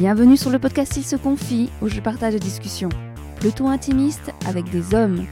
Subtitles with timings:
[0.00, 2.88] Bienvenue sur le podcast Il se confie, où je partage des discussions
[3.38, 5.26] plutôt intimistes avec des hommes.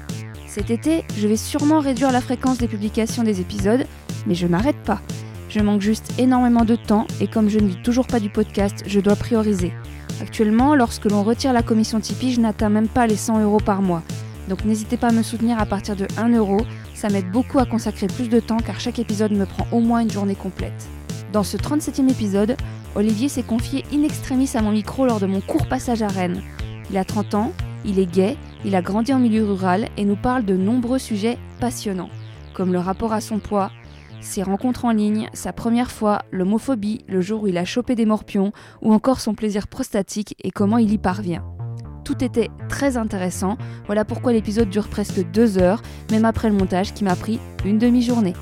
[0.46, 3.86] Cet été, je vais sûrement réduire la fréquence des publications des épisodes,
[4.26, 5.00] mais je m'arrête pas.
[5.48, 8.82] Je manque juste énormément de temps et comme je ne vis toujours pas du podcast,
[8.86, 9.72] je dois prioriser.
[10.20, 13.80] Actuellement, lorsque l'on retire la commission Tipeee, je n'atteins même pas les 100 euros par
[13.80, 14.02] mois.
[14.50, 16.58] Donc n'hésitez pas à me soutenir à partir de 1 euro,
[16.92, 20.00] ça m'aide beaucoup à consacrer plus de temps car chaque épisode me prend au moins
[20.00, 20.88] une journée complète.
[21.32, 22.56] Dans ce 37e épisode,
[22.98, 26.42] Olivier s'est confié in extremis à mon micro lors de mon court passage à Rennes.
[26.90, 27.52] Il a 30 ans,
[27.84, 31.38] il est gay, il a grandi en milieu rural et nous parle de nombreux sujets
[31.60, 32.10] passionnants,
[32.54, 33.70] comme le rapport à son poids,
[34.20, 38.04] ses rencontres en ligne, sa première fois, l'homophobie, le jour où il a chopé des
[38.04, 41.44] morpions, ou encore son plaisir prostatique et comment il y parvient.
[42.04, 46.94] Tout était très intéressant, voilà pourquoi l'épisode dure presque deux heures, même après le montage
[46.94, 48.34] qui m'a pris une demi-journée.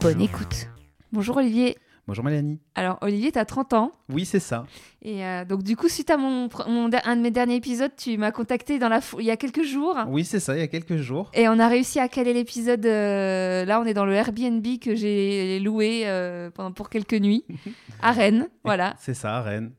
[0.00, 0.68] Bonne écoute.
[1.12, 1.76] Bonjour Olivier.
[2.06, 2.58] Bonjour Mélanie.
[2.74, 3.92] Alors Olivier, tu as 30 ans.
[4.08, 4.66] Oui, c'est ça.
[5.02, 8.16] Et euh, donc du coup, suite à mon, mon- un de mes derniers épisodes, tu
[8.18, 9.96] m'as contacté dans la il y a quelques jours.
[10.08, 11.30] Oui, c'est ça, il y a quelques jours.
[11.34, 12.84] Et on a réussi à caler l'épisode.
[12.84, 17.44] euh, là, on est dans le Airbnb que j'ai loué euh, pendant pour quelques nuits
[18.02, 18.48] à Rennes.
[18.64, 18.94] Voilà.
[18.98, 19.70] C'est ça, Rennes.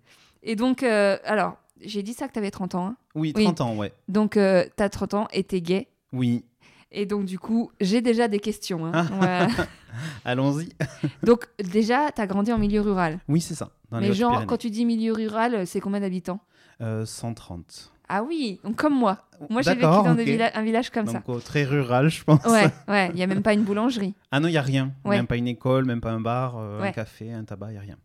[0.43, 2.85] Et donc, alors, j'ai dit ça que tu avais 30 ans.
[2.87, 2.95] hein.
[3.15, 3.43] Oui, Oui.
[3.43, 3.91] 30 ans, ouais.
[4.07, 5.87] Donc, tu as 30 ans et tu es gay.
[6.13, 6.45] Oui.
[6.91, 8.85] Et donc, du coup, j'ai déjà des questions.
[8.85, 9.07] hein.
[9.21, 9.47] Ah.
[10.25, 10.69] Allons-y.
[11.23, 13.19] donc, déjà, tu as grandi en milieu rural.
[13.27, 13.69] Oui, c'est ça.
[13.91, 16.39] Dans Mais genre, quand tu dis milieu rural, c'est combien d'habitants?
[16.81, 17.93] Euh, 130.
[18.09, 19.29] Ah oui, donc comme moi.
[19.49, 22.41] Moi, j'ai vécu dans villa- un village comme Donc, euh, très rural, je pense.
[22.41, 22.51] ça.
[22.51, 24.13] Ouais, ouais, il n'y a même pas une boulangerie.
[24.31, 24.91] Ah non, il n'y a rien.
[25.05, 25.15] Ouais.
[25.15, 26.89] Même pas une école, même pas un bar, euh, Ouais.
[26.89, 27.97] un café, un tabac, il n'y a rien.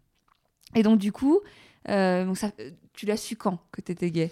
[0.77, 1.41] Et donc, du coup,
[1.89, 2.51] euh, donc ça,
[2.93, 4.31] tu l'as su quand que tu étais gay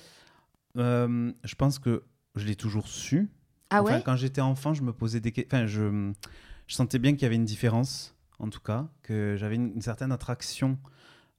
[0.77, 2.03] je pense que
[2.35, 3.29] je l'ai toujours su.
[3.77, 5.57] Ah Enfin, ouais Quand j'étais enfant, je me posais des questions.
[5.57, 6.13] Enfin, je,
[6.67, 9.83] je sentais bien qu'il y avait une différence, en tout cas, que j'avais une, une
[9.83, 10.79] certaine attraction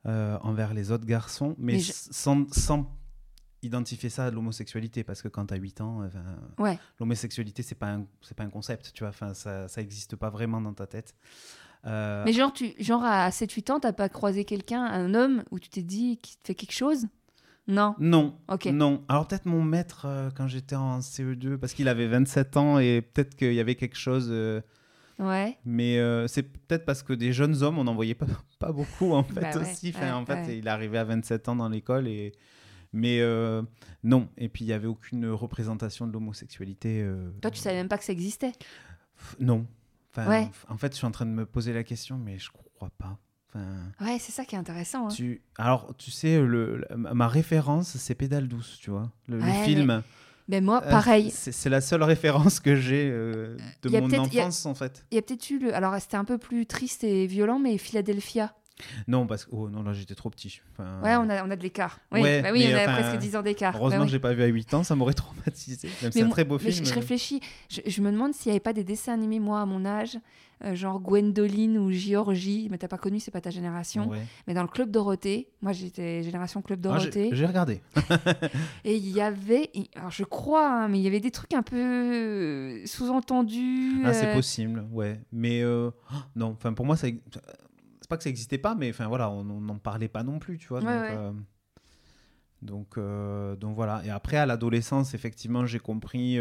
[0.05, 2.91] euh, envers les autres garçons, mais, Mais je- sans, sans
[3.63, 6.01] identifier ça à l'homosexualité, parce que quand tu as 8 ans,
[6.59, 6.77] Ouais.
[6.99, 10.61] l'homosexualité, c'est pas, un- c'est pas un concept, tu vois, enfin, ça n'existe pas vraiment
[10.61, 11.15] dans ta tête.
[11.87, 15.59] Euh, Mais genre, tu, genre à 7-8 ans, t'as pas croisé quelqu'un, un homme, où
[15.59, 17.07] tu t'es dit qu'il te fait quelque chose?
[17.67, 17.95] Non.
[17.99, 18.65] Non, Ok.
[18.67, 19.03] non.
[19.07, 23.01] Alors peut-être mon maître euh, quand j'étais en CE2, parce qu'il avait 27 ans et
[23.01, 24.27] peut-être qu'il y avait quelque chose...
[24.29, 24.61] euh,
[25.17, 25.57] Ouais.
[25.63, 28.25] Mais euh, c'est peut-être parce que des jeunes hommes, on n'en voyait pas,
[28.59, 29.93] pas beaucoup en fait Bah ouais, aussi.
[29.95, 30.57] Enfin, ouais, en fait, ouais.
[30.57, 32.33] il arrivé à 27 ans dans l'école et
[32.91, 33.21] mais
[34.03, 34.29] non.
[34.37, 37.09] Et puis il y avait aucune représentation de l'homosexualité.
[37.41, 38.49] Toi, tu savais même pas que ça existait.
[38.51, 39.65] f- Non.
[40.17, 42.89] Enfin, En fait, je suis en train de me poser la question, mais je crois
[42.97, 43.17] pas.
[43.55, 45.05] Enfin, Ouais, c'est ça qui est intéressant.
[45.05, 45.09] hein.
[45.09, 45.41] tu...
[45.57, 50.03] Alors, tu sais, le, ma référence, c'est Pédale douce, tu vois, le, Ouais, film.
[50.47, 51.31] Mais moi, Euh, pareil.
[51.31, 55.03] c'est c'est la seule référence que j'ai euh, de mon a- enfance, en fait.
[55.11, 55.73] Il y a peut-être eu le.
[55.73, 58.53] Alors, c'était un peu plus triste et violent, mais Philadelphia.
[59.07, 60.59] Non, parce que oh, non, là, j'étais trop petit.
[60.73, 61.97] Enfin, Ouais, on a, on a de l'écart.
[62.11, 63.73] Oui, Ouais, bah oui mais on a enfin, presque 10 ans d'écart.
[63.77, 64.09] Heureusement Bah oui.
[64.11, 65.13] j'ai pas vu à 8 ans, ça m'aurait
[65.45, 65.87] traumatisé.
[66.01, 66.85] C'est un moi- très beau mais film.
[66.85, 67.39] je, je réfléchis,
[67.69, 70.17] je, je me demande s'il n'y avait pas des dessins animés, moi, à mon âge,
[70.63, 74.07] euh, genre Gwendoline ou Georgie, mais t'as pas connu, c'est pas ta génération.
[74.09, 74.21] Ouais.
[74.47, 77.81] Mais dans le Club Dorothée, moi j'étais génération Club Ah, j'ai- Dorothée, j'ai regardé.
[78.85, 81.61] et il y avait, alors je crois, hein, mais il y avait des trucs un
[81.61, 84.01] peu euh, sous-entendus.
[84.05, 85.19] Ah, c'est euh, possible, ouais.
[85.33, 87.19] Mais euh, oh, non, enfin pour moi, c'est
[88.07, 90.67] pas que ça n'existait pas, mais enfin voilà, on n'en parlait pas non plus, tu
[90.69, 90.79] vois.
[90.79, 91.33] Ouais,
[92.61, 92.99] donc, ouais.
[93.01, 94.01] donc, donc voilà.
[94.05, 96.39] Et après, à l'adolescence, effectivement, j'ai compris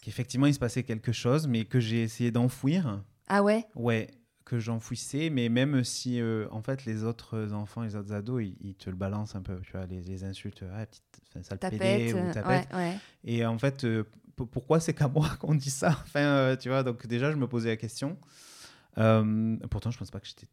[0.00, 3.02] qu'effectivement il se passait quelque chose, mais que j'ai essayé d'enfouir.
[3.28, 3.64] Ah ouais?
[3.74, 4.08] Ouais,
[4.44, 8.56] que j'enfouissais, mais même si euh, en fait les autres enfants, les autres ados, ils,
[8.60, 11.58] ils te le balancent un peu, tu vois, les, les insultes, ah, petite, enfin, sale
[11.58, 12.14] pédé Tapette.
[12.14, 12.72] ou euh, tapette.
[12.72, 12.96] ouais, ouais.
[13.24, 15.90] Et en fait, euh, pourquoi c'est qu'à moi qu'on dit ça?
[16.02, 18.18] Enfin, euh, tu vois, donc déjà je me posais la question.
[18.94, 20.48] Pourtant, je pense pas que j'étais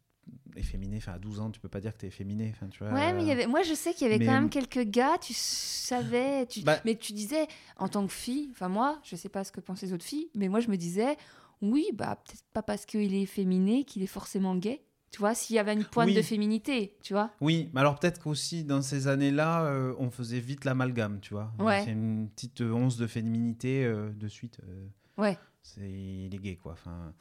[0.56, 0.98] efféminé.
[0.98, 2.52] Enfin, à 12 ans, tu peux pas dire que t'es efféminé.
[2.56, 2.92] Enfin, tu vois.
[2.94, 3.48] Ouais, mais il y euh, avait...
[3.48, 6.62] moi je sais qu'il y avait mais- quand même quelques gars, tu savais, tu...
[6.62, 9.60] Bah- mais tu disais en tant que fille, enfin moi, je sais pas ce que
[9.62, 11.18] pensent les autres filles, mais moi je me disais,
[11.62, 14.82] oui, bah peut-être pas parce qu'il est féminé qu'il est forcément gay.
[15.10, 16.14] Tu vois, s'il y avait une pointe Oui.
[16.16, 17.32] de féminité, tu vois.
[17.40, 21.52] Oui, mais alors peut-être qu'aussi dans ces années-là, euh, on faisait vite l'amalgame, tu vois.
[21.60, 21.82] Ouais.
[21.86, 24.60] C'est une petite once de féminité euh, de suite.
[24.68, 24.88] euh,
[25.18, 25.38] Ouais.
[25.76, 26.74] C'est il est gay quoi.
[26.74, 27.14] Enfin,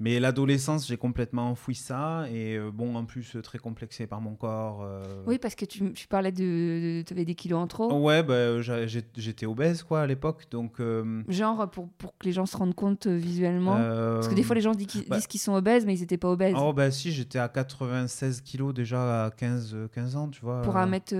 [0.00, 4.34] mais l'adolescence, j'ai complètement enfoui ça et euh, bon, en plus très complexé par mon
[4.34, 4.82] corps.
[4.82, 7.02] euh, Oui, parce que tu, tu parlais de.
[7.06, 7.92] Tu avais des kilos en trop.
[8.00, 10.80] Ouais, bah, j'étais obèse quoi à l'époque, donc.
[10.80, 13.76] euh, Genre pour, pour que les gens se rendent compte visuellement.
[13.76, 16.00] Parce que des fois, les gens disent qu'ils bah- disent qu'ils sont obèses, mais ils
[16.00, 16.54] n'étaient pas obèses.
[16.58, 20.62] Oh bah si, j'étais à 96 kilos déjà à 15, euh, 15 ans, tu vois.
[20.62, 21.14] pour un mètre.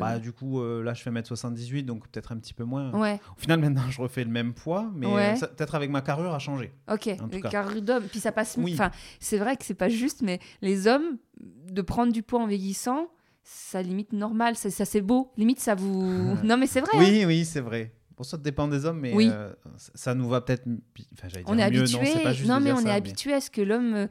[0.00, 2.90] Bah du coup, là je fais 1m78, donc peut-être un petit peu moins.
[2.92, 5.34] Ouais, Au final, maintenant, je refais le même poids, mais Ouais.
[5.38, 6.72] peut-être avec ma carrure a changé.
[6.90, 7.16] ok.
[7.42, 7.48] Cas.
[7.50, 8.04] Carrure d'homme.
[8.04, 8.56] Puis ça passe.
[8.58, 8.72] Oui.
[8.74, 8.90] Enfin,
[9.20, 13.08] c'est vrai que c'est pas juste, mais les hommes, de prendre du poids en vieillissant,
[13.42, 15.30] ça limite normal, ça, ça c'est beau.
[15.36, 16.02] Limite, ça vous.
[16.44, 16.90] non, mais c'est vrai.
[16.94, 16.98] hein.
[16.98, 17.92] Oui, oui, c'est vrai.
[18.16, 19.28] Pour ça, dépend des hommes, mais Oui.
[19.30, 19.52] euh,
[19.94, 20.64] ça- nous va peut-être.
[21.12, 21.98] Enfin, on est mieux, habitué.
[21.98, 24.06] Non, c'est pas juste de mais on ça, est habitué à ce que l'homme euh,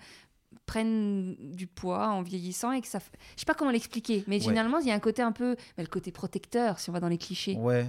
[0.67, 2.99] prenne du poids en vieillissant et que ça.
[3.35, 4.41] Je sais pas comment l'expliquer, mais Ouais.
[4.41, 5.55] généralement, il y a un côté un peu.
[5.77, 7.55] bah, le côté protecteur, si on va dans les clichés.
[7.55, 7.85] Ouais.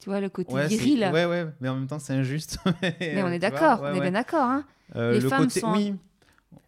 [0.00, 1.08] Tu vois, le côté Ouais, viril.
[1.12, 2.58] ouais, ouais, mais en même temps, c'est injuste.
[3.00, 4.44] Mais on est d'accord, on est bien d'accord.
[4.44, 4.64] Hein.
[4.96, 5.94] Euh, Les le femmes côté, sont- oui,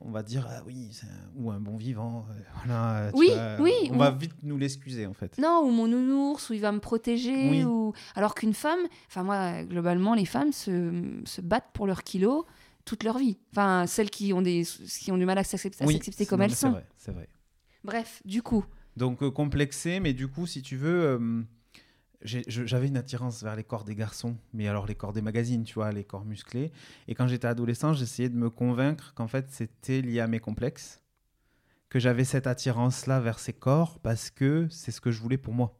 [0.01, 2.27] on va dire, ah oui, un- ou un bon vivant.
[2.31, 5.39] euh, voilà, tu Oui, vois, oui, On ou- va vite nous l'excuser, en fait.
[5.39, 7.51] Non, ou mon nounours, ou il va me protéger.
[7.51, 7.65] Oui.
[7.65, 7.95] Ou...
[8.15, 10.93] Alors qu'une femme, enfin moi, globalement, les femmes se,
[11.25, 12.45] se battent pour leurs kilos
[12.85, 13.39] toute leur vie.
[13.53, 14.65] Enfin, celles qui ont, des,
[15.01, 16.73] qui ont du mal à s'accepter Oui, comme non, elles mais c'est sont.
[16.73, 17.29] vrai, C'est vrai.
[17.85, 18.65] Bref, du coup,
[18.97, 21.43] Donc, euh, complexé, mais du coup, si tu veux, euh,
[22.25, 25.75] j'avais une attirance vers les corps des garçons, mais alors les corps des magazines, tu
[25.75, 26.73] vois, les corps musclés.
[27.09, 31.01] Et quand j'étais adolescent, j'essayais de me convaincre qu'en fait, c'était lié à mes complexes,
[31.89, 35.55] que j'avais cette attirance-là vers ces corps parce que c'est ce que je voulais pour
[35.55, 35.79] moi.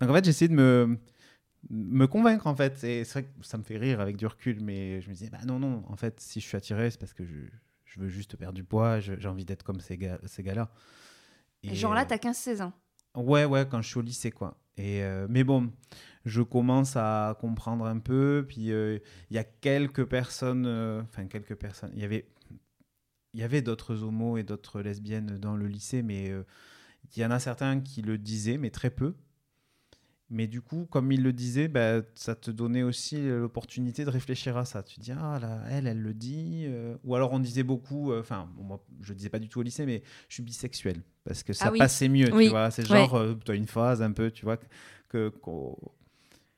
[0.00, 0.98] Donc, en fait, j'essayais de me
[1.68, 4.60] me convaincre en fait et c'est vrai que ça me fait rire avec du recul
[4.62, 7.12] mais je me disais bah non non en fait si je suis attiré c'est parce
[7.12, 7.34] que je,
[7.84, 10.70] je veux juste perdre du poids j'ai envie d'être comme ces gars ces gars
[11.74, 12.72] genre là, t'as 15-16 ans.
[13.16, 14.56] Ouais, ouais, quand je suis au lycée, quoi.
[14.76, 15.72] Et, euh, mais bon,
[16.24, 18.44] je commence à comprendre un peu.
[18.48, 18.98] Puis euh,
[19.30, 21.90] il y a quelques personnes, euh, enfin quelques personnes.
[21.94, 22.28] Il y avait,
[23.34, 26.32] y avait d'autres homos et d'autres lesbiennes dans le lycée, mais
[27.16, 29.14] il y en a certains qui le disaient, mais très peu.
[30.32, 34.56] Mais du coup, comme il le disait, bah, ça te donnait aussi l'opportunité de réfléchir
[34.56, 34.82] à ça.
[34.84, 36.66] Tu dis, ah là, elle, elle le dit.
[36.68, 39.58] euh, Ou alors on disait beaucoup, euh, enfin, bon, moi, je disais pas du tout
[39.58, 41.02] au lycée, mais je suis bisexuel.
[41.24, 41.78] Parce que ça Ah oui.
[41.80, 42.44] passait mieux, Oui.
[42.44, 42.70] tu vois.
[42.70, 42.98] C'est Ouais.
[42.98, 44.56] genre, euh, tu as une phase un peu, tu vois,
[45.08, 45.32] que.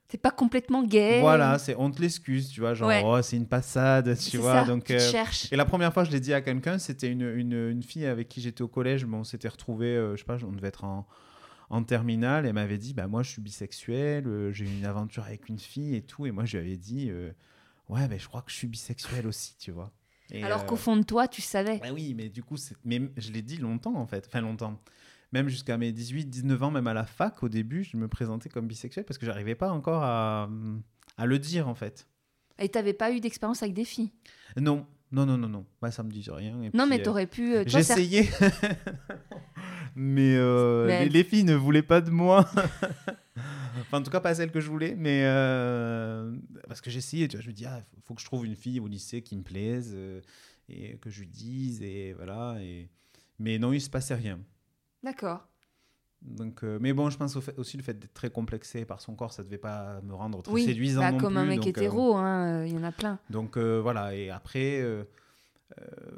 [0.09, 1.21] T'es pas complètement gay.
[1.21, 3.01] Voilà, c'est on te l'excuse, tu vois, genre, Ouais.
[3.03, 4.53] oh, c'est une passade, C'est tu vois.
[4.61, 7.23] ça, donc, tu euh, et la première fois je l'ai dit à quelqu'un, c'était une,
[7.23, 9.07] une, une fille avec qui j'étais au collège.
[9.07, 11.07] Bon, on s'était retrouvés, euh, je sais pas, on devait être en,
[11.73, 12.47] en terminale.
[12.47, 15.59] Elle m'avait dit, bah, moi, je suis bisexuel, euh, j'ai eu une aventure avec une
[15.59, 16.27] fille et tout.
[16.27, 17.33] Et moi, je lui avais dit, euh,
[17.89, 19.91] ouais, mais je crois que je suis bisexuel aussi, tu vois.
[20.31, 21.79] Et, Alors euh, qu'au fond de toi, tu savais.
[21.79, 24.25] bah oui, mais du coup, mais je l'ai dit longtemps, en fait.
[24.29, 24.81] Enfin, longtemps.
[25.33, 28.51] Même jusqu'à mes 18, 19 ans, même à la fac, au début, je me présentais
[28.51, 30.49] comme bisexuel parce que j'arrivais pas encore à,
[31.17, 32.07] à le dire, en fait.
[32.59, 34.13] Et t'avais pas eu d'expérience avec des filles?
[34.59, 35.67] Non, non, non, non, non.
[35.81, 36.61] Bah, ça me dit rien.
[36.63, 37.55] Et Non, puis, mais euh, t'aurais pu.
[37.57, 38.29] euh, J'essayais.
[39.95, 42.49] mais, euh, Mais- Les, les filles ne voulaient pas de moi.
[43.81, 44.95] enfin, en tout cas, pas celle que je voulais.
[44.97, 46.35] Mais euh,
[46.69, 48.81] parce que j'essayais, tu vois, je me dis, ah, faut, que je trouve une fille
[48.81, 50.21] au lycée qui me plaise euh,
[50.69, 51.83] et que je lui dise.
[51.83, 52.57] Et voilà.
[52.61, 52.89] Et...
[53.39, 54.39] Mais non, il se passait rien.
[55.03, 55.47] D'accord.
[56.23, 59.01] Donc, euh, mais bon, je pense au fait- aussi le fait d'être très complexé par
[59.01, 61.49] son corps, ça devait pas me rendre très Oui, séduisant bah, non comme un plus,
[61.49, 63.19] mec donc, euh, hétéro, hein, il y en a plein.
[63.29, 64.81] donc voilà, et après,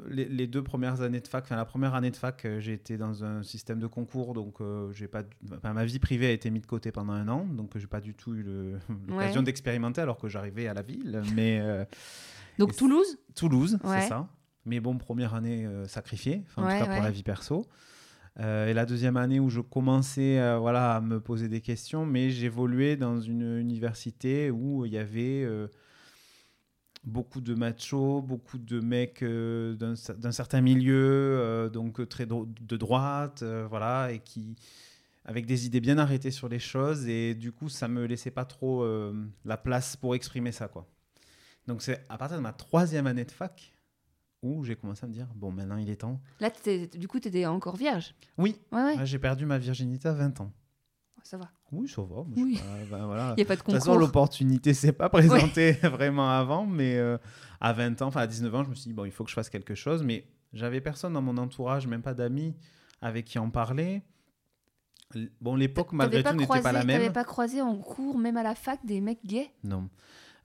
[0.09, 2.73] les, les deux premières années de fac, enfin la première année de fac, euh, j'ai
[2.73, 5.23] été dans un système de concours, donc euh, j'ai pas,
[5.53, 7.87] enfin, ma vie privée a été mise de côté pendant un an, donc euh, j'ai
[7.87, 8.43] pas du tout eu
[9.07, 9.45] l'occasion Ouais.
[9.45, 11.85] d'expérimenter alors que j'arrivais à la ville, mais euh,
[12.59, 13.17] Donc Toulouse?
[13.35, 14.01] Toulouse, Ouais.
[14.01, 14.27] c'est ça.
[14.65, 17.65] Mais bon, première année euh, sacrifiée, enfin, en Ouais, tout cas pour la vie perso.
[18.39, 22.05] Euh, et la deuxième année où je commençais euh, voilà, à me poser des questions,
[22.05, 25.67] mais j'évoluais dans une université où il y avait euh,
[27.05, 30.95] beaucoup de machos, beaucoup de mecs euh, d'un cer- d'un certain milieu,
[31.39, 34.55] euh, donc euh, très dro- de droite, euh, voilà, et qui
[35.25, 38.45] avec des idées bien arrêtées sur les choses, et du coup, ça me laissait pas
[38.45, 38.85] trop
[39.43, 40.87] la place pour exprimer ça, quoi.
[41.67, 43.73] Donc c'est à partir de ma troisième année de fac
[44.43, 46.21] où j'ai commencé à me dire bon maintenant il est temps.
[46.39, 46.51] Là,
[46.93, 48.13] du coup, t'étais encore vierge?
[48.37, 50.53] Oui, Ouais, ouais, là, j'ai perdu ma virginité à 20 ans.
[51.25, 51.49] Ça va.
[51.71, 52.23] Oui, ça va.
[52.37, 52.61] Oui.
[52.89, 53.33] ben, voilà.
[53.37, 53.99] Il n'y a pas de De toute façon, concours.
[53.99, 57.17] l'opportunité s'est pas présentée vraiment avant, mais euh,
[57.59, 59.29] à 20 ans, enfin à 19 ans, je me suis dit, bon, il faut que
[59.31, 62.55] je fasse quelque chose, mais j'avais personne dans mon entourage, même pas d'amis
[63.01, 64.03] avec qui en parler.
[65.41, 66.97] Bon, l'époque, malgré tout, n'était pas la même.
[66.99, 69.51] T'avais pas croisé en cours, même à la fac, des mecs gays?
[69.63, 69.89] Non.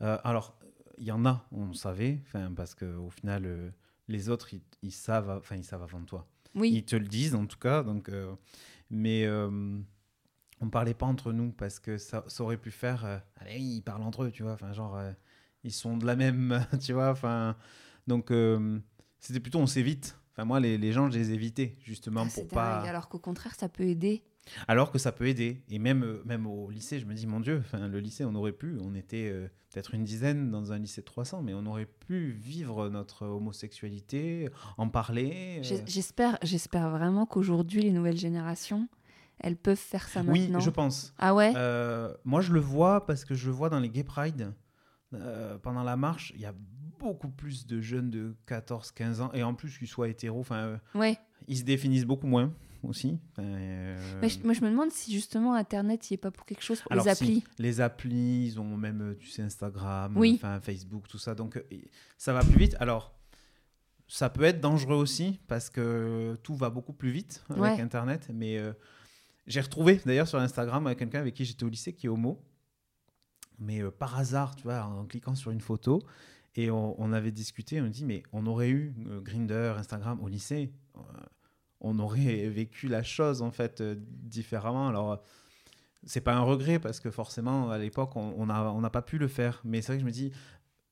[0.01, 0.57] Euh, alors,
[0.99, 2.21] il y en a, on savait,
[2.57, 3.71] parce qu'au final, euh,
[4.09, 6.27] les autres, ils, ils savent, enfin, ils savent avant toi.
[6.55, 6.71] Oui.
[6.73, 7.83] Ils te le disent, en tout cas.
[7.83, 8.33] Donc, euh,
[8.91, 9.27] mais
[10.61, 13.05] on parlait pas entre nous parce que ça, ça aurait pu faire.
[13.05, 14.53] euh, allez, ils parlent entre eux, tu vois.
[14.53, 15.13] Enfin, genre, euh,
[15.65, 17.11] ils sont de la même, tu vois.
[17.11, 17.57] Enfin,
[18.07, 18.79] donc, euh,
[19.19, 20.19] c'était plutôt on s'évite.
[20.33, 22.79] Enfin, moi, les, les gens, je les évitais justement Ah, pour pas.
[22.81, 24.23] dingue, Alors qu'au contraire, ça peut aider.
[24.69, 25.63] Alors que ça peut aider.
[25.69, 28.35] Et même, euh, même au lycée, je me dis, mon Dieu, enfin, le lycée, on
[28.35, 29.31] aurait pu, on était
[29.71, 34.49] peut-être une dizaine dans un lycée de 300, mais on aurait pu vivre notre homosexualité,
[34.79, 35.61] en parler.
[36.43, 38.89] j'espère vraiment qu'aujourd'hui, les nouvelles générations,
[39.41, 40.61] elles peuvent faire ça Oui, maintenant.
[40.61, 41.15] je pense.
[41.19, 41.53] Ah ouais?
[41.57, 44.53] Euh, moi, je le vois parce que je le vois dans les Gay Pride.
[45.13, 46.55] euh, pendant la marche, il y a
[47.01, 50.77] beaucoup plus de jeunes de 14-15 ans, et en plus qu'ils soient hétéros, enfin, euh,
[50.95, 51.19] Ouais.
[51.49, 52.53] ils se définissent beaucoup moins.
[52.83, 53.19] aussi.
[53.39, 56.47] Euh, Mais je- moi, je me demande si justement Internet, il n'y est pas pour
[56.47, 57.45] quelque chose pour Alors, les si, applis.
[57.59, 60.35] les applis, ils ont même, tu sais, Instagram, Oui.
[60.37, 61.35] enfin, Facebook, tout ça.
[61.35, 61.63] Donc,
[62.17, 62.77] ça va plus vite.
[62.81, 63.13] Alors,
[64.09, 67.81] ça peut être dangereux aussi parce que tout va beaucoup plus vite avec Ouais.
[67.83, 68.29] Internet.
[68.33, 68.73] Mais euh,
[69.51, 72.41] j'ai retrouvé d'ailleurs sur Instagram avec quelqu'un avec qui j'étais au lycée qui est homo.
[73.59, 76.01] Mais euh, par hasard, tu vois, en cliquant sur une photo.
[76.57, 80.29] Et on, on avait discuté, on dit, mais on aurait eu euh, Grindr, Instagram au
[80.29, 80.73] lycée.
[80.97, 81.01] euh,
[81.81, 84.89] on aurait vécu la chose en fait euh, différemment.
[84.89, 85.17] Alors, euh,
[86.05, 89.03] c'est pas un regret parce que forcément à l'époque on on a- on n'a pas
[89.03, 89.61] pu le faire.
[89.65, 90.33] Mais c'est vrai que je me dis,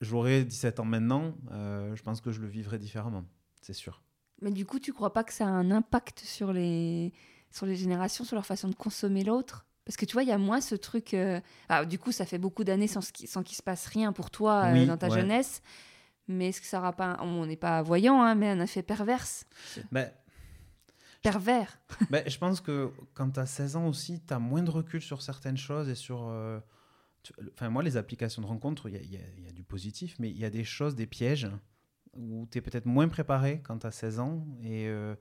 [0.01, 3.25] j'aurais 17 ans maintenant, euh, je pense que je le vivrais différemment,
[3.63, 4.03] c'est sûr.
[4.43, 7.13] Mais du coup, tu crois pas que ça a un impact sur les,
[7.51, 10.33] sur les générations, sur leur façon de consommer l'autre Parce que tu vois, il y
[10.33, 11.15] a moins ce truc.
[11.15, 14.31] euh, ah, du coup, ça fait beaucoup d'années sans, sans qu'il se passe rien pour
[14.31, 15.21] toi euh, Oui, dans ta ouais.
[15.21, 15.63] jeunesse.
[16.29, 17.15] Mais est-ce que ça aura pas.
[17.15, 19.45] un- On n'est pas voyant, hein, mais un effet perverse
[19.93, 20.11] Ben,
[21.23, 21.79] Pervers.
[22.11, 25.03] ben, je pense que quand tu as 16 ans aussi, tu as moins de recul
[25.03, 26.27] sur certaines choses et sur.
[26.29, 26.61] euh,
[27.53, 29.53] Enfin, moi, les applications de rencontres, il y, a- il y a- il y a
[29.53, 31.49] du positif, mais il y a des choses, des pièges
[32.15, 35.15] où tu es peut-être moins préparé quand tu as 16 ans et euh,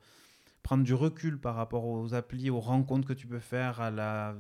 [0.67, 4.35] prendre du recul par rapport aux applis, aux rencontres que tu peux faire, à la,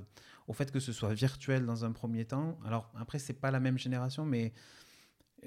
[0.49, 2.59] au fait que ce soit virtuel dans un premier temps.
[2.65, 4.51] Alors, après, c'est pas la même génération, mais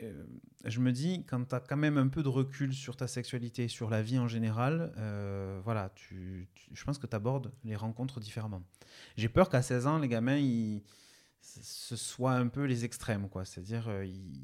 [0.03, 0.25] euh,
[0.65, 3.69] je me dis, quand tu as quand même un peu de recul sur ta sexualité,
[3.69, 7.77] sur la vie en général, euh, voilà, tu, tu- je pense que tu abordes les
[7.77, 8.63] rencontres différemment.
[9.19, 10.83] J'ai peur qu'à 16 ans, les gamins, ils,
[11.43, 13.45] ce soit un peu les extrêmes, quoi.
[13.45, 14.41] C'est-à-dire, euh, ils,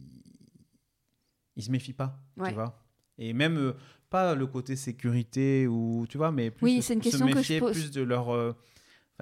[1.56, 2.48] ils se méfient pas, Ouais.
[2.50, 2.82] tu vois.
[3.18, 3.72] Et même
[4.10, 7.26] pas le côté sécurité ou tu vois, mais plus Oui, se- c'est une se question
[7.26, 7.72] que je méfier pose.
[7.72, 8.54] plus de leur, euh,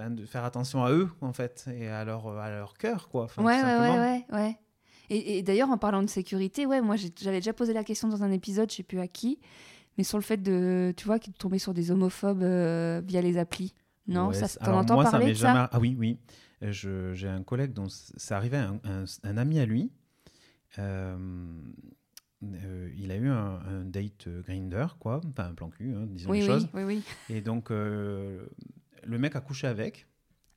[0.09, 3.25] de faire attention à eux en fait et à leur à leur cœur, quoi.
[3.25, 4.59] Enfin, ouais, ouais, ouais, ouais, ouais.
[5.09, 8.23] Et, et d'ailleurs, en parlant de sécurité, ouais, moi j'avais déjà posé la question dans
[8.23, 9.39] un épisode, je sais plus à qui,
[9.97, 13.37] mais sur le fait de, tu vois, de tomber sur des homophobes euh, via les
[13.37, 13.73] applis.
[14.07, 16.17] Non, Ouais, ça, t'en entends moi, parler ça jamais- Ah oui, oui.
[16.61, 17.87] J'ai un collègue dont
[18.31, 19.91] arrivé à un, un- un ami à lui.
[20.79, 21.15] Euh,
[22.63, 26.29] euh, il a eu un, un date grinder, quoi, enfin un plan cul, hein, disons
[26.31, 26.69] Oui, les oui, choses.
[26.73, 27.03] oui, oui.
[27.29, 28.45] Et donc, euh,
[29.03, 30.07] le mec a couché avec.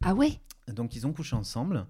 [0.02, 0.40] Ah ouais?
[0.68, 1.86] Donc, ils ont couché ensemble.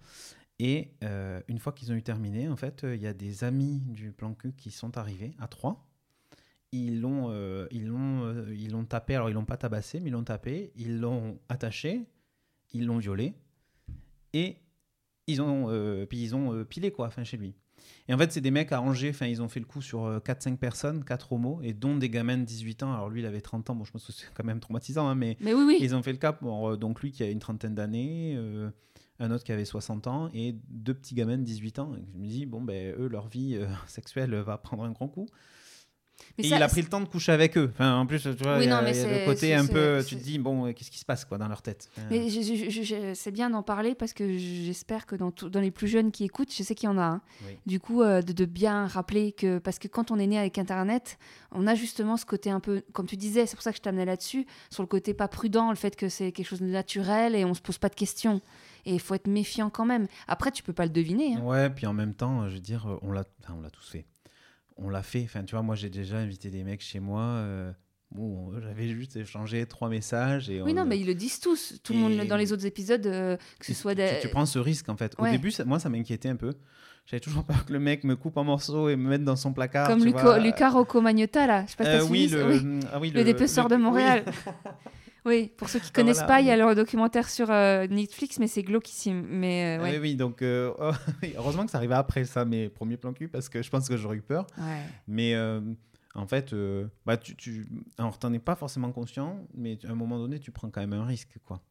[0.58, 3.80] Et euh, une fois qu'ils ont eu terminé, en fait, il y a des amis
[3.86, 5.86] du plan cul qui sont arrivés à trois.
[6.72, 7.32] Ils l'ont,
[7.70, 9.14] ils l'ont, ils l'ont tapé.
[9.14, 10.72] Alors, ils l'ont pas tabassé, mais ils l'ont tapé.
[10.76, 12.04] Ils l'ont attaché.
[12.72, 13.34] Ils l'ont violé.
[14.34, 14.56] Et
[15.26, 17.54] ils ont, puis ils ont pilé quoi, enfin chez lui.
[18.08, 19.10] Et en fait, c'est des mecs à Angers.
[19.10, 22.08] Enfin, ils ont fait le coup sur euh, 4-5 personnes, 4 homos, et dont des
[22.10, 22.92] gamins de 18 ans.
[22.92, 23.74] Alors lui, il avait 30 ans.
[23.74, 25.78] Bon, je pense que c'est quand même traumatisant, hein, mais Mais oui, oui.
[25.80, 26.42] ils ont fait le cap.
[26.42, 28.70] Bon, euh, donc lui qui a une trentaine d'années, euh,
[29.20, 31.92] un autre qui avait 60 ans et deux petits gamins de 18 ans.
[31.96, 35.08] Et je me dis, bon, ben, eux, leur vie euh, sexuelle va prendre un grand
[35.08, 35.26] coup.
[36.36, 37.70] Mais et ça, il a pris le temps de coucher avec eux.
[37.74, 39.20] Enfin, en plus, tu vois, Oui, il y a, non, mais il y a c'est-
[39.20, 41.48] le côté un peu, tu te dis, bon, euh, qu'est-ce qui se passe quoi, dans
[41.48, 42.28] leur tête Enfin, Mais
[43.14, 46.24] c'est bien d'en parler parce que j'espère que dans, tout- dans les plus jeunes qui
[46.24, 47.20] écoutent, je sais qu'il y en a.
[47.46, 47.56] Oui.
[47.66, 50.58] Du coup, euh, de, de bien rappeler que, parce que quand on est né avec
[50.58, 51.18] Internet,
[51.52, 53.82] on a justement ce côté un peu, comme tu disais, c'est pour ça que je
[53.82, 57.34] t'amenais là-dessus, sur le côté pas prudent, le fait que c'est quelque chose de naturel
[57.34, 58.40] et on se pose pas de questions.
[58.86, 60.06] Et il faut être méfiant quand même.
[60.28, 61.34] Après, tu peux pas le deviner.
[61.34, 61.42] hein.
[61.42, 64.06] Ouais, puis en même temps, je veux dire, on l'a, enfin, on l'a tous fait.
[64.78, 65.22] On l'a fait.
[65.24, 67.20] Enfin, tu vois, moi, j'ai déjà invité des mecs chez moi.
[67.22, 67.72] euh,
[68.12, 71.80] bon, j'avais juste échangé trois messages et Oui, on- non, mais ils le disent tous.
[71.82, 74.18] Tout le monde, dans les autres épisodes, euh, que ce soit tu- des.
[74.22, 75.14] tu prends ce risque en fait.
[75.18, 76.52] Au début, ça- moi, ça m'inquiétait un peu.
[77.06, 79.52] J'avais toujours peur que le mec me coupe en morceaux et me mette dans son
[79.54, 79.88] placard.
[79.88, 80.38] Comme Luca.
[80.38, 81.64] Lucas Rocco Magnotta, là.
[81.66, 82.80] Je sais pas si Euh, t'as oui, le, oui.
[82.92, 83.76] ah oui, Le dépeceur de.
[83.76, 84.24] Montréal.
[84.26, 84.32] Oui,
[85.56, 86.70] pour ceux qui connaissent Ah, voilà, pas, il y a oui.
[86.70, 89.26] le documentaire sur euh, Netflix, mais c'est glauquissime.
[89.28, 89.92] Mais euh, ouais.
[89.92, 90.90] Oui, oui, donc euh, oh,
[91.22, 93.88] oui, heureusement que ça arrivait après ça, mes premiers plans cul, parce que je pense
[93.88, 94.46] que j'aurais eu peur.
[94.58, 94.82] Ouais.
[95.06, 95.34] Mais
[96.14, 96.54] en fait,
[97.06, 97.66] bah, tu, tu...
[97.98, 100.92] alors t'en es pas forcément conscient, mais à un moment donné, tu prends quand même
[100.92, 101.62] un risque, quoi.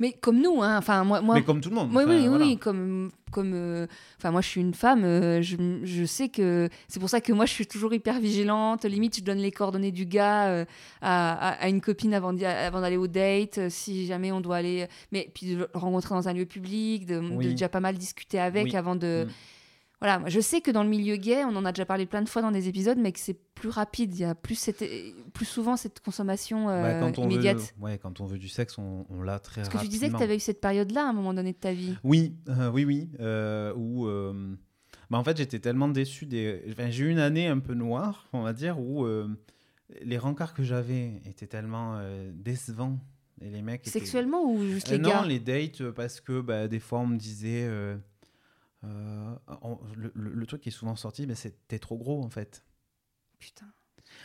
[0.00, 0.76] Mais comme nous, hein.
[0.78, 1.90] Enfin, moi, moi, mais comme tout le monde.
[1.92, 2.44] Oui, enfin, oui, oui, voilà.
[2.44, 3.86] oui, comme, comme, euh,
[4.18, 5.04] enfin, moi, je suis une femme.
[5.04, 8.84] euh, je, je sais que c'est pour ça que moi, je suis toujours hyper vigilante.
[8.84, 10.64] Limite, je donne les coordonnées du gars euh,
[11.02, 14.86] à, à- à une copine avant d'aller au date, si jamais on doit aller.
[15.12, 18.64] Mais puis de le rencontrer dans un lieu public, de, déjà pas mal discuter avec
[18.66, 18.76] Oui.
[18.76, 19.26] avant de.
[19.26, 19.30] Mm.
[20.00, 22.20] Voilà, moi, je sais que dans le milieu gay, on en a déjà parlé plein
[22.20, 24.12] de fois dans des épisodes, mais que c'est plus rapide.
[24.14, 24.84] Il y a plus, cette,
[25.32, 27.56] plus souvent cette consommation euh, Bah, quand on immédiate.
[27.58, 30.08] Veut, ouais, quand on veut du sexe, on, on l'a très Parce que tu disais
[30.08, 30.18] que rapidement.
[30.18, 31.94] tu avais eu cette période-là à un moment donné de ta vie.
[32.04, 33.08] Oui, euh, oui, oui.
[33.20, 34.54] euh, où, euh,
[35.08, 36.26] bah, en fait, j'étais tellement déçu.
[36.26, 36.62] Des...
[36.72, 39.06] enfin, j'ai eu une année un peu noire, on va dire, où
[40.02, 41.98] les rencarts que j'avais étaient tellement
[42.34, 42.98] décevants.
[43.40, 46.68] Et les mecs étaient- Sexuellement ou juste les non, gars les dates, parce que bah,
[46.68, 47.66] des fois, on me disait.
[48.84, 49.54] Euh, euh,
[49.94, 52.64] le, le- le truc qui est souvent sorti, bah, c'est t'es trop gros, en fait.
[53.38, 53.66] Putain.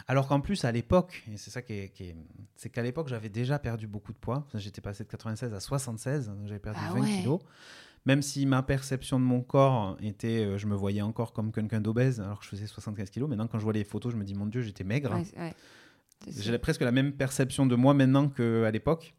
[0.07, 2.15] Alors qu'en plus, à l'époque, et c'est ça qui est, qui est-
[2.55, 4.47] c'est qu'à l'époque, j'avais déjà perdu beaucoup de poids.
[4.53, 7.07] J'étais passé de 96 à 76, donc j'avais perdu Ah 20 ouais.
[7.21, 7.39] kilos.
[8.05, 11.81] Même si ma perception de mon corps était, euh, je me voyais encore comme quelqu'un
[11.81, 13.29] d'obèse, alors que je faisais 75 kilos.
[13.29, 15.13] Maintenant, quand je vois les photos, je me dis, mon Dieu, j'étais maigre.
[15.37, 15.53] Ouais.
[16.27, 19.13] J'ai presque la même perception de moi maintenant qu'à l'époque,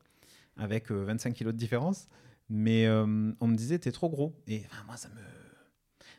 [0.56, 2.06] avec euh, 25 kilos de différence.
[2.48, 4.40] Mais euh, on me disait, t'es trop gros.
[4.46, 5.20] Et moi, ça me.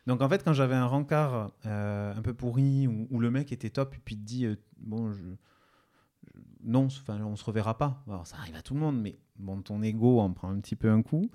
[0.06, 3.70] Donc en fait, quand j'avais un rencard euh, un peu pourri, où, le mec était
[3.70, 5.22] top, et puis te dit, euh, bon, je.
[6.62, 8.02] Non, enfin, on se reverra pas.
[8.08, 10.76] Alors, ça arrive à tout le monde, mais bon, ton ego en prend un petit
[10.76, 11.30] peu un coup.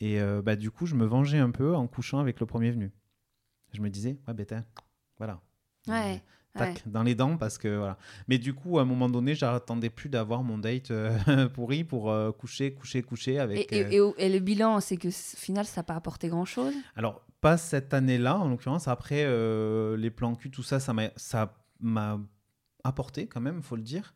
[0.00, 2.92] Et bah, du coup, je me vengeais un peu en couchant avec le premier venu.
[3.72, 4.64] Je me disais, ouais, bêta,
[5.18, 5.40] voilà.
[5.88, 6.22] Ouais,
[6.58, 6.82] tac, ouais.
[6.86, 7.96] dans les dents parce que voilà.
[8.28, 12.10] Mais du coup, à un moment donné, j'attendais plus d'avoir mon date euh, pourri pour
[12.10, 13.72] euh, coucher, coucher, coucher avec.
[13.72, 16.74] Et, et- euh, et le bilan, c'est que au final, ça n'a pas apporté grand-chose?
[16.96, 18.86] Alors, pas cette année-là, en l'occurrence.
[18.88, 22.20] Après, euh, les plans cul, tout ça, ça m'a, ça m'a
[22.84, 24.14] apporté quand même, faut le dire.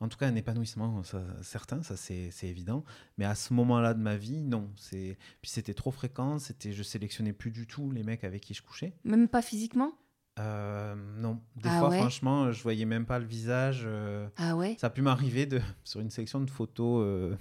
[0.00, 2.84] En tout cas, un épanouissement ça- certain, ça c'est, c'est évident.
[3.16, 4.70] Mais à ce moment-là de ma vie, non.
[4.76, 5.18] C'est...
[5.42, 6.72] Puis c'était trop fréquent, c'était...
[6.72, 8.92] je sélectionnais plus du tout les mecs avec qui je couchais.
[9.04, 9.92] Même pas physiquement?
[10.38, 11.40] Euh, non.
[11.56, 11.96] Des Ah fois, ouais?
[11.98, 13.82] franchement, je voyais même pas le visage.
[13.84, 14.76] euh, Ah ouais?
[14.78, 17.36] Ça a pu m'arriver de, sur une section de photos euh,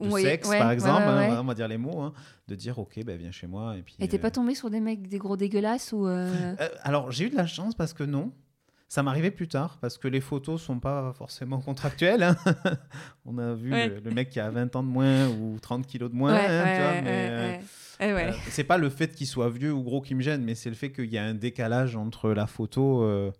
[0.00, 2.12] de sexe, ouais, par exemple, ouais, hein, on va dire les mots, hein,
[2.48, 3.76] de dire ok, ben, viens chez moi.
[3.76, 6.06] Et, puis, Et t'es euh, pas tombé sur des mecs, des gros dégueulasses ou
[6.82, 8.32] alors, j'ai eu de la chance parce que non.
[8.88, 12.22] Ça m'arrivait plus tard parce que les photos sont pas forcément contractuelles.
[12.22, 12.36] hein.
[13.24, 13.88] on a vu Ouais.
[13.88, 16.32] le, le mec qui a 20 ans de moins ou 30 kilos de moins.
[16.34, 17.52] Ouais, hein, tu vois, mais, euh,
[18.50, 20.76] c'est pas le fait qu'il soit vieux ou gros qui me gêne, mais c'est le
[20.76, 23.02] fait qu'il y a un décalage entre la photo.
[23.02, 23.32] euh.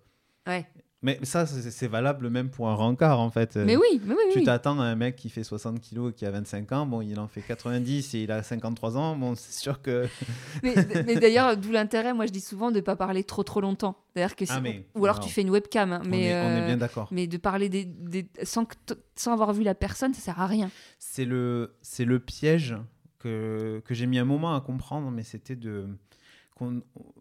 [1.03, 3.57] Mais ça, c'est valable même pour un rencard en fait.
[3.57, 4.45] Mais oui, mais oui, Tu oui.
[4.45, 7.21] t'attends à un mec qui fait 60 kilos et qui a 25 ans, bon, il
[7.21, 10.09] en fait 90 et il a 53 ans, bon, c'est sûr que.
[10.63, 10.75] Mais,
[11.05, 13.97] mais d'ailleurs, d'où l'intérêt, moi je dis souvent de pas parler trop trop longtemps.
[14.15, 16.41] C'est-à-dire que Ah, mais- ou alors alors, tu fais une webcam, hein, on, mais est,
[16.41, 17.09] on est euh, bien d'accord.
[17.13, 18.67] mais de parler des, des- sans
[19.33, 20.71] avoir vu la personne, ça sert à rien.
[20.99, 21.75] C'est le,
[22.19, 22.75] piège
[23.19, 25.87] que, que j'ai mis un moment à comprendre, mais c'était de.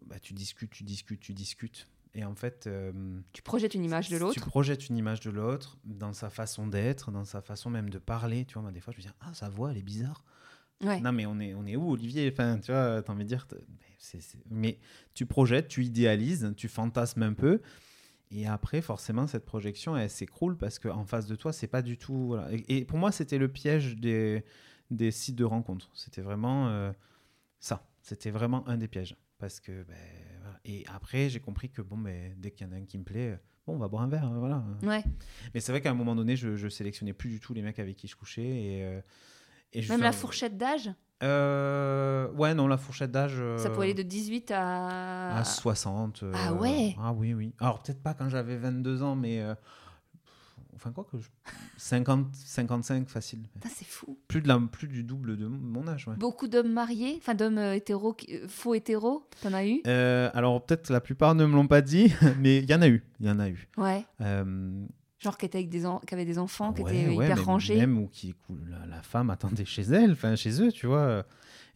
[0.06, 1.86] bah, tu discutes, tu discutes, tu discutes.
[2.18, 2.66] Et en fait.
[2.66, 2.92] euh,
[3.34, 4.46] Tu projettes une image de Tu l'autre.
[4.46, 8.44] projettes une image de l'autre dans sa façon d'être, dans sa façon même de parler.
[8.46, 10.24] Tu vois, moi, des fois, je me dis, ah, sa voix, elle est bizarre.
[10.82, 10.98] Ouais.
[11.00, 12.28] Non, mais on est, on est où, Olivier?
[12.32, 13.46] Enfin, tu vois, t'as envie de dire.
[14.50, 14.78] Mais,
[15.14, 17.60] tu projettes, tu idéalises, tu fantasmes un peu.
[18.30, 21.96] Et après, forcément, cette projection, elle s'écroule parce qu'en face de toi, c'est pas du
[21.98, 22.28] tout.
[22.28, 22.52] voilà.
[22.52, 24.44] Et, et pour moi, c'était le piège des,
[24.90, 25.90] des sites de rencontres.
[25.94, 26.92] C'était vraiment euh,
[27.60, 27.86] ça.
[28.02, 29.16] C'était vraiment un des pièges.
[29.38, 29.82] Parce que.
[29.84, 29.94] ben.
[30.68, 33.04] Et après, j'ai compris que bon, ben, dès qu'il y en a un qui me
[33.04, 34.24] plaît, bon, on va boire un verre.
[34.24, 34.64] hein, voilà.
[34.82, 35.04] Ouais.
[35.54, 37.78] Mais c'est vrai qu'à un moment donné, je, je sélectionnais plus du tout les mecs
[37.78, 38.42] avec qui je couchais.
[38.44, 39.00] Et, euh,
[39.72, 40.90] et je Même la un- fourchette d'âge,
[41.22, 43.32] euh, ouais, non, la fourchette d'âge.
[43.36, 45.36] ça euh, peut aller de 18 à.
[45.38, 46.22] à 60.
[46.22, 46.94] euh, Ah ouais?
[46.98, 47.54] Ah oui, oui.
[47.60, 49.40] Alors peut-être pas quand j'avais 22 ans, mais.
[50.76, 51.18] Enfin, quoi que.
[51.18, 51.28] je-
[51.78, 53.40] 50, 55 facile.
[53.68, 54.18] C'est fou.
[54.28, 56.16] Plus, de la, plus du double de mon âge, ouais.
[56.16, 59.82] Beaucoup d'hommes mariés, enfin d'hommes euh, hétéros, euh, faux hétéros, t'en as eu?
[59.86, 62.88] Euh, alors peut-être la plupart ne me l'ont pas dit, mais il y en a
[62.88, 63.02] eu.
[63.20, 63.68] Il y en a eu.
[63.76, 64.04] Ouais.
[64.20, 64.86] Euh,
[65.18, 67.76] Genre qui, avec des en- qui avaient des enfants, qui ouais, étaient ouais, hyper rangés.
[67.76, 68.34] Même où qui,
[68.68, 71.24] la, la femme attendait chez elle, enfin chez eux, tu vois.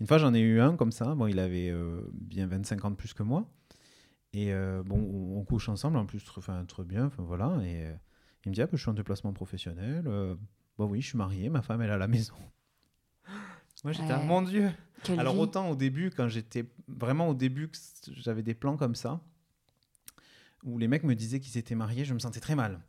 [0.00, 1.14] Une fois, j'en ai eu un comme ça.
[1.14, 3.46] Bon, il avait euh, bien 25 ans de plus que moi.
[4.32, 7.06] Et euh, bon, on, on couche ensemble, en plus, très, enfin, très bien.
[7.06, 7.58] Enfin, voilà.
[7.64, 7.86] Et
[8.44, 10.04] il me dit, ah, bah, je suis en déplacement professionnel.
[10.06, 10.34] Euh,
[10.78, 11.48] bon, oui, je suis marié.
[11.50, 12.34] Ma femme, elle est à la maison.
[13.84, 14.24] Moi, j'étais, ah, Ouais.
[14.26, 14.70] mon Dieu.
[15.02, 15.40] Quelle Alors, vie.
[15.40, 17.70] autant au début, quand j'étais vraiment au début,
[18.12, 19.20] j'avais des plans comme ça,
[20.64, 22.80] où les mecs me disaient qu'ils étaient mariés, je me sentais très mal.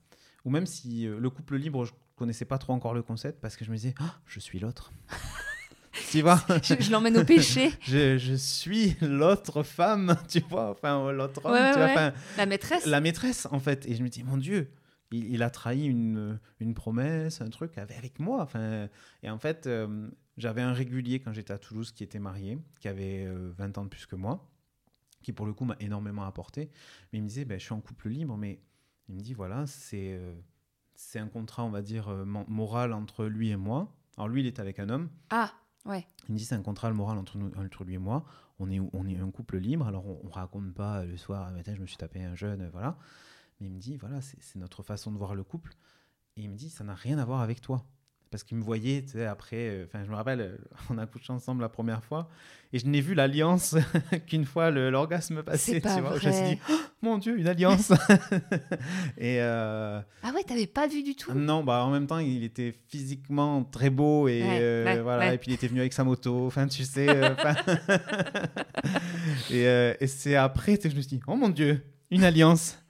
[0.44, 3.56] Ou même si euh, le couple libre, je connaissais pas trop encore le concept, parce
[3.56, 4.92] que je me disais, Ah, je suis l'autre.
[6.12, 6.44] tu vois?
[6.64, 7.72] Je, je l'emmène au péché.
[7.82, 12.14] je, je suis l'autre femme, tu vois, enfin, l'autre homme, Ouais, tu ouais, vois, enfin,
[12.38, 13.86] La maîtresse la maîtresse, en fait.
[13.88, 14.70] Et je me dis, mon Dieu,
[15.12, 18.42] il, il a trahi une, une promesse, un truc avec, avec moi.
[18.42, 18.88] Enfin,
[19.24, 22.88] et en fait, euh, j'avais un régulier quand j'étais à Toulouse qui était marié, qui
[22.88, 24.48] avait euh, 20 ans de plus que moi,
[25.22, 26.70] qui pour le coup m'a énormément apporté.
[27.12, 28.60] Mais il me disait, ben, je suis en couple libre, mais
[29.10, 30.34] il me dit, voilà, c'est euh,
[30.96, 33.92] c'est un contrat, on va dire, euh, mo- moral entre lui et moi.
[34.18, 35.10] Alors lui, il est avec un homme.
[35.32, 35.52] Ah,
[35.86, 36.06] ouais.
[36.28, 38.24] Il me dit c'est un contrat moral entre, nous, entre lui et moi.
[38.60, 39.88] On est, on est un couple libre.
[39.88, 42.62] Alors on, on raconte pas euh, le soir, matin, je me suis tapé un jeune,
[42.62, 42.98] euh, voilà.
[43.62, 45.72] Mais il me dit voilà, c'est notre façon de voir le couple.
[46.36, 47.86] Et il me dit ça n'a rien à voir avec toi.
[48.32, 50.58] Parce qu'il me voyait, tu sais, après, euh, enfin, je me rappelle, euh,
[50.90, 52.30] on a couché ensemble la première fois,
[52.72, 53.76] et je n'ai vu l'alliance
[54.26, 56.18] qu'une fois l'orgasme passé, tu vois.
[56.18, 57.92] Je me suis dit, Oh, mon Dieu, une alliance
[59.18, 61.34] Et euh, Ah ouais, t'avais pas vu du tout?
[61.34, 65.28] Non, bah en même temps, il était physiquement très beau et Ouais, ouais, voilà.
[65.28, 65.36] ouais.
[65.36, 66.48] Et puis il était venu avec sa moto.
[66.48, 67.08] Enfin, tu sais.
[69.52, 72.81] et et c'est après que je me suis dit, oh mon Dieu, une alliance.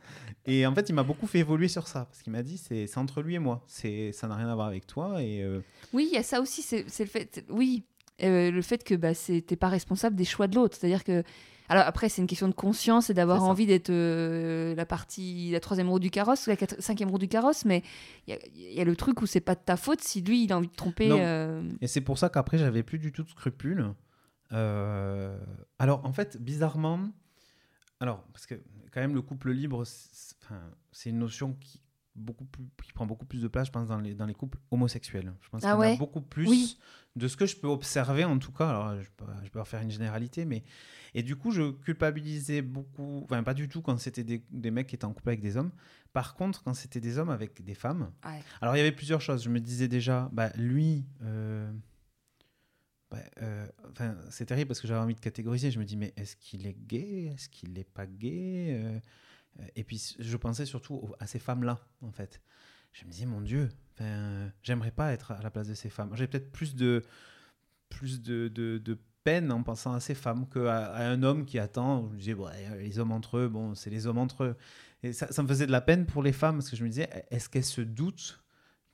[0.54, 2.06] Et en fait, il m'a beaucoup fait évoluer sur ça.
[2.06, 3.64] Parce qu'il m'a dit, c'est entre lui et moi.
[3.68, 5.22] C'est Ça n'a rien à voir avec toi.
[5.22, 5.62] Et euh,
[5.94, 6.62] Oui, il y a ça aussi.
[6.62, 7.46] C'est le fait.
[7.50, 7.84] Oui,
[8.24, 10.76] euh, le fait que bah, t'es pas responsable des choix de l'autre.
[10.78, 11.24] C'est-à-dire que.
[11.70, 15.62] Alors après, c'est une question de conscience et d'avoir envie d'être euh, la partie, la
[15.62, 17.82] troisième roue du carrosse, la quatre- cinquième roue du carrosse, mais
[18.28, 20.20] il y a, il y a le truc où c'est pas de ta faute si
[20.22, 21.08] lui il a envie de tromper.
[21.10, 23.88] Euh, Et c'est pour ça qu'après, j'avais plus du tout de scrupules.
[24.52, 25.38] Euh,
[25.80, 27.00] Alors, en fait, bizarrement,
[28.02, 28.56] alors, parce que
[28.92, 29.84] quand même, le couple libre,
[30.92, 31.82] c'est une notion qui,
[32.16, 34.58] beaucoup plus, qui prend beaucoup plus de place, je pense, dans les, dans les couples
[34.70, 35.34] homosexuels.
[35.42, 36.78] Je pense Ah qu'il y en a beaucoup plus Oui.
[37.16, 38.70] de ce que je peux observer, en tout cas.
[38.70, 40.64] Alors, je peux, je peux faire une généralité, mais.
[41.14, 44.88] Et du coup, je culpabilisais beaucoup, enfin, pas du tout quand c'était des, des mecs
[44.88, 45.72] qui étaient en couple avec des hommes.
[46.14, 48.42] Par contre, quand c'était des hommes avec des femmes, ouais.
[48.62, 49.44] alors, il y avait plusieurs choses.
[49.44, 51.72] Je me disais déjà, bah, lui, euh,
[53.12, 55.70] bah, euh, enfin, c'est terrible parce que j'avais envie de catégoriser.
[55.70, 57.32] Je me dis, mais est-ce qu'il est gay?
[57.34, 58.80] Est-ce qu'il n'est pas gay?
[58.80, 59.00] Euh,
[59.76, 62.42] Et puis, je pensais surtout à ces femmes-là, en fait.
[62.94, 63.70] Je me disais, mon Dieu,
[64.64, 66.16] j'aimerais pas être à la place de ces femmes.
[66.16, 67.04] J'ai peut-être plus de,
[67.90, 71.60] plus de, de, de peine en pensant à ces femmes qu'à à un homme qui
[71.60, 72.10] attend.
[72.10, 72.36] Je me disais,
[72.80, 74.56] les hommes entre eux, bon, c'est les hommes entre eux.
[75.04, 77.10] Et ça me faisait de la peine pour les femmes parce que je me disais,
[77.30, 78.44] est-ce qu'elles se doutent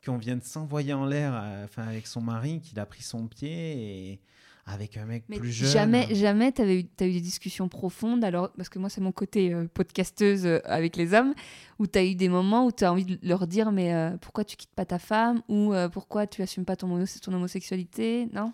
[0.05, 3.27] qu'on vient de s'envoyer en l'air euh, enfin, avec son mari, qu'il a pris son
[3.27, 4.19] pied et
[4.65, 7.69] avec un mec Mais plus jeune jamais, jamais tu as eu, t'as eu des discussions
[7.69, 11.33] profondes, alors, parce que moi, c'est mon côté euh, podcasteuse euh, avec les hommes,
[11.79, 14.17] où tu as eu des moments où tu as envie de leur dire, mais euh,
[14.17, 18.51] pourquoi tu quittes pas ta femme Ou pourquoi tu assumes pas ton, ton homosexualité Non?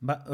[0.00, 0.24] Bah,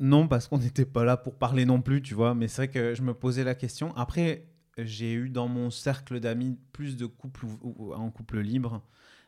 [0.00, 2.34] non, parce qu'on n'était pas là pour parler non plus, tu vois.
[2.34, 3.94] Mais c'est vrai que je me posais la question.
[3.96, 4.46] Après,
[4.78, 8.82] j'ai eu dans mon cercle d'amis plus de couples ou- ou- en couple libre,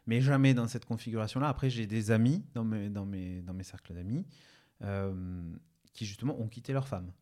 [0.09, 1.49] mais jamais dans cette configuration-là.
[1.49, 4.25] Après, j'ai des amis dans mes, dans mes, dans mes cercles d'amis
[4.83, 5.13] euh,
[5.93, 7.13] qui, justement, ont quitté leur femme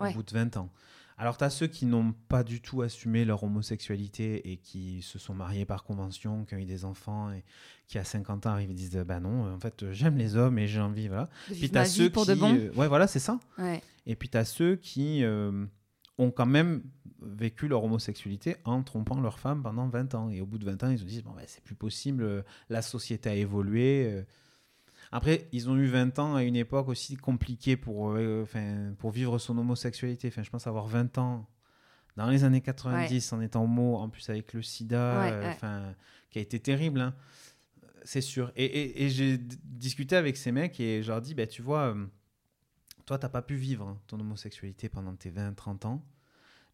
[0.00, 0.10] Ouais.
[0.10, 0.70] au bout de 20 ans.
[1.16, 5.20] Alors, tu as ceux qui n'ont pas du tout assumé leur homosexualité et qui se
[5.20, 7.44] sont mariés par convention, qui ont eu des enfants et
[7.86, 10.66] qui, à 50 ans, arrivent et disent Bah non, en fait, j'aime les hommes et
[10.66, 11.28] j'ai envie, voilà.
[11.46, 12.30] Puis tu as ceux pour qui.
[12.30, 13.38] de bon euh, ouais, voilà, c'est ça.
[13.56, 13.80] Ouais.
[14.06, 15.64] Et puis tu as ceux qui euh,
[16.18, 16.82] ont quand même
[17.20, 20.30] vécu leur homosexualité en trompant leur femme pendant 20 ans.
[20.30, 22.82] Et au bout de 20 ans, ils se disent bon, ben, c'est plus possible, la
[22.82, 24.06] société a évolué.
[24.12, 24.22] euh.
[25.12, 28.44] Après, ils ont eu 20 ans à une époque aussi compliquée pour, euh,
[28.98, 30.28] pour vivre son homosexualité.
[30.28, 31.46] Enfin, je pense avoir 20 ans
[32.16, 35.48] dans les années 90 en étant homo, en plus avec le sida, Ouais, euh,
[35.88, 35.94] ouais.
[36.30, 37.00] qui a été terrible.
[37.00, 37.14] hein.
[38.04, 38.52] C'est sûr.
[38.56, 41.94] Et, et- et j'ai discuté avec ces mecs et je leur dis, bah, tu vois,
[41.94, 42.06] euh,
[43.06, 46.04] toi, t'as pas pu vivre hein, ton homosexualité pendant tes 20-30 ans,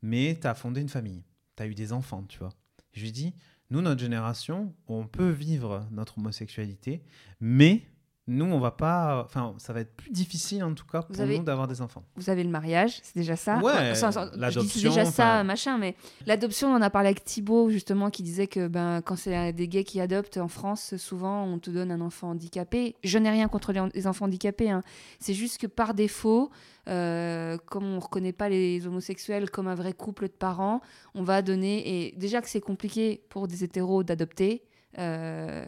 [0.03, 1.25] mais tu as fondé une famille,
[1.57, 2.53] tu as eu des enfants, tu vois.
[2.93, 3.35] Je lui dis,
[3.71, 7.05] nous, notre génération, on peut vivre notre homosexualité,
[7.41, 7.83] mais
[8.31, 9.23] nous, on va pas.
[9.25, 12.05] Enfin, ça va être plus difficile en tout cas pour avez- nous d'avoir des enfants.
[12.17, 13.59] Vous avez le mariage, c'est déjà ça.
[13.59, 17.25] Ouais, Enfin, dis c'est l'adoption, déjà ça, machin, mais l'adoption, on en a parlé avec
[17.25, 21.45] Thibaut, justement, qui disait que ben, quand c'est des gays qui adoptent en France, souvent,
[21.45, 22.97] on te donne un enfant handicapé.
[23.05, 24.83] Je n'ai rien contre les, les enfants handicapés, hein.
[25.19, 26.51] c'est juste que par défaut,
[26.89, 30.81] euh, comme on ne reconnaît pas les homosexuels comme un vrai couple de parents,
[31.15, 32.07] on va donner.
[32.07, 34.63] Et déjà que c'est compliqué pour des hétéros d'adopter.
[34.99, 35.65] Euh,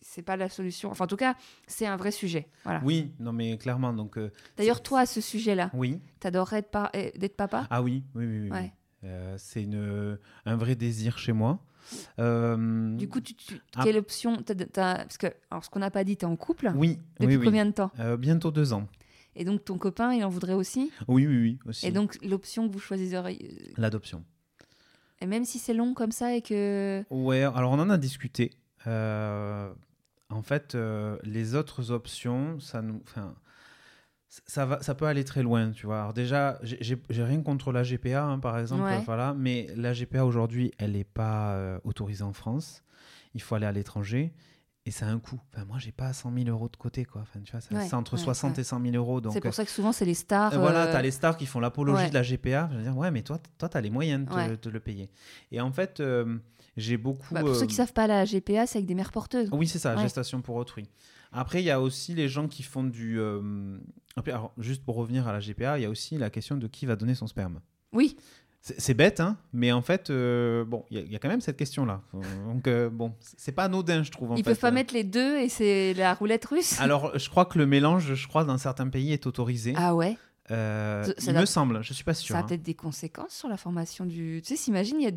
[0.00, 0.90] c'est pas la solution.
[0.90, 1.34] Enfin, en tout cas,
[1.66, 2.48] c'est un vrai sujet.
[2.64, 2.80] Voilà.
[2.84, 3.92] Oui, non, mais clairement.
[3.92, 6.00] Donc, euh, D'ailleurs, toi, à ce sujet-là, oui.
[6.20, 7.66] t'adorerais euh, d'être papa?
[7.70, 8.38] Ah oui, oui, oui.
[8.42, 8.70] oui, oui.
[9.04, 11.58] Euh, c'est une, un vrai désir chez moi.
[12.20, 13.82] Euh, Du coup, tu, tu- Ah.
[13.82, 14.36] quelle option
[14.74, 17.40] Parce que, alors, ce qu'on n'a pas dit, tu es en couple oui, depuis oui,
[17.40, 17.44] oui.
[17.44, 17.90] combien de temps?
[17.98, 18.86] Euh, bientôt deux ans.
[19.34, 20.92] Et donc, ton copain, il en voudrait aussi?
[21.08, 21.86] Oui, oui, oui, aussi.
[21.86, 23.38] Et donc, l'option que vous choisiriez.
[23.42, 24.22] euh, L'adoption.
[25.22, 27.04] Et même si c'est long comme ça et que.
[27.10, 28.50] Ouais, alors on en a discuté.
[28.88, 29.72] Euh,
[30.30, 33.32] en fait, euh, les autres options, ça nous, enfin,
[34.28, 36.00] ça va, ça peut aller très loin, tu vois.
[36.00, 39.00] Alors déjà, j'ai- rien contre la GPA, hein, par exemple, Ouais.
[39.06, 42.82] voilà, mais la GPA aujourd'hui, elle n'est pas euh, autorisée en France.
[43.34, 44.32] Il faut aller à l'étranger.
[44.84, 45.40] Et ça a un coût.
[45.52, 47.20] Enfin, moi, j'ai pas 100 000 euros de côté, quoi.
[47.22, 48.62] Enfin, tu vois, Ouais, c'est entre ouais, 60 ouais.
[48.62, 49.20] et 100 000 euros.
[49.20, 50.54] Donc, C'est pour ça que souvent, c'est les stars.
[50.54, 52.68] euh, Voilà, euh, tu as les stars qui font l'apologie de la GPA.
[52.72, 55.08] Je veux dire, ouais, mais toi, toi tu as les moyens de te, le payer.
[55.52, 56.36] Et en fait, euh,
[56.76, 57.32] j'ai beaucoup.
[57.32, 59.48] bah, pour ceux euh, qui savent pas, la GPA, c'est avec des mères porteuses.
[59.52, 60.88] Oui, c'est ça, gestation pour autrui.
[61.30, 63.20] Après, il y a aussi les gens qui font du.
[63.20, 63.78] euh,
[64.26, 66.86] alors, juste pour revenir à la GPA, il y a aussi la question de qui
[66.86, 67.60] va donner son sperme.
[67.94, 68.16] Oui,
[68.64, 71.28] C'est bête, hein, mais en fait, euh, bon, il y, a- il y a quand
[71.28, 72.00] même cette question-là.
[72.46, 74.30] Donc, euh, bon, c'est pas anodin, je trouve.
[74.30, 74.50] En ils fait.
[74.50, 76.78] peuvent pas Euh, mettre les deux et c'est la roulette russe.
[76.80, 79.72] Alors, je crois que le mélange, je crois, dans certains pays est autorisé.
[79.76, 80.16] Ah ouais
[80.52, 82.34] Euh, Ça- ça il doit- me semble, je suis pas sûr.
[82.34, 82.46] Ça a hein.
[82.46, 84.40] peut-être des conséquences sur la formation du.
[84.44, 85.12] Tu sais, s'imagine, il y a.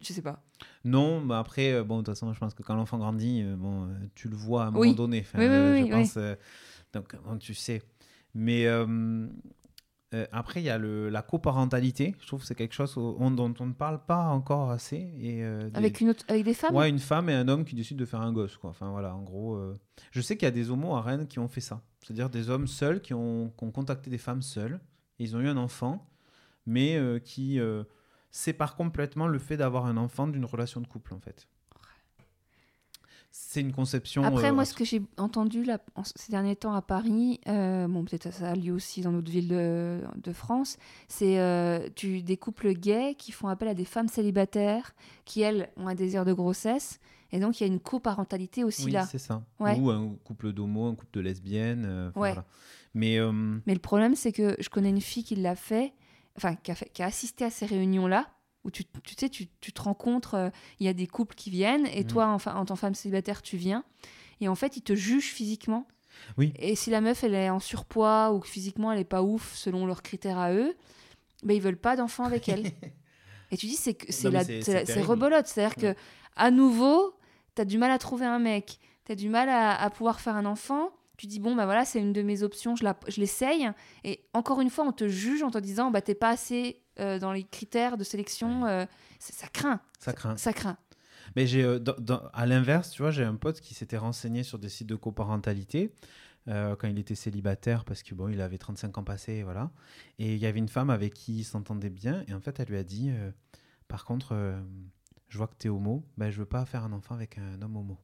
[0.00, 0.42] Je sais pas.
[0.84, 4.28] Non, mais après, bon, de toute façon, je pense que quand l'enfant grandit, bon, tu
[4.28, 5.20] le vois à un moment donné.
[5.20, 6.18] Enfin, Oui, oui, oui, je pense.
[6.92, 7.80] donc, bon, tu sais.
[8.34, 8.66] Mais
[10.14, 12.14] euh, après, il y a le, la coparentalité.
[12.20, 14.96] Je trouve que c'est quelque chose au- on- dont on ne parle pas encore assez.
[15.20, 17.64] Et, euh, des- Avec, une autre, avec des femmes Ouais, une femme et un homme
[17.64, 18.56] qui décident de faire un gosse.
[18.56, 18.70] Quoi.
[18.70, 19.54] Enfin, voilà, en gros.
[19.56, 19.78] euh,
[20.10, 21.82] Je sais qu'il y a des homos à Rennes qui ont fait ça.
[22.00, 24.80] C'est-à-dire des hommes seuls qui ont, qui ont contacté des femmes seules.
[25.18, 26.08] Et ils ont eu un enfant,
[26.66, 27.60] mais qui
[28.30, 31.46] séparent complètement le fait d'avoir un enfant d'une relation de couple, en fait.
[33.34, 34.22] C'est une conception.
[34.24, 37.88] Après, euh, moi, ce que j'ai entendu là, en- ces derniers temps à Paris, euh,
[37.88, 40.76] bon, peut-être ça a lieu aussi dans d'autres villes de, de France,
[41.08, 44.92] c'est euh, des couples gays qui font appel à des femmes célibataires
[45.24, 47.00] qui, elles, ont un désir de grossesse.
[47.32, 49.06] Et donc, il y a une coparentalité aussi oui, là.
[49.06, 49.42] c'est ça.
[49.58, 49.78] Ouais.
[49.80, 51.86] Ou un couple d'homo, un couple de lesbiennes.
[51.86, 52.32] enfin, Ouais.
[52.34, 52.44] voilà.
[52.92, 53.18] Mais
[53.64, 55.94] Mais le problème, c'est que je connais une fille qui l'a fait,
[56.36, 58.26] enfin, qui a, fait- qui a assisté à ces réunions-là,
[58.64, 61.50] où tu, tu sais, tu, tu te rencontres, euh, il y a des couples qui
[61.50, 62.06] viennent, et Mhm.
[62.06, 63.84] toi, enfin, en tant que femme célibataire, tu viens,
[64.40, 65.86] et en fait, ils te jugent physiquement.
[66.36, 66.52] Oui.
[66.56, 69.54] Et si la meuf, elle est en surpoids, ou que physiquement, elle est pas ouf,
[69.54, 70.76] selon leurs critères à eux,
[71.42, 72.62] ben, ils veulent pas d'enfant avec elle.
[73.50, 74.28] et tu dis, c'est c'est
[75.02, 75.46] rebolote.
[75.46, 75.94] C'est-à-dire que,
[76.36, 77.14] à nouveau,
[77.56, 80.20] tu as du mal à trouver un mec, tu as du mal à, à pouvoir
[80.20, 80.90] faire un enfant.
[81.18, 83.70] Tu dis, bon, bah voilà, c'est une de mes options, je la- je l'essaye.
[84.04, 87.18] Et encore une fois, on te juge en te disant, bah t'es pas assez euh,
[87.18, 88.66] dans les critères de sélection.
[88.66, 88.86] euh,
[89.18, 89.80] ça, craint.
[89.98, 90.36] ça craint.
[90.36, 90.76] Ça craint.
[91.36, 91.78] Mais j'ai, euh,
[92.32, 95.94] à l'inverse, tu vois, j'ai un pote qui s'était renseigné sur des sites de coparentalité
[96.48, 99.70] euh, quand il était célibataire parce que bon, il avait 35 ans passés, voilà.
[100.18, 102.68] Et il y avait une femme avec qui il s'entendait bien et en fait, elle
[102.68, 103.30] lui a dit, euh,
[103.88, 104.60] par contre, euh,
[105.28, 107.62] je vois que tu es homo, ben je veux pas faire un enfant avec un
[107.62, 107.98] homme homo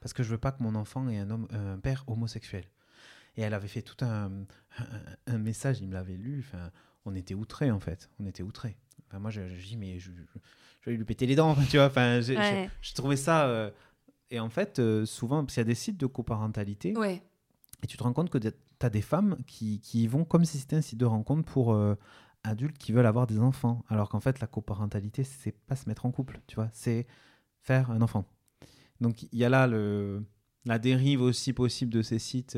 [0.00, 2.64] parce que je veux pas que mon enfant ait un homme, un père homosexuel.
[3.36, 4.30] Et elle avait fait tout un,
[4.78, 4.84] un,
[5.26, 6.42] un message, il me l'avait lu.
[6.46, 6.70] Enfin,
[7.04, 8.76] on était outrés en fait, on était outrés.
[9.08, 10.22] Enfin, moi, je, je dis mais je, je,
[10.82, 11.86] je vais lui péter les dents, tu vois.
[11.86, 12.70] Enfin, Ouais.
[12.80, 13.46] je trouvais ça.
[13.48, 13.70] euh,
[14.30, 17.22] Et en fait, euh, souvent, parce qu'il y a des sites de coparentalité, Ouais.
[17.82, 18.48] et tu te rends compte que tu
[18.80, 21.72] as des femmes qui, qui y vont comme si c'était un site de rencontre pour
[21.72, 21.96] euh,
[22.44, 23.84] adultes qui veulent avoir des enfants.
[23.88, 27.06] Alors qu'en fait, la coparentalité, c'est pas se mettre en couple, tu vois, c'est
[27.62, 28.24] faire un enfant.
[29.00, 30.22] Donc il y a là le,
[30.66, 32.56] la dérive aussi possible de ces sites.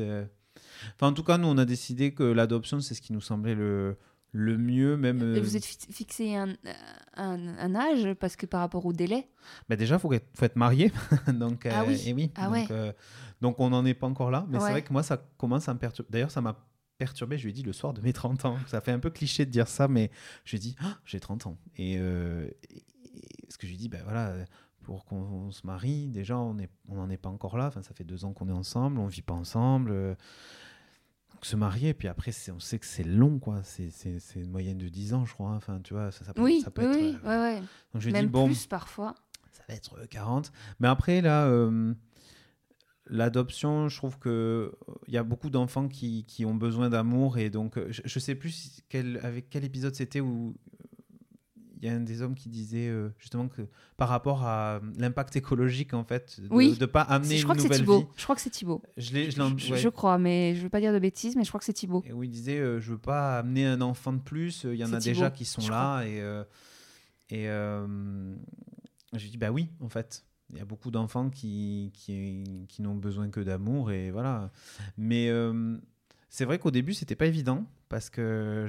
[0.95, 3.55] Enfin, en tout cas, nous, on a décidé que l'adoption, c'est ce qui nous semblait
[3.55, 3.97] le,
[4.35, 5.19] le mieux, même.
[5.19, 6.49] Et euh, vous êtes fi- fixé un,
[7.15, 9.29] un, un âge parce que par rapport au délai?
[9.69, 10.91] Bah déjà, il faut, être- faut être marié.
[11.33, 12.01] donc, Ah euh, oui.
[12.05, 12.31] et oui.
[12.35, 12.65] Ah donc, ouais.
[12.71, 12.91] euh,
[13.41, 14.45] donc, on n'en est pas encore là.
[14.49, 14.63] Mais Ouais.
[14.65, 16.09] c'est vrai que moi, ça commence à me perturber.
[16.11, 16.57] D'ailleurs, ça m'a
[16.97, 18.57] perturbé, je lui ai dit, le soir de mes 30 ans.
[18.67, 20.09] Ça fait un peu cliché de dire ça, mais
[20.45, 21.57] je lui ai dit, Ah, j'ai 30 ans.
[21.77, 24.33] Et, euh, et- et ce que je lui ai dit, ben voilà,
[24.81, 27.67] pour qu'on se marie, déjà, on n'en on est pas encore là.
[27.67, 29.91] Enfin, ça fait deux ans qu'on est ensemble, on vit pas ensemble.
[29.91, 30.15] euh,
[31.33, 33.61] donc, se marier, puis après, on sait que c'est long, quoi.
[33.63, 33.91] C'est
[34.35, 35.51] une moyenne de 10 ans, je crois.
[35.51, 37.01] Enfin, tu vois, ça, ça peut, Oui, ça peut oui, être.
[37.03, 37.59] oui, euh, ouais, ouais.
[37.93, 39.15] Donc, je lui ai Même bon, plus parfois.
[39.51, 40.51] ça va être euh, 40.
[40.79, 41.93] Mais après, là, euh,
[43.07, 44.71] l'adoption, je trouve que
[45.07, 47.37] il y a beaucoup d'enfants qui, qui ont besoin d'amour.
[47.37, 50.72] Et donc, euh, je, je sais plus quel, avec quel épisode c'était où euh,
[51.85, 53.61] y a un des hommes qui disait euh, justement que
[53.97, 56.77] par rapport à l'impact écologique, en fait, de Oui.
[56.79, 57.99] ne pas amener Je une crois que nouvelle Thibaut.
[58.01, 58.05] vie.
[58.15, 58.81] Je crois que c'est Thibaut.
[58.97, 59.77] Je l'ai, je l'ai- Je, ouais.
[59.79, 62.03] je crois, mais je veux pas dire de bêtises, mais je crois que c'est Thibaut.
[62.05, 64.79] Et où il disait euh, je veux pas amener un enfant de plus, euh, il
[64.79, 66.43] y en a déjà qui sont je là et euh,
[67.29, 68.35] et euh,
[69.13, 72.95] j'ai dit bah oui en fait il y a beaucoup d'enfants qui, qui qui n'ont
[72.95, 74.51] besoin que d'amour et voilà
[74.97, 75.77] mais euh,
[76.29, 78.67] c'est vrai qu'au début c'était pas évident parce que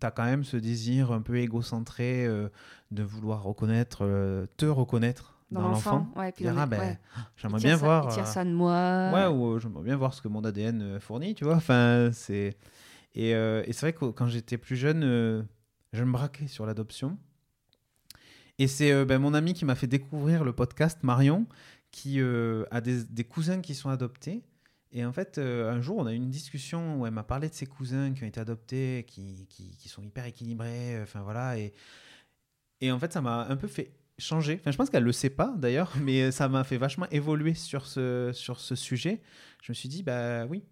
[0.00, 2.48] tu as quand même ce désir un peu égocentré euh,
[2.90, 6.98] de vouloir reconnaître euh, te reconnaître dans, l'enfant Ouais, puis ah, ben, ouais.
[7.36, 9.10] j'aimerais bien ça- voir Il tire euh, ça de moi.
[9.12, 11.56] Ouais, ou j'aimerais bien voir ce que mon ADN fournit, tu vois.
[11.56, 12.56] Enfin, c'est...
[13.14, 15.02] Et, et c'est vrai que quand j'étais plus jeune,
[15.92, 17.18] je me braquais sur l'adoption.
[18.58, 21.46] Et c'est ben, mon ami qui m'a fait découvrir le podcast, Marion,
[21.90, 24.42] qui a des, des cousins qui sont adoptés.
[24.92, 27.48] Et en fait, euh, un jour, on a eu une discussion où elle m'a parlé
[27.48, 31.20] de ses cousins qui ont été adoptés, qui, qui, qui sont hyper équilibrés, euh, enfin
[31.22, 31.58] voilà.
[31.58, 31.74] Et,
[32.80, 34.56] et en fait, ça m'a un peu fait changer.
[34.60, 37.86] Enfin, je pense qu'elle le sait pas d'ailleurs, mais ça m'a fait vachement évoluer sur
[37.86, 39.20] ce, sur ce sujet.
[39.62, 40.64] Je me suis dit, bah oui.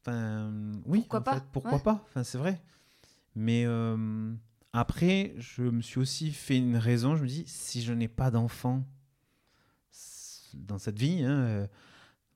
[0.00, 0.50] Enfin,
[0.86, 1.82] oui, Pourquoi en pas, fait, pourquoi ouais.
[1.82, 2.04] pas?
[2.08, 2.60] Enfin, c'est vrai.
[3.36, 4.32] Mais euh,
[4.72, 7.16] après, je me suis aussi fait une raison.
[7.16, 8.82] Je me dis, si je n'ai pas d'enfant
[10.54, 11.68] dans cette vie, hein,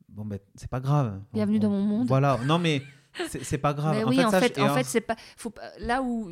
[0.09, 1.21] bon, ben, c'est pas grave.
[1.33, 2.09] Bienvenue On- dans on- mon monde.
[2.09, 2.83] Voilà, non, mais
[3.29, 3.97] c'est pas grave.
[3.97, 6.31] Mais oui, en ça, fait, en fait, c'est pas, faut pas- Là où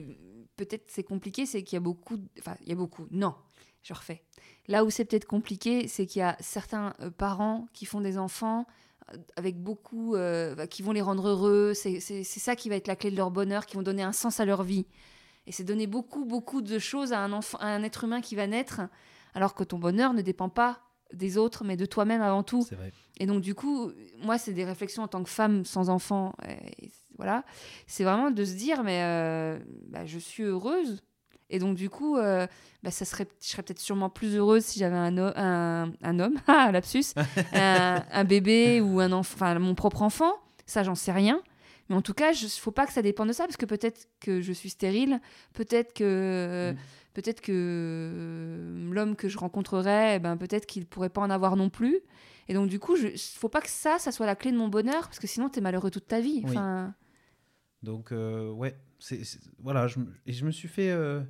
[0.57, 2.17] peut-être c'est compliqué, c'est qu'il y a beaucoup.
[2.39, 3.07] Enfin, il y a beaucoup.
[3.11, 3.35] Non,
[3.83, 4.23] je refais.
[4.69, 8.17] Là où c'est peut-être compliqué, c'est qu'il y a certains euh, parents qui font des
[8.19, 8.67] enfants
[9.13, 11.75] euh, avec beaucoup, euh, bah, qui vont les rendre heureux.
[11.75, 14.41] C'est ça qui va être la clé de leur bonheur, qui vont donner un sens
[14.41, 14.87] à leur vie.
[15.47, 18.35] Et c'est donner beaucoup, beaucoup de choses à un enfant, à un être humain qui
[18.35, 18.81] va naître,
[19.35, 20.81] alors que ton bonheur ne dépend pas
[21.13, 22.63] des autres, mais de toi-même avant tout.
[22.63, 22.93] Vrai.
[23.19, 26.35] Et donc, du coup, moi, c'est des réflexions en tant que femme sans enfant.
[26.49, 27.45] et voilà.
[27.87, 31.03] C'est vraiment de se dire, mais euh, bah, je suis heureuse.
[31.51, 32.47] Et donc, du coup, euh,
[32.83, 36.37] bah, ça serait, je serais peut-être sûrement plus heureuse si j'avais un, un, un homme,
[36.49, 37.15] lapsus,
[37.53, 40.33] un, un bébé ou un enfant, enfin, mon propre enfant.
[40.67, 41.41] Ça, j'en sais rien.
[41.89, 43.67] Mais en tout cas, il ne faut pas que ça dépende de ça, parce que
[43.67, 45.21] peut-être que je suis stérile,
[45.53, 46.77] peut-être que, Mm.
[47.15, 51.57] Peut-être que euh, l'homme que je rencontrerais, eh ben, peut-être qu'il pourrait pas en avoir
[51.57, 52.01] non plus.
[52.49, 54.59] Et donc, du coup, il ne faut pas que ça, ça soit la clé de
[54.59, 56.43] mon bonheur, parce que sinon, tu es malheureux toute ta vie.
[56.45, 56.51] Oui.
[56.51, 56.95] Enfin,
[57.83, 59.23] Donc, euh, ouais, c'est,
[59.59, 60.91] voilà, je, et je me suis fait.
[60.91, 61.23] euh,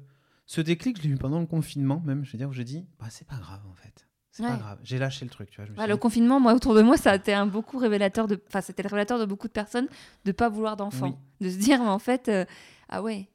[0.47, 2.25] ce déclic, je l'ai eu pendant le confinement, même.
[2.25, 4.07] Je veux dire, où j'ai dit, bah, c'est pas grave, en fait.
[4.33, 4.81] C'est pas grave.
[4.83, 5.65] J'ai lâché le truc, tu vois.
[5.67, 7.47] je me Ouais, suis le dit, confinement, moi, autour de moi, ça a été un
[7.47, 8.41] beaucoup révélateur de.
[8.49, 9.87] Enfin, c'était le révélateur de beaucoup de personnes
[10.25, 11.21] de pas vouloir d'enfants.
[11.41, 12.45] De se dire, mais en fait, euh,
[12.89, 13.29] ah ouais.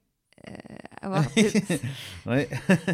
[0.49, 0.51] euh,
[1.01, 1.23] avoir
[2.25, 2.49] ouais.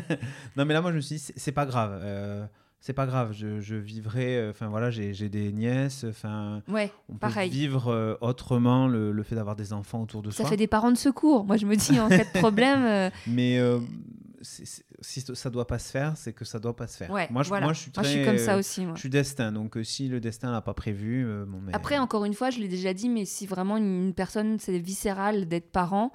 [0.56, 2.00] non, mais là, moi, je me suis dit, c'est, pas grave.
[2.04, 2.46] euh,
[2.80, 3.34] c'est pas grave.
[3.34, 4.38] Je, je vivrai.
[4.38, 6.06] euh, Enfin, voilà, j'ai, des nièces.
[6.08, 7.50] Enfin, ouais, on peut Pareil.
[7.50, 10.50] vivre euh, autrement le, le fait d'avoir des enfants autour de ça soi.
[10.50, 11.46] fait des parents de secours.
[11.46, 13.60] Moi, je me dis, en cas de problème, Mais
[15.02, 17.12] si ça doit pas se faire, c'est que ça doit pas se faire.
[17.12, 17.66] ouais, moi, je, voilà.
[17.66, 18.02] moi, je suis très.
[18.04, 18.86] Moi, je suis comme ça aussi.
[18.86, 18.94] moi.
[18.96, 21.74] Je suis destin, donc si le destin l'a pas prévu, euh, bon, mais...
[21.76, 25.48] Après, encore une fois, je l'ai déjà dit, mais si vraiment une personne, c'est viscéral
[25.48, 26.12] d'être parent,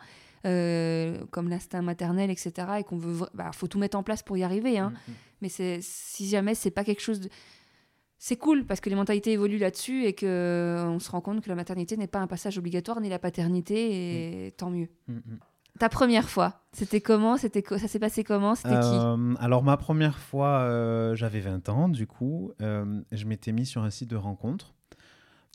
[0.47, 4.37] euh, comme l'instinct maternel, etc., et qu'on veut, bah, faut tout mettre en place pour
[4.37, 4.79] y arriver.
[4.79, 4.91] Hein.
[4.91, 5.15] Mm, mm.
[5.43, 7.29] Mais c'est si jamais c'est pas quelque chose de
[8.23, 11.41] c'est cool parce que les mentalités évoluent là-dessus et que euh, on se rend compte
[11.41, 14.89] que la maternité n'est pas un passage obligatoire ni la paternité et tant mieux.
[15.09, 15.39] Mm, mm.
[15.79, 17.39] Ta première fois, c'était comment?
[17.39, 18.55] C'était ça s'est passé comment?
[18.55, 23.53] C'était Euh, alors ma première fois, euh, j'avais 20 ans, du coup, euh, je m'étais
[23.53, 24.75] mis sur un site de rencontre.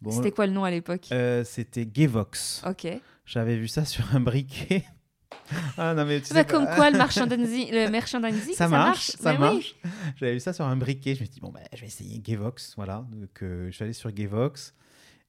[0.02, 1.08] Bon, C'était quoi le nom à l'époque?
[1.12, 2.62] euh, c'était Gayvox.
[2.68, 2.88] Ok.
[3.26, 4.86] J'avais vu ça sur un briquet.
[5.78, 9.12] ah non mais tu Bah, sais comme quoi- quoi le merchandising, le merchandising, ça, marche,
[9.12, 9.54] ça Mais oui.
[9.56, 9.76] marche.
[10.18, 11.16] J'avais vu ça sur un briquet.
[11.16, 12.74] Je me suis dit, bon, bah, je vais essayer Gayvox.
[12.76, 13.06] Voilà.
[13.12, 14.74] Donc, euh, je suis allé sur Gayvox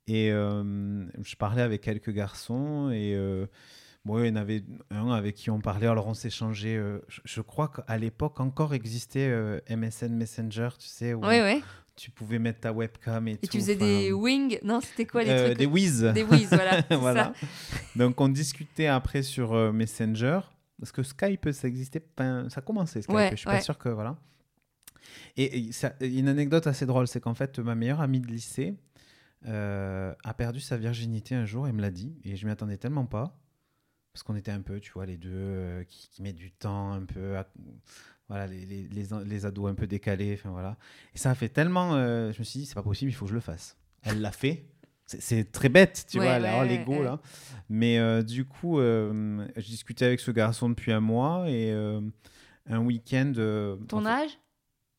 [0.09, 2.91] et euh, je parlais avec quelques garçons.
[2.93, 3.47] Et euh,
[4.05, 5.87] bon, il y en avait un avec qui on parlait.
[5.87, 6.77] Alors, on s'échangeait.
[6.77, 11.41] euh, je, je crois qu'à l'époque, encore existait euh, MSN Messenger, tu sais, où Ouais,
[11.41, 11.63] ouais.
[11.97, 13.47] Tu pouvais mettre ta webcam et, Et tout.
[13.49, 16.03] tu faisais enfin, des wings Non, c'était quoi les euh, trucs Des whiz.
[16.15, 16.51] Des whiz,
[16.91, 17.33] voilà.
[17.97, 20.41] Donc, on discutait après sur euh, Messenger.
[20.79, 23.15] Parce que Skype, ça existait, ben, ça commençait Skype.
[23.17, 23.55] Ouais, je suis ouais.
[23.57, 24.17] pas sûr que voilà.
[25.39, 28.75] Et, et ça- une anecdote assez drôle, c'est qu'en fait, ma meilleure amie de lycée
[29.47, 31.67] euh, a perdu sa virginité un jour.
[31.67, 33.39] Elle me l'a dit, et je m'y attendais tellement pas,
[34.13, 36.93] parce qu'on était un peu, tu vois, les deux euh, qui, qui mettent du temps,
[36.93, 37.49] un peu, à-
[38.29, 40.77] voilà, les, les, les, les ados un peu décalés, enfin voilà.
[41.15, 43.25] Et ça a fait tellement, euh, je me suis dit, c'est pas possible, il faut
[43.27, 43.77] que je le fasse.
[44.03, 44.67] Elle l'a fait.
[45.07, 47.05] C'est- très bête, tu Ouais, vois, ouais, l'ego ouais.
[47.05, 47.21] là.
[47.69, 52.79] Mais euh, du coup, euh, je discutais avec ce garçon depuis un mois et un
[52.81, 53.33] week-end.
[53.87, 54.31] Ton âge?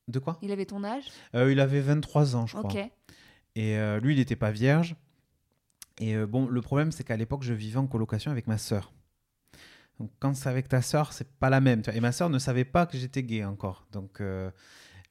[0.08, 0.38] De quoi?
[0.42, 1.04] Il avait ton âge?
[1.34, 2.72] Il avait 23 ans, je crois.
[2.72, 2.78] Ok.
[3.56, 4.96] Et lui, il n'était pas vierge.
[6.00, 8.94] Et bon, le problème, c'est qu'à l'époque, je vivais en colocation avec ma sœur.
[10.00, 11.82] Donc, quand c'est avec ta sœur, c'est pas la même.
[11.82, 11.98] tu vois.
[11.98, 13.88] Et ma sœur ne savait pas que j'étais gay encore.
[13.92, 14.52] Donc, euh,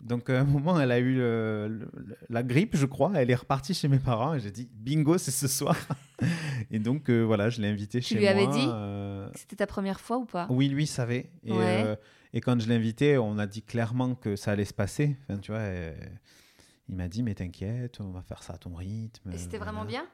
[0.00, 3.10] donc, à un moment, elle a eu le- le- la grippe, je crois.
[3.16, 5.74] Elle est repartie chez mes parents et j'ai dit bingo, c'est ce soir.
[6.70, 8.30] et donc, euh, voilà, je l'ai invité Tu chez lui moi.
[8.32, 10.46] avais dit euh, C'était ta première fois ou pas?
[10.50, 11.30] Oui, lui savait.
[11.44, 11.98] Et, Ouais.
[12.32, 15.16] et quand je l'ai invité, on a dit clairement que ça allait se passer.
[15.28, 15.62] Enfin, tu vois,
[16.88, 19.32] il m'a dit, mais t'inquiète, on va faire ça à ton rythme.
[19.32, 19.72] Et c'était voilà.
[19.72, 20.06] vraiment bien?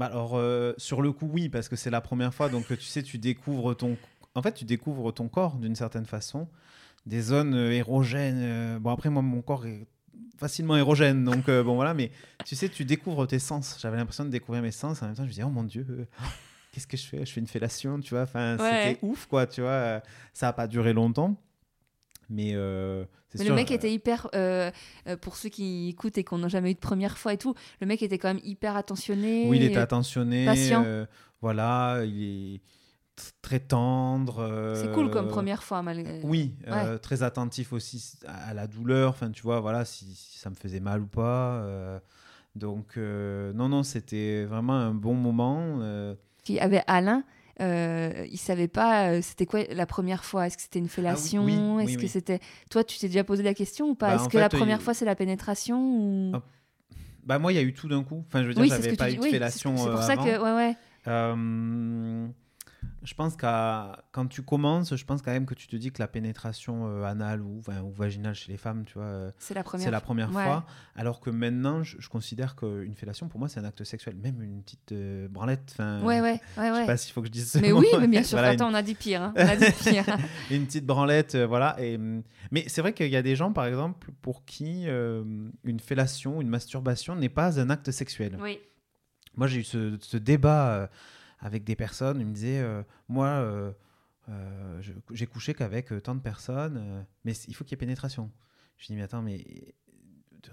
[0.00, 2.48] Bah alors, euh, sur le coup, oui, parce que c'est la première fois.
[2.48, 3.96] Donc, tu sais, tu découvres ton...
[4.34, 6.48] En fait, tu découvres ton corps d'une certaine façon.
[7.04, 8.38] Des zones euh, érogènes.
[8.40, 9.86] euh, Bon, après, moi, mon corps est
[10.38, 11.22] facilement érogène.
[11.24, 11.92] Donc, bon, voilà.
[11.92, 12.10] Mais
[12.46, 13.76] tu sais, tu découvres tes sens.
[13.78, 15.02] J'avais l'impression de découvrir mes sens.
[15.02, 16.08] En même temps, je me disais, oh mon Dieu,
[16.72, 17.26] qu'est-ce que je fais?
[17.26, 18.22] Je fais une fellation, tu vois?
[18.22, 18.70] Enfin, Ouais.
[18.94, 20.00] c'était ouf, quoi, tu vois?
[20.32, 21.36] Ça n'a pas duré longtemps.
[22.30, 24.70] Mais, euh, Mais sûr, le mec euh, était hyper, euh,
[25.20, 27.86] pour ceux qui écoutent et qui n'ont jamais eu de première fois et tout, le
[27.86, 29.46] mec était quand même hyper attentionné.
[29.48, 30.46] Oui, il était attentionné.
[30.46, 30.86] patient.
[31.42, 32.60] voilà, il est
[33.42, 34.74] très tendre.
[34.76, 36.20] C'est cool comme première fois, malgré.
[36.22, 39.10] Oui, euh, très attentif aussi à la douleur.
[39.10, 42.00] Enfin, tu vois, voilà, si, si ça me faisait mal ou pas.
[42.54, 45.80] donc, non, non, c'était vraiment un bon moment.
[45.80, 46.14] euh.
[46.44, 47.24] Qui avait Alain.
[47.60, 50.46] Euh, il savait pas euh, c'était quoi la première fois?
[50.46, 52.40] Est-ce que c'était une fellation Ah oui, oui, est-ce oui, que c'était
[52.70, 54.08] toi tu t'es déjà posé la question ou pas?
[54.08, 56.32] Bah, est-ce que la première il- fois c'est la pénétration ou?
[56.34, 56.42] Ah,
[57.24, 58.24] Bah, moi, il y a eu tout d'un coup.
[58.26, 60.54] Enfin, je veux dire, j'avais pas eu de fellation c'est euh, pour ça que ouais
[60.56, 60.76] ouais.
[61.06, 62.26] Euh,
[63.02, 66.00] je pense qu'à quand tu commences, je pense quand même que tu te dis que
[66.02, 69.54] la pénétration euh, anale ou, enfin, ou vaginale chez les femmes, tu vois, euh, c'est
[69.54, 70.44] la première c'est la première Ouais.
[70.44, 70.66] fois.
[70.96, 74.42] Alors que maintenant, je, je considère qu'une fellation, pour moi, c'est un acte sexuel, même
[74.42, 75.70] une petite euh, branlette.
[75.72, 77.86] enfin, ouais ouais ouais Je sais pas s'il faut que je dise ce mais oui
[77.98, 79.32] mais bien sûr Voilà, attends on a dit pire hein.
[79.36, 80.04] on a dit pire
[80.50, 81.76] une, une petite branlette, euh, voilà.
[81.80, 85.80] Et, hum, mais c'est vrai qu'il y a des gens, par exemple, pour qui une
[85.80, 88.36] fellation, une masturbation n'est pas un acte sexuel.
[88.40, 88.58] oui
[89.36, 90.90] Moi, j'ai eu ce, ce débat
[91.40, 92.20] avec des personnes.
[92.20, 93.72] Ils me disaient, euh, moi, euh,
[94.28, 98.30] euh, je- j'ai couché qu'avec tant de personnes, mais il faut qu'il y ait pénétration.
[98.78, 99.44] Je dis, mais attends, mais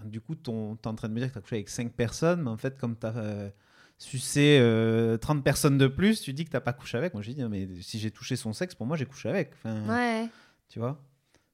[0.05, 1.91] du coup, tu es en train de me dire que tu as couché avec 5
[1.93, 3.51] personnes, mais en fait, comme tu as
[3.97, 7.13] sucé euh, 30 personnes de plus, tu dis que tu pas couché avec.
[7.13, 9.53] Moi, j'ai dit, non, mais si j'ai touché son sexe, pour moi, j'ai couché avec.
[9.53, 10.29] Enfin, Ouais.
[10.69, 11.01] Tu vois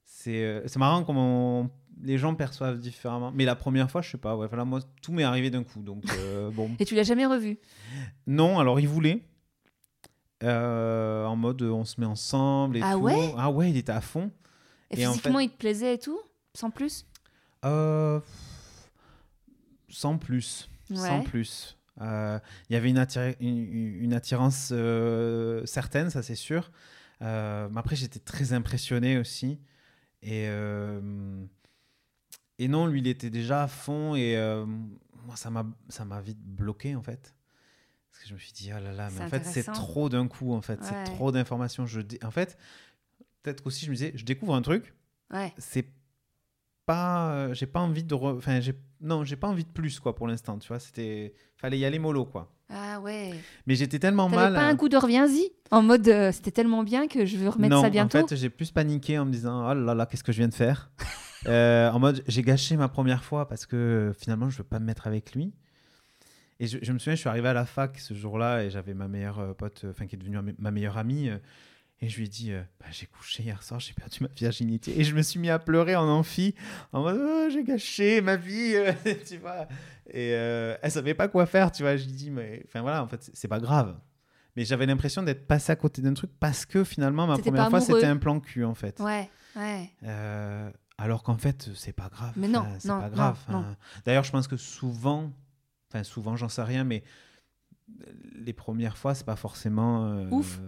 [0.04, 1.70] C'est euh, c'est marrant comment
[2.02, 3.30] les gens perçoivent différemment.
[3.32, 4.36] Mais la première fois, je sais pas.
[4.36, 5.82] Ouais, voilà, moi, tout m'est arrivé d'un coup.
[5.82, 6.70] Donc, euh, bon.
[6.78, 7.58] Et tu l'as jamais revu?
[8.26, 9.22] Non, alors il voulait.
[10.42, 13.04] Euh, en mode on se met ensemble et Ah tout.
[13.04, 13.32] ouais?
[13.38, 14.30] Ah ouais, il était à fond.
[14.90, 16.18] Et, Et en physiquement, fait- il te plaisait et tout?
[16.54, 17.06] Sans plus?
[17.64, 18.20] Euh,
[19.88, 20.68] sans plus.
[20.94, 21.78] Sans plus.
[22.00, 22.40] Il
[22.70, 23.56] y avait une, attira- une,
[24.02, 24.72] une attirance
[25.64, 26.70] certaine, ça c'est sûr.
[27.20, 27.26] Mais
[27.76, 29.58] après, j'étais très impressionné aussi.
[30.24, 31.44] Et, euh,
[32.58, 34.14] et non, lui, il était déjà à fond.
[34.14, 37.34] Et euh, moi, ça m'a vite bloqué, en fait.
[38.10, 40.26] Parce que je me suis dit, oh là là, mais en fait, c'est trop d'un
[40.28, 40.80] coup, en fait.
[40.80, 40.86] Ouais.
[40.86, 41.84] C'est trop d'informations.
[41.86, 42.56] Je En fait,
[43.42, 44.94] peut-être aussi, je me disais, je découvre un truc,
[45.32, 45.52] Ouais.
[45.58, 45.86] c'est
[46.86, 49.98] pas euh, j'ai pas envie de re- enfin j'ai non j'ai pas envie de plus
[50.00, 53.32] quoi pour l'instant tu vois c'était fallait y aller mollo quoi Ah ouais.
[53.66, 57.08] mais j'étais tellement mal pas un coup de reviens-y En mode, euh, c'était tellement bien
[57.08, 59.70] que je veux remettre non ça bientôt en fait j'ai plus paniqué en me disant
[59.70, 60.90] oh là là qu'est-ce que je viens de faire
[61.46, 64.78] Euh, en mode j'ai gâché ma première fois parce que euh, finalement je veux pas
[64.78, 65.52] me mettre avec lui
[66.58, 68.94] et je, je me souviens je suis arrivé à la fac ce jour-là et j'avais
[68.94, 71.28] ma meilleure pote enfin qui est devenue ma- meilleure amie
[72.00, 74.98] et je lui ai dit euh, Bah, j'ai couché hier soir j'ai perdu ma virginité
[74.98, 76.54] et je me suis mis à pleurer en amphi
[76.92, 78.92] en mode Oh, j'ai gâché ma vie euh,
[79.26, 79.66] tu vois
[80.08, 83.02] et euh, elle savait pas quoi faire tu vois je lui dis mais enfin voilà
[83.02, 83.96] en fait c'est- pas grave
[84.56, 87.80] mais j'avais l'impression d'être passé à côté d'un truc parce que finalement ma première fois
[87.80, 89.90] c'était un plan cul en fait Ouais, ouais.
[90.04, 92.32] euh, alors qu'en fait, c'est pas grave.
[92.36, 93.36] Mais non, Enfin, c'est pas grave.
[94.04, 95.32] D'ailleurs, je pense que souvent,
[95.90, 97.02] enfin souvent, j'en sais rien, mais
[98.36, 100.60] les premières fois, c'est pas forcément Ouf.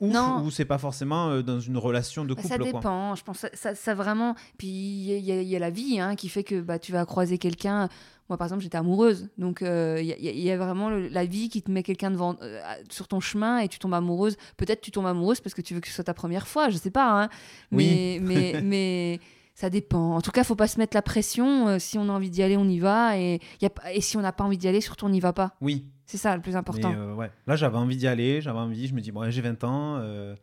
[0.00, 2.48] Ou c'est pas forcément euh, dans une relation de Bah, couple.
[2.54, 2.72] ça quoi.
[2.72, 3.46] dépend, je pense.
[3.54, 4.34] Ça, ça, vraiment.
[4.58, 6.44] Puis il y, a- il y a- il y a la vie hein, qui fait
[6.44, 7.88] que bah, tu vas croiser quelqu'un.
[8.28, 9.28] Moi, par exemple, j'étais amoureuse.
[9.38, 11.48] Donc, euh, il y, a- il y a- il y a vraiment le- la vie
[11.48, 12.60] qui te met quelqu'un devant, euh,
[12.90, 14.36] sur ton chemin et tu tombes amoureuse.
[14.56, 16.76] Peut-être tu tombes amoureuse parce que tu veux que ce soit ta première fois, je
[16.76, 17.22] sais pas.
[17.22, 17.28] hein.
[17.70, 18.18] Mais,
[18.56, 19.20] mais, mais
[19.54, 20.16] ça dépend.
[20.16, 21.68] En tout cas, faut pas se mettre la pression.
[21.68, 23.16] Euh, si on a envie d'y aller, on y va.
[23.16, 25.20] Et, il y a, et si on n'a pas envie d'y aller, surtout, on n'y
[25.20, 25.54] va pas.
[25.60, 25.86] Oui.
[26.06, 26.90] C'est ça le plus important.
[26.90, 27.30] Mais, euh, ouais.
[27.46, 28.40] Là, j'avais envie d'y aller.
[28.40, 28.86] J'avais envie.
[28.86, 29.96] Je me dis, bon, j'ai 20 ans.
[29.98, 30.34] euh,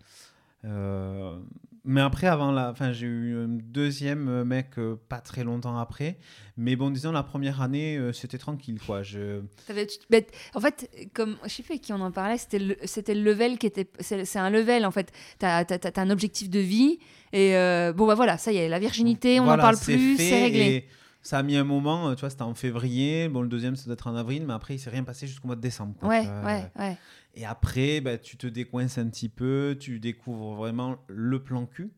[0.66, 1.36] euh,
[1.86, 6.18] mais après, avant la, enfin, j'ai eu un deuxième mec euh, pas très longtemps après.
[6.56, 9.04] Mais bon, disons la première année, euh, c'était tranquille, quoi.
[9.04, 9.98] Je, T'avais- tu-
[10.54, 13.22] en fait, comme je sais plus avec qui on en parlait, c'était le, c'était le
[13.22, 13.88] level qui était.
[14.00, 15.12] C'est c'est un level en fait.
[15.40, 17.00] T'as as, un objectif de vie
[17.34, 19.96] et euh, bon bah voilà, ça y est, la virginité, on n'en Voilà, parle c'est
[19.98, 20.62] plus, fait c'est réglé.
[20.76, 20.88] et
[21.24, 23.28] ça a mis un moment, euh, tu vois, c'était en février.
[23.30, 25.48] Bon, le deuxième, ça doit être en avril, mais après, il s'est rien passé jusqu'au
[25.48, 25.96] mois de décembre.
[25.98, 26.98] quoi, Ouais, ouais, ouais.
[27.34, 31.92] Et après, bah, tu te décoinces un petit peu, tu découvres vraiment le plan cul.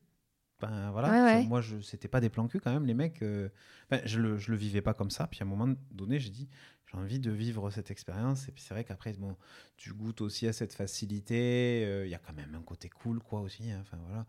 [0.61, 3.21] Ben, voilà, Ouais, moi, je, c'était pas des plans cul quand même, les mecs.
[3.21, 3.49] euh,
[3.91, 5.27] enfin, je, le, je le vivais pas comme ça.
[5.27, 6.47] Puis à un moment donné, j'ai dit,
[6.89, 8.47] j'ai envie de vivre cette expérience.
[8.47, 9.35] Et puis c'est vrai qu'après, bon,
[9.75, 11.83] tu goûtes aussi à cette facilité.
[11.85, 13.69] euh, Il y a quand même un côté cool, quoi, aussi.
[13.69, 14.25] hein, Enfin, voilà.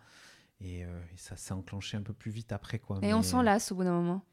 [0.61, 2.99] Et, euh, et ça s'est enclenché un peu plus vite après, quoi.
[3.03, 4.25] Et on Mais- s'en lasse au bout d'un moment.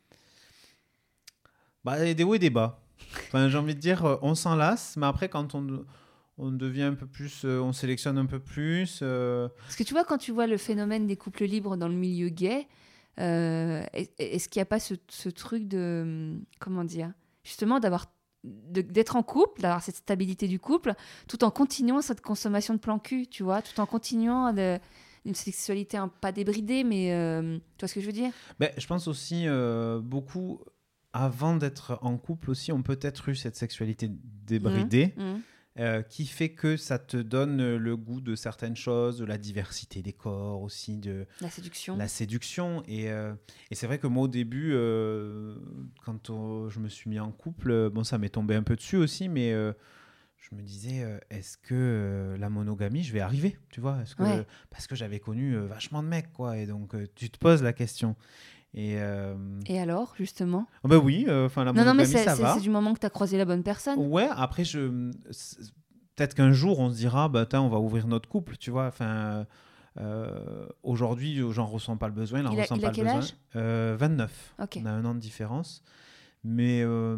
[1.84, 2.80] Bah, il y a des hauts et des bas.
[3.28, 5.86] Enfin, j'ai envie de dire, euh, on s'en lasse, mais après, quand on,
[6.38, 9.00] on devient un peu plus, euh, on sélectionne un peu plus.
[9.02, 11.96] euh, Parce que tu vois, quand tu vois le phénomène des couples libres dans le
[11.96, 12.68] milieu gay,
[13.20, 16.40] euh, est- est-ce qu'il n'y a pas ce, ce truc de.
[16.60, 17.12] Comment dire
[17.44, 18.06] Justement, d'avoir
[18.44, 20.94] d'être en couple, d'avoir cette stabilité du couple,
[21.28, 24.80] tout en continuant cette consommation de plan cul, tu vois, tout en continuant de,
[25.26, 27.08] une sexualité un, pas débridée, mais
[27.78, 28.32] tu vois ce que je veux dire?
[28.60, 29.46] Ben, je pense aussi
[30.02, 30.60] beaucoup,
[31.14, 34.10] avant d'être en couple aussi, on peut être eu cette sexualité
[34.46, 35.14] débridée.
[35.18, 35.42] Mhm.
[35.80, 40.04] euh, qui fait que ça te donne le goût de certaines choses, de la diversité
[40.04, 41.98] des corps aussi, de La séduction.
[41.98, 42.84] la séduction.
[42.88, 43.34] Et, euh,
[43.72, 45.56] et c'est vrai que moi, au début, euh,
[46.06, 46.28] quand
[46.70, 49.50] je me suis mis en couple, bon, ça m'est tombé un peu dessus aussi, mais
[49.52, 54.00] je me disais, est-ce que la monogamie, je vais arriver Tu vois?
[54.04, 54.46] Est-ce que, Ouais.
[54.70, 56.56] Parce que j'avais connu vachement de mecs, quoi.
[56.60, 58.16] Et donc, tu te poses la question.
[58.76, 59.36] Et, euh,
[59.68, 62.42] Et alors, justement oh, bah oui, euh, enfin, la Non, non, mais c'est ça c'est-
[62.42, 62.56] va.
[62.56, 64.00] c'est du moment que tu as croisé la bonne personne.
[64.00, 65.12] Ouais, après, je...
[66.16, 68.88] peut-être qu'un jour, on se dira, bah, on va ouvrir notre couple, tu vois.
[68.88, 69.46] Enfin,
[70.00, 72.40] euh, aujourd'hui, j'en ressens pas le besoin.
[72.40, 73.20] Il Il a- il a pas le quel besoin.
[73.20, 73.36] âge?
[73.56, 74.56] Euh, 29.
[74.62, 74.80] Ok.
[74.82, 75.84] On a un an de différence.
[76.44, 77.16] Mais euh,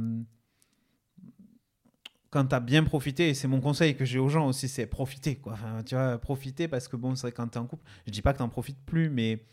[2.31, 4.87] quand tu as bien profité, et c'est mon conseil que j'ai aux gens aussi, c'est
[4.87, 5.35] profiter.
[5.37, 5.53] Quoi.
[5.53, 8.11] Enfin, tu vois, profiter parce que bon, c'est vrai, quand tu es en couple, je
[8.11, 9.45] dis pas que tu n'en profites plus, mais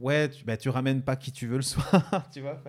[0.00, 2.62] ouais, tu, bah, tu ramènes pas qui tu veux le soir, tu vois.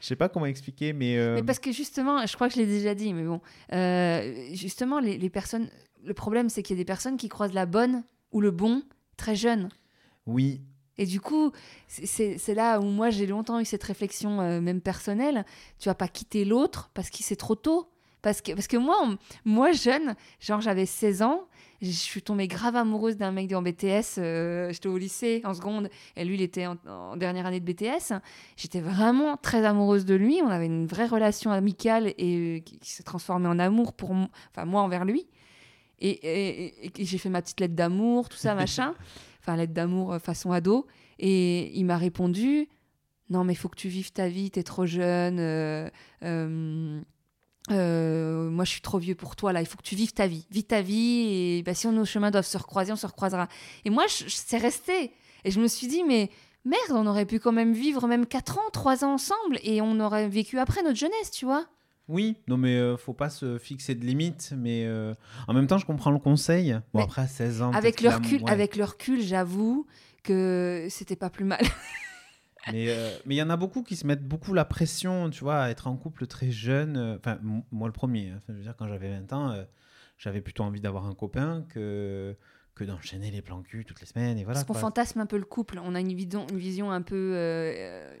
[0.00, 1.16] Je sais pas comment expliquer, mais.
[1.34, 3.40] Mais parce que justement, je crois que je l'ai déjà dit, mais bon,
[4.54, 5.68] justement, les, les personnes.
[6.04, 8.82] Le problème, c'est qu'il y a des personnes qui croisent la bonne ou le bon
[9.16, 9.70] très jeune.
[10.26, 10.60] Oui,
[10.98, 11.52] et du coup,
[11.88, 15.44] c'est là où moi j'ai longtemps eu cette réflexion, euh, même personnelle.
[15.78, 17.88] Tu vas pas quitter l'autre parce qu'il c'est trop tôt.
[18.22, 18.96] Parce que, parce que moi,
[19.44, 21.46] moi, jeune, genre j'avais 16 ans,
[21.82, 24.18] je suis tombée grave amoureuse d'un mec en BTS.
[24.18, 28.14] Euh, j'étais au lycée en seconde et lui, il était en, dernière année de BTS.
[28.56, 30.40] J'étais vraiment très amoureuse de lui.
[30.42, 34.64] On avait une vraie relation amicale et euh, qui, s'est transformée en amour pour enfin,
[34.64, 35.28] moi envers lui.
[35.98, 38.94] Et, et j'ai fait ma petite lettre d'amour, tout ça, machin
[39.46, 40.86] enfin lettre d'amour euh, façon ado.
[41.18, 42.68] Et il m'a répondu
[43.30, 45.38] Non, mais il faut que tu vives ta vie, tu es trop jeune.
[45.38, 45.88] Euh,
[47.70, 49.60] euh, moi, je suis trop vieux pour toi, là.
[49.60, 50.46] Il faut que tu vives ta vie.
[50.50, 51.26] Vis ta vie.
[51.28, 53.48] Et bah, si nos chemins doivent se recroiser, on se recroisera.
[53.84, 55.12] Et moi, c'est resté.
[55.44, 56.30] Et je me suis dit Mais
[56.64, 59.58] merde, on aurait pu quand même vivre même 4 ans, 3 ans ensemble.
[59.62, 61.66] Et on aurait vécu après notre jeunesse, tu vois.
[62.08, 65.12] Oui, non mais euh, faut pas se fixer de limites, mais euh,
[65.48, 66.78] en même temps je comprends le conseil.
[66.94, 67.72] Bon après à 16 ans.
[67.72, 69.86] Avec le recul, avec le recul, j'avoue
[70.22, 71.62] que c'était pas plus mal.
[72.72, 75.44] mais euh, mais il y en a beaucoup qui se mettent beaucoup la pression, tu
[75.44, 77.16] vois, à être en couple très jeune.
[77.18, 77.38] Enfin
[77.70, 78.30] moi le premier.
[78.30, 78.40] Hein.
[78.48, 79.64] je veux dire quand j'avais 20 ans,
[80.18, 82.36] j'avais plutôt envie d'avoir un copain que
[82.74, 84.60] que d'enchaîner les plans cul toutes les semaines et voilà.
[84.60, 87.32] Parce qu'on fantasme un peu le couple, on a une vision, une vision un peu.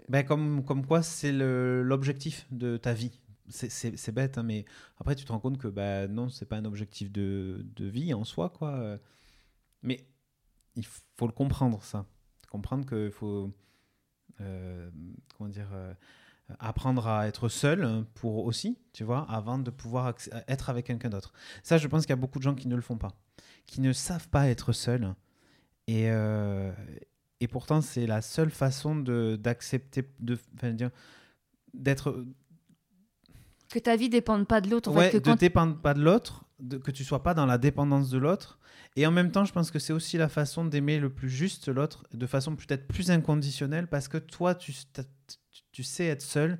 [0.08, 4.64] Ben, comme, comme quoi c'est l'objectif de ta vie c'est bête, hein, mais
[4.98, 8.12] après tu te rends compte que bah, non, c'est pas un objectif de, de, vie
[8.12, 8.98] en soi, quoi.
[9.82, 10.04] Mais
[10.76, 12.06] il faut le comprendre, ça.
[12.50, 13.54] Comprendre qu'il faut, euh,
[14.38, 15.94] comment dire, euh,
[16.58, 20.14] apprendre à être seul pour aussi, tu vois, avant de pouvoir
[20.48, 21.32] être avec quelqu'un d'autre.
[21.62, 23.12] Ça, je pense qu'il y a beaucoup de gens qui ne le font pas,
[23.66, 25.14] qui ne savent pas être seuls.
[25.86, 26.72] Et, euh,
[27.40, 30.38] et pourtant, c'est la seule façon d'accepter, de,
[31.74, 32.24] d'être
[33.70, 34.92] que ta vie dépende pas de l'autre.
[34.92, 36.44] Ouais, que de dépendre pas de l'autre,
[36.84, 38.58] que tu sois pas dans la dépendance de l'autre.
[38.96, 41.68] Et en même temps, je pense que c'est aussi la façon d'aimer le plus juste
[41.68, 44.74] l'autre, de façon peut-être plus inconditionnelle, parce que toi, tu,
[45.72, 46.58] tu sais être seul.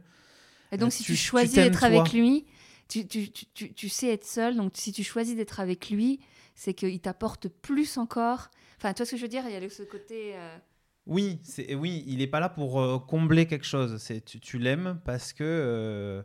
[0.72, 2.46] Et donc, si tu, choisis d'être avec lui,
[2.88, 4.56] tu, tu, sais être seul.
[4.56, 6.20] Donc, si tu choisis d'être avec lui,
[6.54, 8.50] c'est qu'il t'apporte plus encore.
[8.76, 9.44] Enfin, tu vois ce que je veux dire?
[9.46, 10.32] Il y a ce côté.
[10.34, 10.58] Euh,
[11.06, 13.96] oui, c'est oui, il n'est pas là pour euh, combler quelque chose.
[13.98, 16.22] C'est tu, tu l'aimes parce que euh, euh,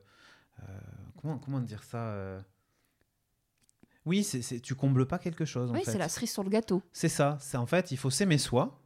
[1.22, 2.42] comment, comment dire ça euh?
[4.06, 5.72] Oui, c'est, tu combles pas quelque chose.
[5.72, 6.82] Oui, c'est la cerise sur le gâteau.
[6.92, 7.38] C'est ça.
[7.40, 8.82] C'est en fait, il faut s'aimer soi.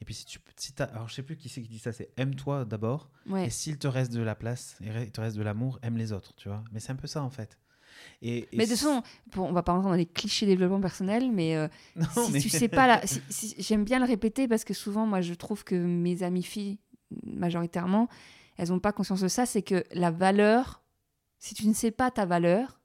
[0.00, 2.10] Et puis si tu, si alors je sais plus qui c'est qui dit ça, c'est
[2.16, 3.10] aime-toi d'abord.
[3.36, 6.34] Et s'il te reste de la place, il te reste de l'amour, aime les autres,
[6.36, 6.64] tu vois.
[6.72, 7.58] Mais c'est un peu ça en fait.
[8.22, 9.02] Et, mais de toute façon,
[9.36, 11.68] on va pas rentrer dans les clichés développement personnel, mais, euh,
[12.32, 13.02] si tu sais pas là,
[13.58, 16.78] j'aime bien le répéter parce que souvent, moi, je trouve que mes amies filles,
[17.24, 18.08] majoritairement,
[18.56, 20.82] elles n'ont pas conscience de ça, c'est que la valeur,
[21.38, 22.80] si tu ne sais pas ta valeur,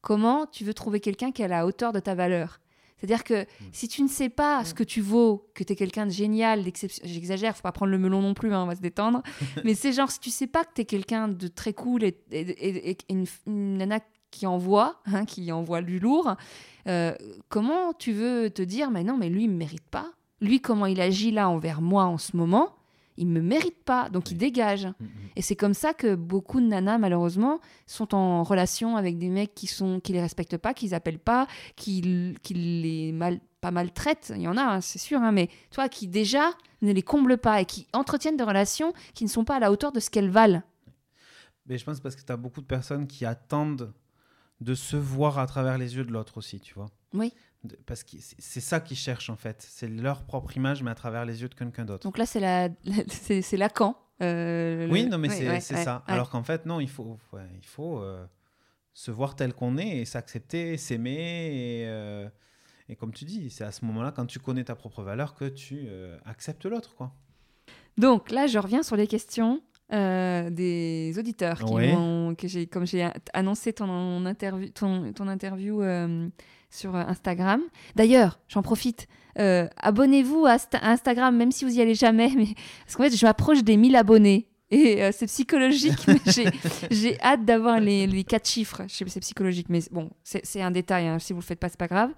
[0.00, 2.60] comment tu veux trouver quelqu'un qui est à la hauteur de ta valeur?
[2.96, 3.46] C'est-à-dire que mm.
[3.72, 4.64] si tu ne sais pas mm.
[4.64, 7.92] ce que tu vaux, que tu es quelqu'un de génial, d'exceptionnel, j'exagère, faut pas prendre
[7.92, 9.22] le melon non plus, hein, on va se détendre,
[9.64, 12.96] mais c'est genre si tu sais pas que tu es quelqu'un de très cool et,
[13.10, 16.34] une, nana qui envoie, hein, qui envoie du lourd,
[16.88, 17.14] euh,
[17.48, 20.10] comment tu veux te dire, mais non, mais lui, il me mérite pas?
[20.40, 22.74] Lui, comment il agit là envers moi en ce moment,
[23.16, 24.86] il me mérite pas, donc il dégage.
[24.86, 25.08] Mm, mm.
[25.36, 29.54] Et c'est comme ça que beaucoup de nanas, malheureusement, sont en relation avec des mecs
[29.54, 31.46] qui sont qui les respectent pas, qui les appellent pas,
[31.76, 34.32] qui, qui les mal, pas maltraitent.
[34.34, 36.50] Il y en a, hein, c'est sûr, hein, mais toi, qui déjà
[36.82, 39.70] ne les comblent pas et qui entretiennent des relations qui ne sont pas à la
[39.70, 40.62] hauteur de ce qu'elles valent.
[41.66, 43.92] Mais je pense parce que tu as beaucoup de personnes qui attendent
[44.60, 46.90] de se voir à travers les yeux de l'autre aussi, tu vois.
[47.14, 47.32] Oui
[47.86, 49.64] parce que c'est ça qu'ils cherchent en fait.
[49.68, 52.02] C'est leur propre image, mais à travers les yeux de quelqu'un d'autre.
[52.02, 52.68] Donc là, c'est la,
[53.08, 53.96] c'est Lacan.
[54.22, 55.28] Euh, oui, non, mais
[55.60, 56.02] c'est ça.
[56.06, 57.18] Alors qu'en fait, non, il faut,
[57.60, 58.24] il faut euh,
[58.92, 61.80] se voir tel qu'on est et s'accepter, s'aimer.
[61.80, 62.28] Et, euh,
[62.88, 65.46] et, comme tu dis, c'est à ce moment-là, quand tu connais ta propre valeur, que
[65.46, 65.88] tu
[66.24, 67.12] acceptes l'autre, quoi.
[67.96, 69.62] Donc là, je reviens sur les questions.
[69.90, 75.82] des auditeurs qui que j'ai comme j'ai annoncé ton interview ton, ton interview
[76.74, 77.60] sur euh, Instagram.
[77.94, 79.06] D'ailleurs, j'en profite.
[79.38, 82.30] Euh, abonnez-vous à, Instagram, même si vous y allez jamais.
[82.36, 82.48] Mais...
[82.84, 84.48] Parce qu'en fait, je m'approche des 1000 abonnés.
[84.70, 86.04] Et euh, c'est psychologique,
[86.90, 88.82] j'ai hâte d'avoir les, les quatre chiffres.
[88.88, 91.06] C'est psychologique, mais bon, c'est un détail.
[91.06, 91.18] Hein.
[91.20, 92.10] Si vous le faites pas, c'est pas grave.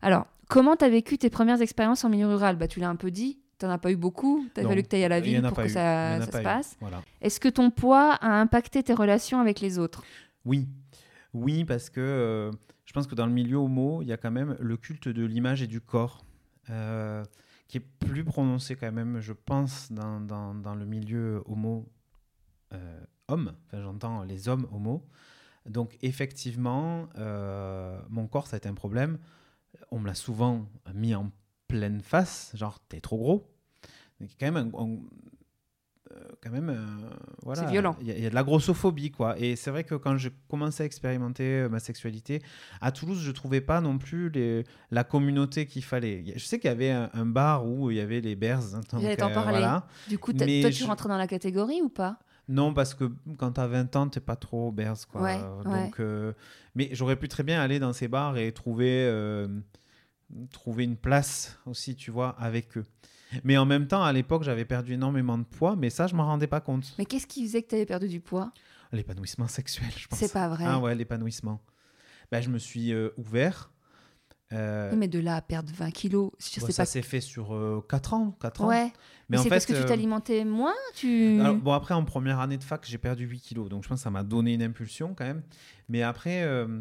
[0.00, 2.56] Alors, comment tu as vécu tes premières expériences en milieu rural?
[2.56, 3.38] Bah, Tu l'as un peu dit.
[3.58, 4.46] Tu n'en as pas eu beaucoup.
[4.54, 6.78] Tu as fallu que tu ailles à la ville pour que ça, ça se passe.
[7.20, 10.02] Est-ce que ton poids a impacté tes relations avec les autres?
[10.46, 10.68] Oui.
[11.34, 12.50] Oui, parce que
[12.90, 15.24] je pense que dans le milieu homo, il y a quand même le culte de
[15.24, 16.24] l'image et du corps.
[16.70, 17.22] Euh,
[17.68, 21.88] qui est plus prononcée quand même, je pense, dans, dans, dans le milieu homo
[22.72, 23.52] euh, homme.
[23.66, 25.06] Enfin, j'entends les hommes homo.
[25.66, 29.20] Donc, effectivement, euh, mon corps, ça a été un problème.
[29.92, 31.30] On me l'a souvent mis en
[31.68, 33.54] pleine face, genre, t'es trop gros.
[34.40, 34.72] Quand même,
[36.42, 37.10] quand même, euh,
[37.42, 37.62] voilà.
[37.62, 37.96] C'est violent.
[38.00, 39.38] Il y, a- il y a de la grossophobie, quoi.
[39.38, 42.42] Et c'est vrai que quand je commençais à expérimenter euh, ma sexualité,
[42.80, 46.24] à Toulouse, je trouvais pas non plus les, la communauté qu'il fallait.
[46.36, 48.74] Je sais qu'il y avait un, un bar où il y avait les bears.
[48.74, 49.50] hein, J'allais t'en euh, parler.
[49.50, 49.86] voilà.
[50.08, 52.18] Du coup, toi, tu je- rentres dans la catégorie ou pas?
[52.48, 53.04] Non, parce que
[53.38, 55.22] quand t'as 20 ans, t'es pas trop bears, quoi.
[55.22, 56.32] Ouais, Donc, euh,
[56.74, 59.46] mais j'aurais pu très bien aller dans ces bars et trouver, euh,
[60.52, 62.84] trouver une place aussi, tu vois, avec eux.
[63.44, 66.24] Mais en même temps, à l'époque, j'avais perdu énormément de poids, mais ça, je m'en
[66.26, 66.94] rendais pas compte.
[66.98, 68.52] Mais qu'est-ce qui faisait que tu avais perdu du poids?
[68.92, 70.18] L'épanouissement sexuel, je pense.
[70.18, 70.64] C'est pas vrai.
[70.66, 71.60] Ah ouais, l'épanouissement.
[72.32, 73.70] Ben, je me suis euh, ouvert.
[74.52, 76.86] Euh, Oui, Mais de là à perdre 20 kilos, je bon, sais ça pas.
[76.86, 78.36] s'est fait sur 4 ans.
[78.40, 78.68] 4 ans.
[78.68, 78.86] Ouais.
[78.86, 78.92] Mais,
[79.28, 81.38] Mais en c'est parce que tu euh, t'alimentais moins tu...
[81.40, 83.68] Alors, bon, après, en première année de fac, j'ai perdu 8 kilos.
[83.68, 85.42] Donc, je pense que ça m'a donné une impulsion quand même.
[85.88, 86.80] Mais après, euh,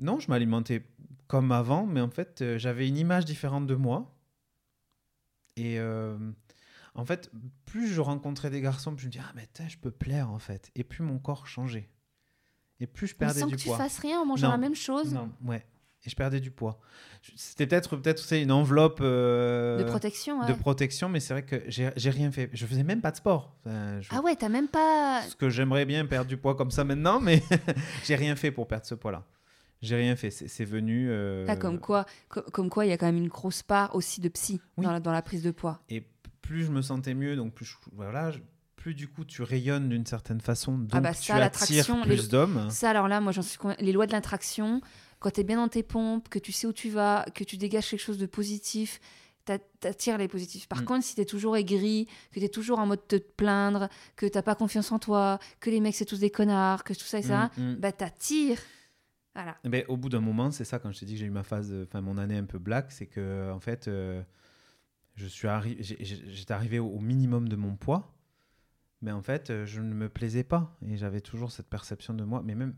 [0.00, 0.82] non, je m'alimentais
[1.28, 1.86] comme avant.
[1.86, 4.13] Mais en fait, euh, j'avais une image différente de moi.
[5.56, 6.16] Et euh,
[6.94, 7.30] en fait,
[7.64, 10.30] plus je rencontrais des garçons, plus je me disais, ah, mais tain, je peux plaire
[10.30, 10.70] en fait.
[10.74, 11.88] Et plus mon corps changeait.
[12.80, 13.76] Et plus je perdais sans du que tu poids.
[13.78, 14.52] fasses rien en mangeant Non.
[14.52, 15.64] la même chose Non, ouais.
[16.06, 16.78] Et je perdais du poids.
[17.34, 20.44] C'était peut-être peut-être une enveloppe euh, de protection.
[20.44, 22.50] de protection, mais c'est vrai que j'ai rien fait.
[22.52, 23.56] Je faisais même pas de sport.
[23.64, 25.20] Enfin, je- Ah ouais, t'as même pas.
[25.22, 27.42] Parce que j'aimerais bien perdre du poids comme ça maintenant, mais
[28.04, 29.24] j'ai rien fait pour perdre ce poids-là.
[29.84, 30.30] J'ai rien fait.
[30.30, 31.08] C'est venu.
[31.10, 33.94] euh, Ah, comme quoi, co- comme quoi, il y a quand même une grosse part
[33.94, 34.84] aussi de psy Oui.
[34.84, 35.80] dans, la, dans la prise de poids.
[35.88, 36.02] Et
[36.42, 38.38] plus je me sentais mieux, donc plus je- voilà, je-
[38.76, 42.06] plus du coup tu rayonnes d'une certaine façon, donc Ah bah tu ça, l'attraction, attires
[42.06, 42.68] plus d'hommes.
[42.70, 44.80] Ça, alors là, moi, j'en suis Les lois de l'attraction,
[45.20, 47.88] quand t'es bien dans tes pompes, que tu sais où tu vas, que tu dégages
[47.88, 49.00] quelque chose de positif,
[49.46, 50.68] t'a- t'attires les positifs.
[50.68, 50.84] Par Mm.
[50.84, 54.42] contre, si t'es toujours aigri, que t'es toujours en mode de te plaindre, que t'as
[54.42, 57.22] pas confiance en toi, que les mecs c'est tous des connards, que tout ça et
[57.22, 57.76] ça, Mm, mm.
[57.76, 58.58] bah t'attires.
[59.34, 59.56] Voilà.
[59.64, 61.30] Eh ben, au bout d'un moment, c'est ça quand je t'ai dit que j'ai eu
[61.30, 64.22] ma phase, enfin mon année un peu black, c'est que en fait, euh,
[65.16, 68.14] je suis arrivé, j'étais arrivé au minimum de mon poids,
[69.02, 72.22] mais en fait, euh, je ne me plaisais pas et j'avais toujours cette perception de
[72.24, 72.74] moi, mais même,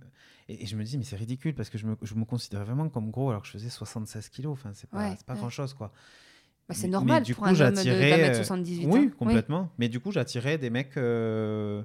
[0.49, 2.65] et, et je me dis mais c'est ridicule parce que je me, je me considérais
[2.65, 5.35] vraiment comme gros alors que je faisais 76 kilos, enfin c'est pas, Ouais, c'est pas
[5.35, 5.39] ouais.
[5.41, 5.93] grand chose quoi.
[6.69, 8.87] Bah, c'est Mais- normal mais du pour coup, un homme de j'attirais, euh, 1m78.
[8.87, 9.11] Oui, hein.
[9.17, 9.71] complètement.
[9.79, 11.85] Mais du coup, j'attirais des mecs euh,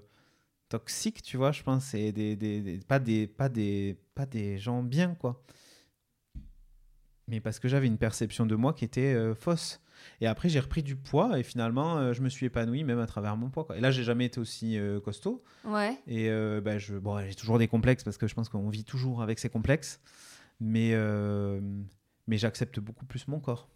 [0.70, 4.60] toxiques, tu vois, je pense, et des, des- des- pas, des, pas, des, pas des
[4.60, 5.44] gens bien, quoi.
[7.28, 9.82] Mais parce que j'avais une perception de moi qui était euh, fausse.
[10.20, 13.08] Et après, j'ai repris du poids et finalement, euh, je me suis épanoui même à
[13.08, 13.64] travers mon poids.
[13.64, 13.78] Quoi.
[13.78, 15.44] Et là, j'ai jamais été aussi euh, costaud.
[15.64, 15.98] Ouais.
[16.08, 16.30] Et
[16.62, 19.40] bah, je, bon, j'ai toujours des complexes parce que je pense qu'on vit toujours avec
[19.40, 20.00] ces complexes.
[20.60, 20.94] Mais,
[22.28, 23.70] mais j'accepte beaucoup plus mon corps.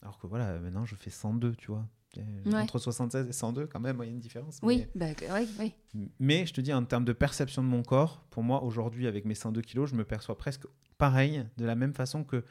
[0.00, 1.86] Alors que voilà, maintenant je fais 102, tu vois.
[2.18, 2.60] Euh, Ouais.
[2.60, 4.58] Entre 76 et 102, quand même, il y a une différence.
[4.62, 5.72] Oui, bah, oui, oui.
[5.94, 9.06] Mais, mais je te dis, en termes de perception de mon corps, pour moi, aujourd'hui,
[9.06, 10.66] avec mes 102 kilos, je me perçois presque
[10.98, 12.44] pareil, de la même façon que,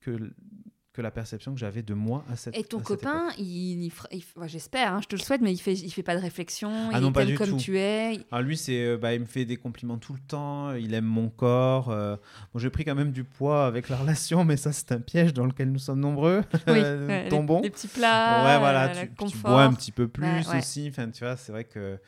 [0.00, 0.32] que,
[0.92, 3.90] que la perception que j'avais de moi à cette Et ton copain, il,
[4.46, 6.98] j'espère, hein, je te le souhaite, mais il fait, il fait pas de réflexion, Ah
[6.98, 7.56] il non, pas du comme tout.
[7.56, 8.20] tu es.
[8.30, 11.06] Ah, lui, c'est, euh, bah, il me fait des compliments tout le temps, il aime
[11.06, 11.88] mon corps.
[11.90, 12.16] euh.
[12.52, 15.32] Bon, j'ai pris quand même du poids avec la relation, mais ça, c'est un piège
[15.32, 16.42] dans lequel nous sommes nombreux.
[16.66, 17.62] Oui, ouais, les- tombons.
[17.62, 19.50] Les, petits plats, ouais, voilà, euh, tu, le tu confort.
[19.50, 20.58] bois un petit peu plus Ouais, ouais.
[20.58, 20.88] aussi.
[20.90, 21.98] Enfin, tu vois, c'est vrai que.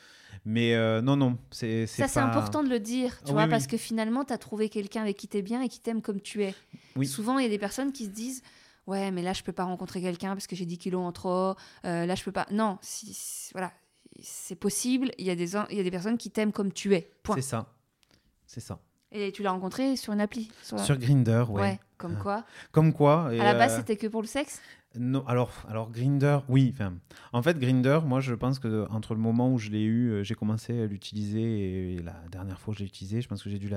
[0.44, 3.44] Mais euh, non, non, c'est c'est Ça, c'est pas- important de le dire, tu vois,
[3.44, 3.70] oui, parce oui.
[3.70, 6.20] que finalement, tu as trouvé quelqu'un avec qui tu es bien et qui t'aime comme
[6.20, 6.54] tu es.
[6.96, 7.06] Oui.
[7.06, 8.42] Souvent, il y a des personnes qui se disent
[8.86, 11.54] Ouais, mais là, je peux pas rencontrer quelqu'un parce que j'ai 10 kilos en trop.
[11.84, 12.46] euh, là, je peux pas.
[12.50, 13.72] Non, si, si- voilà,
[14.20, 15.10] c'est possible.
[15.18, 17.10] Il y, a des, il y a des personnes qui t'aiment comme tu es.
[17.22, 17.36] Point.
[17.36, 17.72] C'est ça.
[18.46, 18.78] C'est ça.
[19.10, 20.78] Et tu l'as rencontré sur une appli sur...
[20.80, 21.60] Sur Grinder, ouais.
[21.62, 22.22] Ouais, comme Ah.
[22.22, 22.44] quoi.
[22.72, 23.28] Comme quoi.
[23.32, 24.60] et, À la base, euh, c'était que pour le sexe?
[24.96, 26.72] Non, alors, alors Grinder, oui.
[27.32, 30.22] En fait, Grinder, moi, je pense que entre le moment où je l'ai eu, euh,
[30.22, 33.58] j'ai commencé à l'utiliser et la dernière fois que j'ai utilisé, je pense que j'ai
[33.58, 33.68] dû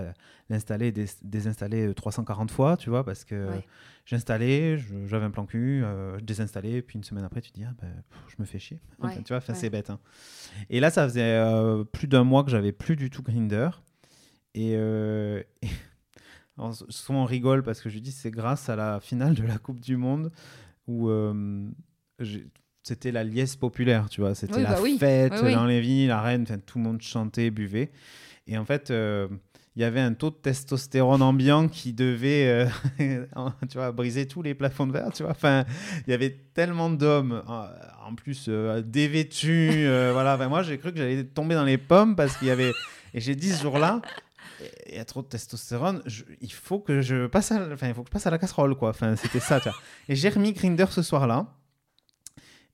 [0.50, 3.66] l'installer et dés- désinstaller euh, 340 fois, tu vois, parce que Ouais.
[4.06, 7.56] j'installais, je- j'avais un plan cul, euh, je désinstallais, puis une semaine après, tu te
[7.56, 7.90] dis, ah, pff,
[8.28, 8.80] je me fais chier.
[9.02, 9.56] Enfin, tu vois, ouais.
[9.56, 9.90] c'est bête.
[9.90, 10.00] hein.
[10.70, 13.70] Et là, ça faisait euh, plus d'un mois que j'avais plus du tout Grinder.
[14.54, 15.42] Et, euh,
[16.90, 19.80] souvent on rigole parce que je dis c'est grâce à la finale de la Coupe
[19.80, 20.32] du Monde
[20.88, 21.70] où euh,
[22.84, 24.34] c'était la liesse populaire, tu vois.
[24.34, 24.98] C'était Oui, la bah oui.
[24.98, 27.92] fête Oui, dans les villes, la reine, tout le monde chantait, buvait.
[28.48, 29.28] Et en fait, euh,
[29.76, 32.68] il y avait un taux de testostérone ambiant qui devait,
[33.00, 33.20] euh,
[33.70, 35.34] tu vois, briser tous les plafonds de verre, tu vois.
[35.34, 35.66] Enfin,
[36.08, 40.36] il y avait tellement d'hommes, en, plus euh, dévêtus, voilà.
[40.36, 42.72] Enfin, moi, j'ai cru que j'allais tomber dans les pommes parce qu'il y avait.
[43.14, 44.02] Et j'ai dit ce jour-là,
[44.88, 47.94] il y a trop de testostérone, je- il faut que je passe à, enfin, il
[47.94, 48.90] faut que je passe à la casserole, quoi.
[48.90, 49.78] Enfin, c'était ça, tu vois.
[50.10, 51.54] Et j'ai remis Grinder ce soir-là.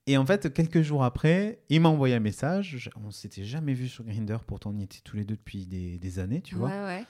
[0.05, 2.89] Et en fait, quelques jours après, il m'a envoyé un message.
[3.03, 5.97] On s'était jamais vu sur Grinder, pourtant on y était tous les deux depuis des,
[5.97, 6.67] des années, tu vois.
[6.69, 7.05] Ouais, ouais.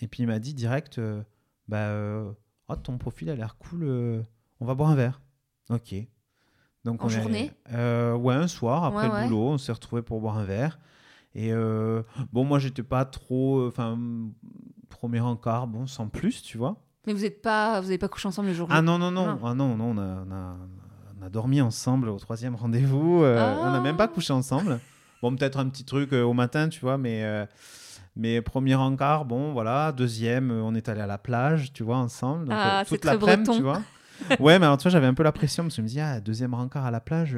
[0.00, 1.22] Et puis il m'a dit direct, euh,
[1.68, 2.30] bah, euh,
[2.68, 4.22] oh, ton profil a l'air cool, euh,
[4.60, 5.22] on va boire un verre.
[5.70, 5.94] Ok.
[6.84, 10.02] Donc En on journée euh, Ouais, un soir après Ouais, le boulot, on s'est retrouvés
[10.02, 10.78] pour boire un verre.
[11.38, 13.98] Et euh, bon, moi j'étais pas trop, euh, enfin,
[14.88, 16.76] premier encart, bon, sans plus, tu vois.
[17.06, 19.26] Mais vous n'êtes pas, vous avez pas couché ensemble le jour Ah non, non, non,
[19.26, 19.38] Non.
[19.44, 20.56] ah non, non, on a, on a-
[21.20, 23.22] on a dormi ensemble au troisième rendez-vous.
[23.22, 23.66] euh, Ah.
[23.68, 24.80] On n'a même pas couché ensemble.
[25.22, 27.44] Bon, peut-être un petit truc euh, au matin, tu vois, mais, euh,
[28.16, 29.92] mais premier encart, bon, voilà.
[29.92, 32.46] Deuxième, on est allé à la plage, tu vois, ensemble.
[32.46, 33.52] Donc, Ah, toute breton.
[33.56, 33.82] tu vois.
[34.40, 36.00] ouais, mais alors, tu vois, j'avais un peu la pression parce que je me dis,
[36.00, 37.36] ah, deuxième encart à la plage,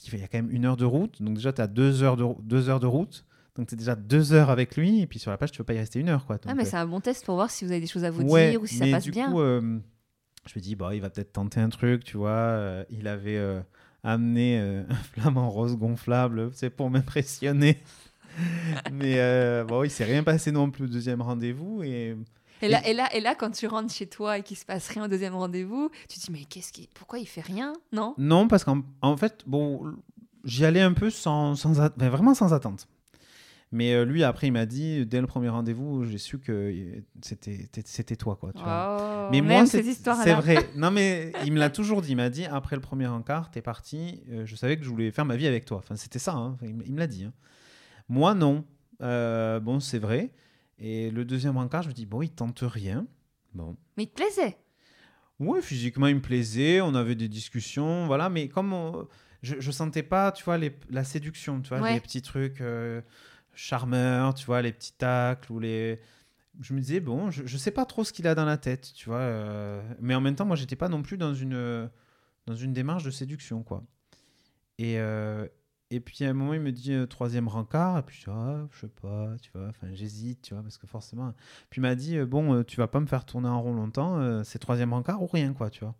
[0.00, 1.22] parce qu'il y a quand même une heure de route.
[1.22, 3.24] Donc, déjà, tu as deux heures de, deux heures de route.
[3.56, 5.00] Donc, tu es déjà deux heures avec lui.
[5.00, 6.38] Et puis, sur la plage, tu peux pas y rester une heure, quoi.
[6.46, 8.10] Ah, mais euh, c'est un bon test pour voir si vous avez des choses à
[8.10, 9.30] vous Ouais, dire ou si ça passe du bien.
[9.30, 9.78] Coup, euh,
[10.46, 12.30] je me dis, bah, il va peut-être tenter un truc, tu vois.
[12.30, 13.60] Euh, il avait euh,
[14.06, 17.82] amené euh, un flamant rose gonflable, c'est pour m'impressionner.
[18.92, 21.82] mais euh, bon, il s'est rien passé non plus au deuxième rendez-vous.
[21.82, 22.16] Et
[22.62, 24.88] Et là, et, là, et là, quand tu rentres chez toi et qu'il se passe
[24.88, 28.14] rien au deuxième rendez-vous, tu te dis mais qu'est-ce qui, pourquoi il fait rien Non?
[28.18, 29.94] Non, parce qu'en en fait, bon,
[30.44, 32.88] j'y allais un peu sans, sans ben, vraiment sans attente.
[33.72, 37.00] Mais euh, lui, après, il m'a dit, dès le premier rendez-vous, j'ai su que euh,
[37.20, 38.52] c'était c'était toi, quoi.
[38.52, 38.96] Tu vois.
[39.00, 39.82] Oh, Mais moi, c'est
[40.34, 40.70] vrai.
[40.76, 42.12] Non, mais il me l'a toujours dit.
[42.12, 44.22] Il m'a dit après le premier encart, t'es parti.
[44.30, 45.78] euh, je savais que je voulais faire ma vie avec toi.
[45.78, 46.34] Enfin, c'était ça.
[46.34, 46.56] hein.
[46.62, 47.24] Il, me l'a dit.
[47.24, 47.32] hein.
[48.08, 48.64] Moi, non.
[49.02, 50.30] Euh, bon, c'est vrai.
[50.78, 53.06] Et le deuxième encart, je me dis bon, il tente rien.
[53.54, 53.76] Bon.
[53.96, 54.58] Mais il te plaisait
[55.38, 56.80] Ouais, physiquement, il me plaisait.
[56.80, 58.28] On avait des discussions, voilà.
[58.30, 59.06] Mais comme on-
[59.42, 61.94] je, je sentais pas, tu vois, les- la séduction, tu vois, Ouais.
[61.94, 63.00] les petits trucs euh,
[63.54, 66.00] charmeurs, tu vois, les petits tacles ou les.
[66.60, 68.92] Je me disais bon, je, je sais pas trop ce qu'il a dans la tête,
[68.94, 69.18] tu vois.
[69.18, 71.90] euh, Mais en même temps, moi, j'étais pas non plus dans une
[72.46, 73.84] dans une démarche de séduction, quoi.
[74.78, 75.46] Et euh,
[75.90, 78.30] et puis à un moment, il me dit euh, troisième rencard, et puis je dis,
[78.36, 81.32] ah, je sais pas, tu vois, enfin j'hésite, tu vois, parce que forcément.
[81.70, 83.74] Puis il m'a dit, euh, bon, euh, tu vas pas me faire tourner en rond
[83.74, 85.94] longtemps, euh, c'est troisième rencard ou rien, quoi, tu vois.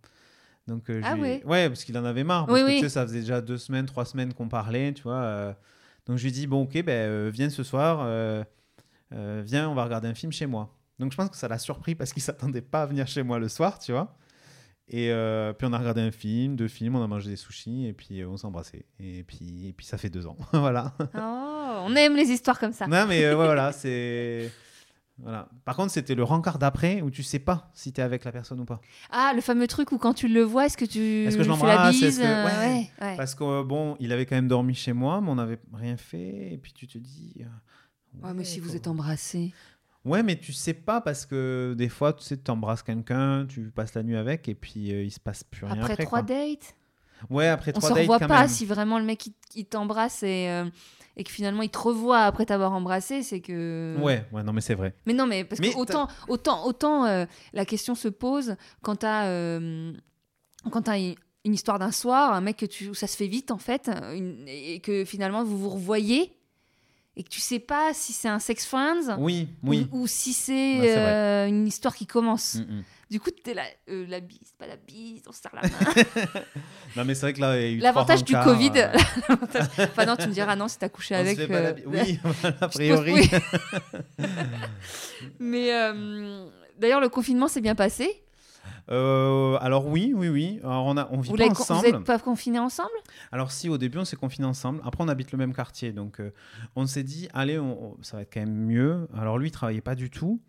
[0.67, 1.43] Donc, Ah lui- ouais.
[1.45, 2.75] Ouais, parce qu'il en avait marre, parce Oui, que oui.
[2.75, 5.57] tu sais, ça faisait déjà deux semaines, trois semaines qu'on parlait, tu vois.
[6.07, 8.05] Donc je lui dis, bon, ok, ben, viens ce soir,
[9.13, 10.75] viens, on va regarder un film chez moi.
[10.99, 13.39] Donc je pense que ça l'a surpris parce qu'il s'attendait pas à venir chez moi
[13.39, 14.17] le soir, tu vois.
[14.89, 17.87] Et euh, puis on a regardé un film, deux films, on a mangé des sushis
[17.87, 18.87] et puis euh, on s'est embrassé.
[19.01, 20.37] Et puis, et puis ça fait deux ans.
[20.53, 20.95] voilà.
[21.15, 22.87] Oh, on aime les histoires comme ça.
[22.87, 24.51] Non, mais euh, ouais, voilà, c'est.
[25.19, 25.49] Voilà.
[25.65, 28.33] Par contre, c'était le rencard d'après où tu sais pas si tu es avec la
[28.33, 28.83] personne ou pas.
[29.11, 31.49] Ah, le fameux truc où quand tu le vois, est-ce que tu Est-ce que je
[31.49, 32.45] l'embrasse que- ouais.
[32.45, 33.17] ouais, ouais.
[33.17, 36.53] Parce que bon, il avait quand même dormi chez moi, mais on n'avait rien fait.
[36.53, 37.33] Et puis tu te dis.
[38.23, 39.55] Ouais, mais si vous êtes embrassés.
[40.07, 43.71] Ouais, mais tu sais pas parce que des fois, tu sais, tu embrasses quelqu'un, tu
[43.71, 46.05] passes la nuit avec et puis euh, il se passe plus rien Après, après.
[46.07, 46.75] trois dates?
[47.29, 48.49] Ouais, après On trois se dates revoit quand pas même.
[48.49, 50.65] si vraiment le mec il, t'embrasse et, euh,
[51.17, 53.97] et que finalement il te revoit après t'avoir embrassé, c'est que.
[54.01, 54.95] Ouais, ouais, non, mais c'est vrai.
[55.07, 58.97] Mais non, mais parce Mais que autant, autant, autant euh, la question se pose quand
[58.97, 59.25] t'as
[60.71, 63.27] quand t'as une, une histoire d'un soir, un mec que tu, où ça se fait
[63.29, 66.36] vite en fait, une- et que finalement vous vous revoyez
[67.17, 69.89] et que tu sais pas si c'est un sex friends Oui, oui.
[69.93, 72.57] ou, ou si c'est euh, une histoire qui commence.
[72.57, 72.83] Mm, mm.
[73.09, 76.41] Du coup, t'es là, euh, la bise, pas la bise, on se serre la main.
[76.97, 78.93] Non, mais c'est vrai que là, L'avantage du Covid, euh,
[79.85, 81.39] enfin non, tu me diras non si t'as couché on se avec.
[81.39, 83.13] fait pas la bi- Oui, a pose- priori.
[83.13, 83.31] oui.
[85.39, 86.47] Mais euh,
[86.79, 88.23] d'ailleurs, le confinement s'est bien passé.
[88.91, 90.61] Euh, alors oui, oui, oui.
[90.63, 91.87] Alors on a, on vit Vous pas l'avez- vous ensemble.
[91.87, 92.91] n'êtes pas confinés ensemble?
[93.33, 96.21] Alors si au début on s'est confinés ensemble, après on habite le même quartier, donc
[96.21, 96.33] euh,
[96.77, 99.09] on s'est dit allez, on- ça va être quand même mieux.
[99.15, 100.41] Alors lui il travaillait pas du tout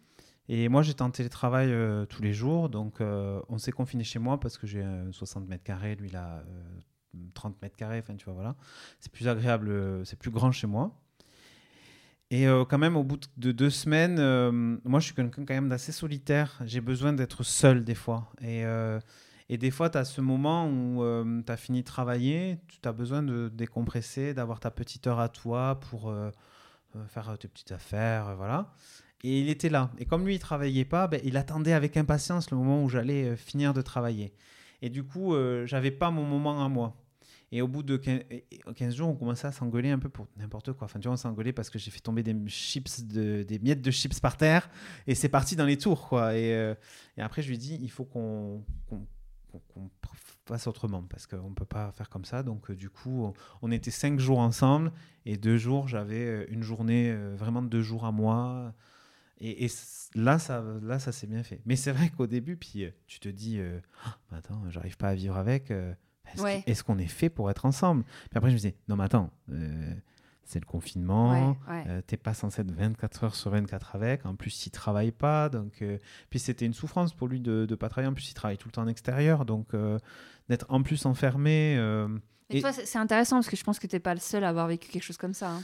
[0.49, 4.39] et moi j'étais en télétravail euh, tous les jours, donc on s'est confiné chez moi
[4.39, 6.43] parce que j'ai euh, 60 mètres carrés, lui il a euh,
[7.33, 8.55] 30 mètres carrés, enfin tu vois voilà,
[8.99, 10.91] c'est plus agréable, c'est plus grand chez moi.
[12.29, 14.51] Et euh, quand même, au bout de deux semaines, euh,
[14.83, 16.59] moi, je suis quelqu'un quand même d'assez solitaire.
[16.65, 18.29] J'ai besoin d'être seul des fois.
[18.41, 18.99] Et, euh,
[19.49, 21.01] des fois, tu as ce moment où
[21.45, 25.29] tu as fini de travailler, tu as besoin de décompresser, d'avoir ta petite heure à
[25.29, 26.13] toi pour
[27.07, 28.73] faire tes petites affaires, voilà.
[29.23, 29.89] Et il était là.
[29.99, 33.37] Et comme lui, il travaillait pas, ben, il attendait avec impatience le moment où j'allais
[33.37, 34.33] finir de travailler.
[34.81, 36.97] Et du coup, j'avais pas mon moment à moi.
[37.51, 38.23] Et au bout de 15
[38.75, 40.85] 15 jours, on commençait à s'engueuler un peu pour n'importe quoi.
[40.85, 43.81] Enfin, tu vois, on s'engueulait parce que j'ai fait tomber des chips, de, des miettes
[43.81, 44.69] de chips par terre.
[45.07, 46.35] Et c'est parti dans les tours, quoi.
[46.35, 46.75] Et, euh,
[47.17, 48.63] après, je lui dit, il faut qu'on
[49.73, 49.89] qu'on
[50.45, 52.43] fasse autrement parce qu'on ne peut pas faire comme ça.
[52.43, 54.91] Donc, euh, du coup, on, était cinq jours ensemble
[55.25, 58.73] et deux jours, j'avais euh, une journée, euh, vraiment deux jours à moi.
[59.39, 59.67] Et,
[60.15, 61.61] là, ça, là, ça s'est bien fait.
[61.65, 63.59] Mais c'est vrai qu'au début, puis tu te dis,
[64.31, 65.71] bah attends, j'arrive pas à vivre avec.
[66.33, 66.63] Est-ce Ouais.
[66.85, 68.03] qu'on est fait pour être ensemble?
[68.29, 69.93] Puis après, je me disais, non, mais attends, euh,
[70.43, 71.51] c'est le confinement.
[71.67, 71.83] Ouais, ouais.
[71.87, 74.25] euh, T'es pas censé être 24 heures sur 24 avec.
[74.25, 75.49] En plus, il travaille pas.
[75.49, 75.97] Donc, euh,
[76.29, 78.09] Puis c'était une souffrance pour lui de ne pas travailler.
[78.09, 79.45] En plus, il travaille tout le temps en extérieur.
[79.45, 79.99] Donc, euh,
[80.49, 81.73] d'être en plus enfermé.
[82.49, 84.49] Et Et- toi, c'est intéressant parce que je pense que t'es pas le seul à
[84.49, 85.49] avoir vécu quelque chose comme ça.
[85.51, 85.61] hein.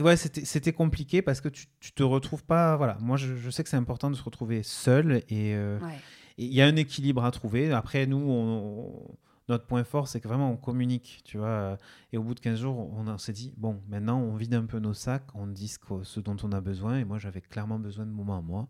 [0.00, 2.76] ouais, c'était compliqué parce que tu, tu te retrouves pas.
[2.76, 5.22] Voilà, moi, je, je sais que c'est important de se retrouver seul.
[5.30, 5.98] Et Ouais.
[6.36, 7.72] il y a un équilibre à trouver.
[7.72, 9.16] Après, nous, on- on-
[9.48, 11.20] notre point fort, c'est que vraiment, on communique.
[11.24, 11.78] Tu vois
[12.12, 14.78] et au bout de 15 jours, on, s'est dit bon, maintenant, on vide un peu
[14.78, 16.98] nos sacs, on dit ce, ce dont on a besoin.
[16.98, 18.68] Et moi, j'avais clairement besoin de moments à moi.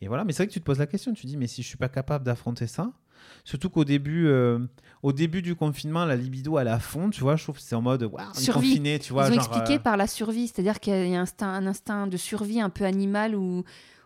[0.00, 1.46] Et voilà, mais c'est vrai que tu te poses la question, tu te dis, mais
[1.46, 2.90] si je suis pas capable d'affronter ça,
[3.44, 4.58] surtout qu'au début, euh,
[5.02, 7.62] au début du confinement, la libido elle est à fond, tu vois, je trouve que
[7.62, 10.80] c'est en mode, waouh, confiné, tu vois, Ils ont expliqué euh, par la survie, c'est-à-dire
[10.80, 13.62] qu'il y a un instinct, un instinct de survie un peu animal où,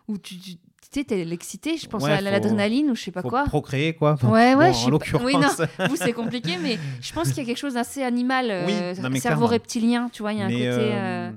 [0.09, 0.57] où tu, tu
[0.91, 3.43] tu sais, t'es l'excité, je pense Ouais, à l'adrénaline ou je sais pas faut quoi.
[3.45, 4.15] procréer quoi.
[4.23, 5.25] Ouais, ouais, bon, je en l'occurrence.
[5.25, 5.49] Oui, non.
[5.89, 8.73] Vous, c'est compliqué, mais je pense qu'il y a quelque chose d'assez animal, euh, Oui,
[8.73, 9.45] non, cerveau clairement.
[9.47, 10.67] reptilien, tu vois, il y a un mais, côté...
[10.69, 11.31] euh, euh,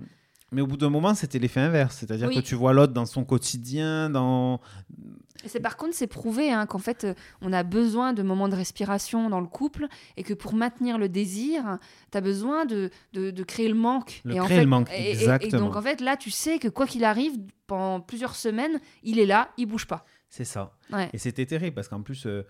[0.53, 2.36] mais au bout d'un moment, c'était l'effet inverse, c'est-à-dire Oui.
[2.36, 4.61] que tu vois l'autre dans son quotidien, dans
[5.47, 8.57] c'est par contre, c'est prouvé hein, qu'en fait, euh, on a besoin de moments de
[8.57, 9.86] respiration dans le couple
[10.16, 11.78] et que pour maintenir le désir,
[12.11, 14.20] tu as besoin de, de, de créer le manque.
[14.24, 15.66] Le et en créer fait, le manque, et- et- Et, exactement.
[15.66, 17.32] donc, en fait, là, tu sais que quoi qu'il arrive,
[17.66, 20.05] pendant plusieurs semaines, il est là, il bouge pas.
[20.30, 20.72] c'est ça.
[20.93, 21.09] Ouais.
[21.12, 22.43] Et c'était terrible parce qu'en plus, euh,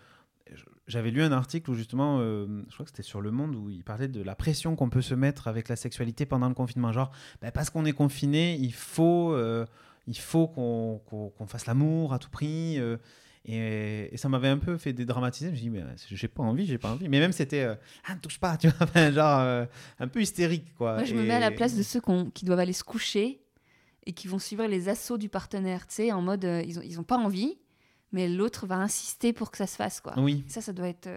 [0.87, 3.69] j'avais lu un article où justement, euh, je crois que c'était sur Le Monde, où
[3.69, 6.91] il parlait de la pression qu'on peut se mettre avec la sexualité pendant le confinement.
[6.93, 7.11] Genre,
[7.43, 9.67] bah, parce qu'on est confiné, il faut, euh,
[10.09, 12.79] il faut qu'on fasse l'amour à tout prix.
[12.79, 12.97] euh,
[13.45, 15.47] et, et ça m'avait un peu fait dédramatiser.
[15.51, 17.09] Je me dis, mais euh, j'ai pas envie, j'ai pas envie.
[17.09, 17.75] Mais même c'était, euh,
[18.07, 19.65] ah, ne touche pas, tu vois, enfin, genre euh,
[20.01, 20.95] un peu hystérique, quoi.
[20.97, 22.01] Moi, je me Et- mets à la place de ceux
[22.35, 23.41] qui doivent aller se coucher
[24.05, 26.99] et qui vont suivre les assauts du partenaire, tu sais, en mode, ils, ont, ils
[27.01, 27.57] ont pas envie,
[28.13, 30.15] mais l'autre va insister pour que ça se fasse, quoi.
[30.19, 31.09] Oui, Ça, ça doit être...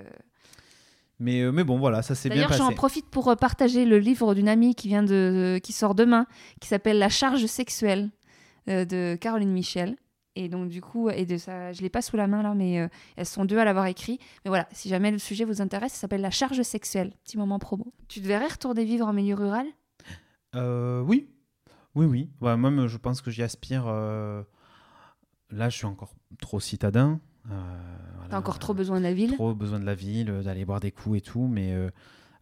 [1.19, 2.61] mais, euh, mais bon, voilà, ça s'est bien D'ailleurs, passé.
[2.61, 6.25] j'en profite pour euh, partager le livre d'une amie qui vient de, qui sort demain,
[6.59, 8.09] qui s'appelle La charge sexuelle
[8.67, 9.95] de Caroline Michel.
[10.35, 12.79] Et donc du coup, et de ça, je l'ai pas sous la main là, mais
[12.79, 12.87] euh,
[13.17, 14.17] elles sont deux à l'avoir écrit.
[14.45, 17.11] Mais voilà, si jamais le sujet vous intéresse, ça s'appelle La charge sexuelle.
[17.25, 17.91] Petit moment promo.
[18.07, 19.65] Tu te verrais retourner vivre en milieu rural?
[20.55, 21.27] Euh, oui,
[21.95, 22.29] oui, oui.
[22.39, 23.85] Ouais, même, je pense que j'y aspire.
[23.87, 24.41] euh,
[25.49, 27.19] Là, je suis encore trop citadin.
[27.49, 27.53] euh,
[28.29, 29.33] T'as encore trop besoin de la ville?
[29.33, 31.47] Trop besoin de la ville, euh, d'aller boire des coups et tout.
[31.47, 31.89] Mais euh,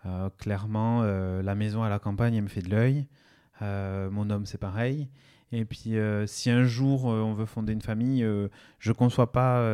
[0.05, 3.07] euh, clairement, euh, la maison à la campagne, elle me fait de l'œil.
[3.63, 5.09] Euh, mon homme, c'est pareil.
[5.51, 8.95] Et puis, euh, si un jour euh, on veut fonder une famille, euh, je ne
[8.95, 9.65] conçois pas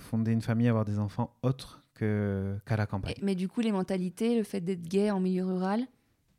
[0.00, 3.12] fonder une famille, avoir des enfants autres qu'à la campagne.
[3.18, 5.80] Et- Mais du coup, les mentalités, le fait d'être gay en milieu rural,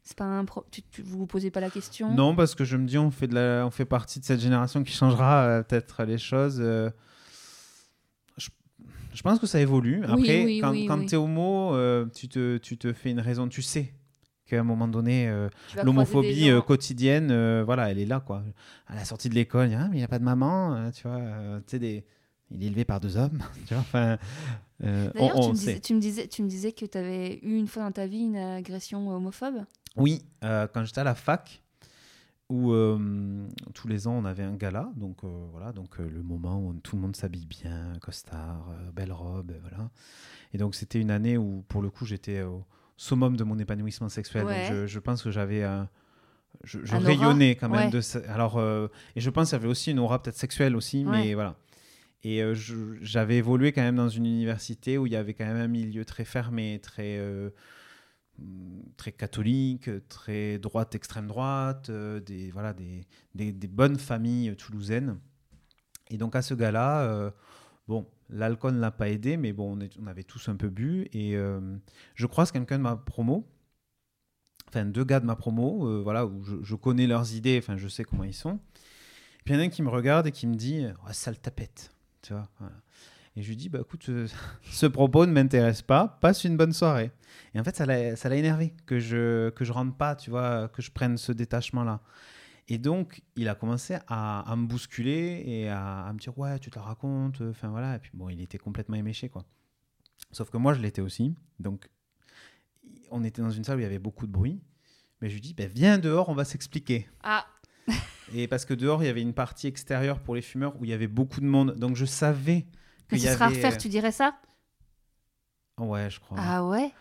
[0.04, 0.66] c'est pas un pro...
[0.72, 2.10] tu, tu- vous vous posez pas la question?
[2.10, 4.40] Non, parce que je me dis, on fait, de la, on fait partie de cette
[4.40, 6.58] génération qui changera euh, peut-être les choses.
[6.60, 6.90] euh.
[8.38, 8.50] je,
[9.14, 10.04] je pense que ça évolue.
[10.06, 13.20] Après, oui, quand, oui, quand tu es homo, euh, tu, te, tu te fais une
[13.20, 13.48] raison.
[13.48, 13.94] Tu sais
[14.50, 15.48] qu'à un moment donné, euh,
[15.84, 18.20] l'homophobie euh, quotidienne, euh, voilà, elle est là.
[18.20, 18.44] quoi.
[18.88, 20.74] À la sortie de l'école, ah, mais il n'y a pas de maman.
[20.76, 21.20] euh, tu vois,
[21.62, 22.04] tu sais, des...
[22.52, 23.40] il est élevé par deux hommes.
[23.68, 24.18] tu vois, enfin,
[24.82, 27.68] D'ailleurs, tu, me disais- tu me disais, tu me disais que tu avais eu une
[27.68, 29.64] fois dans ta vie une agression homophobe?
[29.96, 31.62] Oui, quand j'étais à la fac,
[32.50, 33.46] où euh,
[33.76, 36.74] tous les ans on avait un gala, donc euh, voilà, donc euh, le moment où
[36.82, 39.92] tout le monde s'habille bien, costard, belle robe, voilà.
[40.54, 42.66] Et donc c'était une année où pour le coup j'étais au
[43.06, 44.46] summum de mon épanouissement sexuel.
[44.46, 44.68] Ouais.
[44.70, 45.88] Donc je, je pense que j'avais un
[46.66, 47.90] je, je Un aura, rayonnais quand même ouais.
[47.92, 48.20] de ça.
[48.28, 51.34] Alors euh, et je pense qu'il y avait aussi une aura peut-être sexuelle aussi, mais
[51.34, 51.56] voilà.
[52.24, 55.46] Et euh, je- j'avais évolué quand même dans une université où il y avait quand
[55.46, 57.52] même un milieu très fermé, très euh,
[58.98, 65.18] très catholique, très droite, extrême droite, euh, des, voilà, des, des, des bonnes familles toulousaines.
[66.10, 67.32] Et donc à ce gars-là, euh,
[67.88, 71.08] bon, l'alcool ne l'a pas aidé, mais bon, on, avait tous un peu bu.
[71.14, 71.60] Et euh,
[72.16, 73.48] je croise quelqu'un de ma promo,
[74.68, 77.88] enfin deux gars de ma promo, euh, voilà, où je, connais leurs idées, enfin je
[77.88, 78.60] sais comment ils sont.
[79.46, 81.40] Puis il y en a un qui me regarde et qui me dit, oh, sale
[81.40, 82.48] tapette, tu vois.
[83.36, 84.10] Et je lui dis, bah écoute,
[84.64, 87.12] ce propos ne m'intéresse pas, passe une bonne soirée.
[87.54, 90.30] Et en fait, ça l'a ça l'a énervé que je que je rentre pas, tu
[90.30, 92.02] vois, que je prenne ce détachement-là.
[92.72, 96.60] Et donc, il a commencé à, à me bousculer et à, à me dire, ouais,
[96.60, 97.96] tu te la racontes, enfin voilà.
[97.96, 99.44] Et puis bon, il était complètement éméché, quoi.
[100.32, 101.36] Sauf que moi, je l'étais aussi.
[101.60, 101.90] Donc,
[103.10, 104.62] on était dans une salle où il y avait beaucoup de bruit.
[105.20, 107.10] Mais je lui dis, bah, viens dehors, on va s'expliquer.
[107.24, 107.46] Ah,
[108.34, 110.92] Et parce que dehors, il y avait une partie extérieure pour les fumeurs où il
[110.92, 111.74] y avait beaucoup de monde.
[111.76, 112.68] Donc, je savais
[113.10, 114.40] ce y sera à refaire, tu dirais ça?
[115.80, 116.38] Ouais, je crois.
[116.40, 116.92] Ah ouais?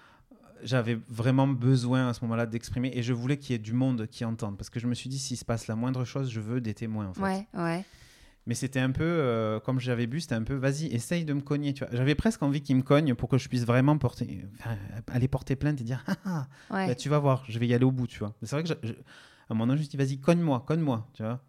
[0.63, 4.07] J'avais vraiment besoin à ce moment-là d'exprimer et je voulais qu'il y ait du monde
[4.07, 6.41] qui entende parce que je me suis dit s'il se passe la moindre chose je
[6.41, 7.85] veux des témoins en fait Ouais, ouais.
[8.47, 11.43] Mais c'était un peu, euh, comme j'avais bu, c'était un peu, vas-y, essaye de me
[11.43, 11.75] cogner.
[11.75, 11.95] Tu vois.
[11.95, 14.79] J'avais presque envie qu'il me cogne pour que je puisse vraiment porter, enfin,
[15.09, 16.87] aller porter plainte et dire, ah, ah, Ouais.
[16.87, 18.35] bah, tu vas voir, je vais y aller au bout, tu vois.
[18.41, 18.97] Mais C'est vrai que, je- je- à
[19.51, 21.45] un moment donné, je me suis dit, vas-y, cogne-moi, cogne-moi, tu vois.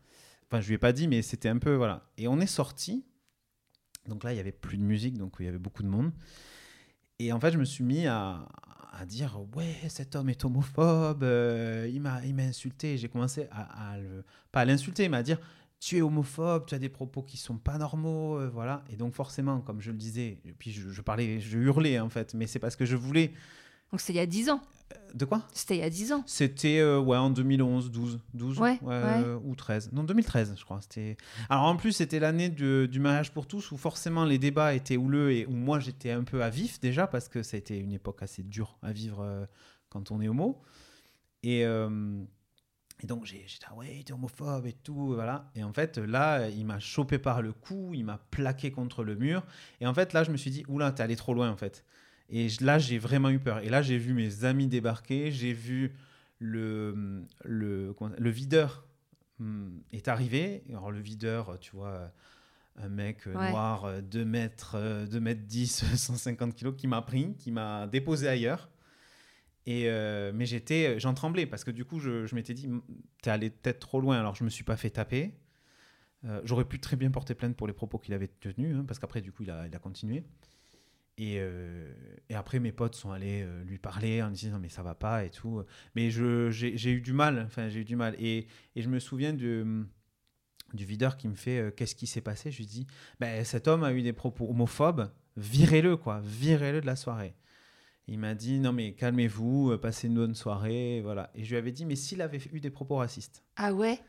[0.51, 2.03] Enfin, je lui ai pas dit, mais c'était un peu, voilà.
[2.18, 3.05] Et on est sorti.
[4.10, 6.12] Donc là, il y avait plus de musique, donc il y avait beaucoup de monde.
[7.20, 8.45] Et en fait, je me suis mis à,
[8.91, 12.97] à dire, ouais, cet homme est homophobe, euh, il m'a il m'a insulté.
[12.97, 15.39] J'ai commencé à, le, pas à l'insulter, mais à dire,
[15.79, 18.83] tu es homophobe, tu as des propos qui sont pas normaux, euh, voilà.
[18.91, 22.09] Et donc forcément, comme je le disais, et puis je, je parlais, je hurlais en
[22.09, 23.33] fait, mais c'est parce que je voulais.
[23.91, 24.61] Donc c'était il y a 10 ans.
[25.13, 25.47] De quoi?
[25.53, 26.23] C'était il y a 10 ans.
[26.27, 28.79] C'était euh, ouais, en 2011, 12, 12 Ouais,
[29.23, 29.91] euh, ou 13.
[29.91, 30.79] Non, 2013, je crois.
[30.81, 31.17] C'était.
[31.49, 34.97] Alors en plus, c'était l'année de- du mariage pour tous où forcément les débats étaient
[34.97, 37.77] houleux et où moi j'étais un peu à vif déjà parce que ça a été
[37.77, 39.45] une époque assez dure à vivre euh,
[39.89, 40.61] quand on est homo.
[41.43, 42.21] Et, euh,
[43.01, 45.49] et donc j'ai- j'étais ah ouais, t'es homophobe et tout, voilà.
[45.55, 49.15] Et en fait là, il m'a chopé par le cou, il m'a plaqué contre le
[49.15, 49.43] mur.
[49.81, 51.83] Et en fait là, je me suis dit oula, t'es allé trop loin en fait.
[52.30, 53.59] Et là, j'ai vraiment eu peur.
[53.59, 55.95] Et là, j'ai vu mes amis débarquer, j'ai vu
[56.39, 58.86] le, le, videur
[59.39, 60.63] hum, est arrivé.
[60.69, 62.11] Alors, le videur, tu vois,
[62.77, 63.49] un mec euh, Ouais.
[63.49, 67.88] noir, euh, 2 mètres, euh, 2 mètres 10, 150 kilos, qui m'a pris, qui m'a
[67.88, 68.69] déposé ailleurs.
[69.65, 72.69] Et euh, mais j'étais, j'en tremblais parce que du coup, je, je m'étais dit,
[73.21, 74.19] t'es allé peut-être trop loin.
[74.19, 75.34] Alors, je me suis pas fait taper.
[76.25, 78.99] Euh, J'aurais pu très bien porter plainte pour les propos qu'il avait tenus, hein, parce
[78.99, 80.23] qu'après, du coup, il a, il a continué.
[81.22, 81.91] Et, euh,
[82.30, 85.26] et après, mes potes sont allés euh, lui parler en disant mais ça va pas
[85.26, 85.63] et tout.
[85.93, 87.43] Mais je- j'ai eu du mal.
[87.45, 88.15] Enfin, j'ai eu du mal.
[88.20, 88.47] Et,
[88.78, 89.86] et je me souviens de,
[90.74, 92.51] du videur qui me fait euh, qu'est-ce qui s'est passé?
[92.51, 92.88] Je lui dis
[93.20, 95.11] ben, cet homme a eu des propos homophobes.
[95.36, 96.22] Virez-le quoi.
[96.24, 97.36] Virez-le de la soirée.
[98.07, 101.32] Il m'a dit non mais calmez-vous, passez une bonne soirée, voilà.
[101.36, 103.43] Et je lui avais dit mais s'il avait eu des propos racistes.
[103.57, 103.99] Ah ouais?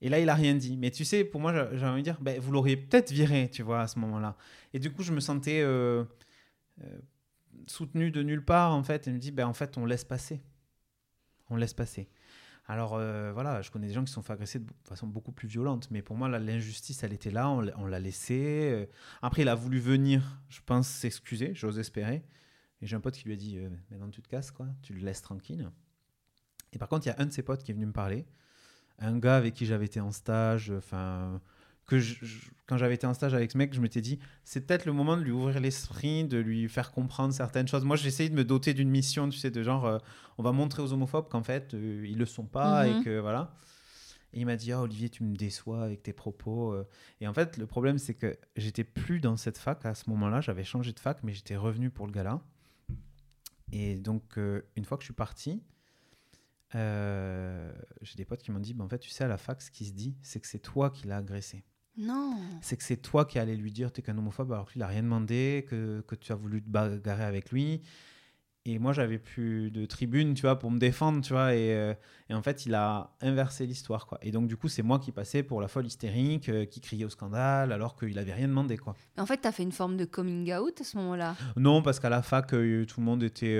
[0.00, 0.76] Et là, il a rien dit.
[0.76, 3.48] Mais tu sais, pour moi, j'ai j'ai envie de dire, ben, vous l'auriez peut-être viré,
[3.52, 4.36] tu vois, à ce moment-là.
[4.74, 6.02] Et du coup, je me sentais euh,
[7.66, 9.06] soutenu de nulle part, en fait.
[9.08, 10.40] Et me dis, ben, en fait, on laisse passer.
[11.50, 12.08] On laisse passer.
[12.66, 15.32] Alors, euh, voilà, je connais des gens qui se sont fait agresser de façon beaucoup
[15.32, 15.90] plus violente.
[15.90, 18.70] Mais pour moi, l'injustice, elle était là, on l'a- on l'a laissé.
[18.72, 18.86] Euh,
[19.20, 22.24] Après, il a voulu venir, je pense, s'excuser, j'ose espérer.
[22.80, 24.66] Et j'ai un pote qui lui a dit, euh, maintenant, tu te casses, quoi.
[24.82, 25.70] Tu le laisses tranquille.
[26.72, 28.26] Et par contre, il y a un de ses potes qui est venu me parler
[28.98, 31.40] un gars avec qui j'avais été en stage, enfin
[31.92, 34.66] que je- je- quand j'avais été en stage avec ce mec, je m'étais dit c'est
[34.66, 37.84] peut-être le moment de lui ouvrir l'esprit, de lui faire comprendre certaines choses.
[37.84, 39.98] Moi, j'ai essayé de me doter d'une mission, tu sais, de genre euh,
[40.38, 43.00] on va montrer aux homophobes qu'en fait euh, ils le sont pas Mhm.
[43.00, 43.54] et que voilà.
[44.32, 46.72] Et il m'a dit oh, Olivier, tu me déçois avec tes propos.
[46.72, 46.88] euh.
[47.20, 50.40] Et en fait, le problème c'est que j'étais plus dans cette fac à ce moment-là.
[50.40, 52.40] J'avais changé de fac, mais j'étais revenu pour le gala.
[53.72, 55.62] Et donc, euh, une fois que je suis parti,
[56.74, 57.70] euh,
[58.00, 59.70] j'ai des potes qui m'ont dit, bah, en fait, tu sais, à la fac, ce
[59.70, 61.64] qui se dit, c'est que c'est toi qui l'as agressé.
[61.96, 62.36] Non.
[62.60, 65.02] C'est que c'est toi qui allais lui dire, t'es qu'un homophobe, alors qu'il n'a rien
[65.02, 67.82] demandé, que, que tu as voulu te bagarrer avec lui.
[68.64, 71.54] Et moi, j'avais plus de tribune, tu vois, pour me défendre, tu vois.
[71.54, 71.94] Et, euh,
[72.30, 74.18] et en fait, il a inversé l'histoire, quoi.
[74.22, 77.04] Et donc, du coup, c'est moi qui passais pour la folle hystérique, euh, qui criait
[77.04, 78.94] au scandale, alors qu'il avait rien demandé, quoi.
[79.18, 81.34] En fait, t'as fait une forme de coming out à ce moment-là?
[81.56, 83.58] Non, parce qu'à la fac, euh, tout le monde était...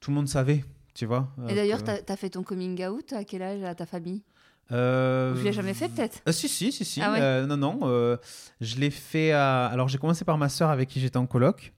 [0.00, 0.64] tout le monde savait,
[0.94, 1.28] tu vois.
[1.46, 4.24] Et d'ailleurs, t'as as fait ton coming out à quel âge à ta famille?
[4.72, 7.00] Euh, tu l'as jamais fait peut-être Ah, si, si, si, si.
[7.00, 7.78] Ah ouais Euh, non, non.
[7.84, 8.16] euh,
[8.60, 9.66] je l'ai fait à...
[9.66, 11.72] Alors, j'ai commencé par ma sœur avec qui j'étais en coloc,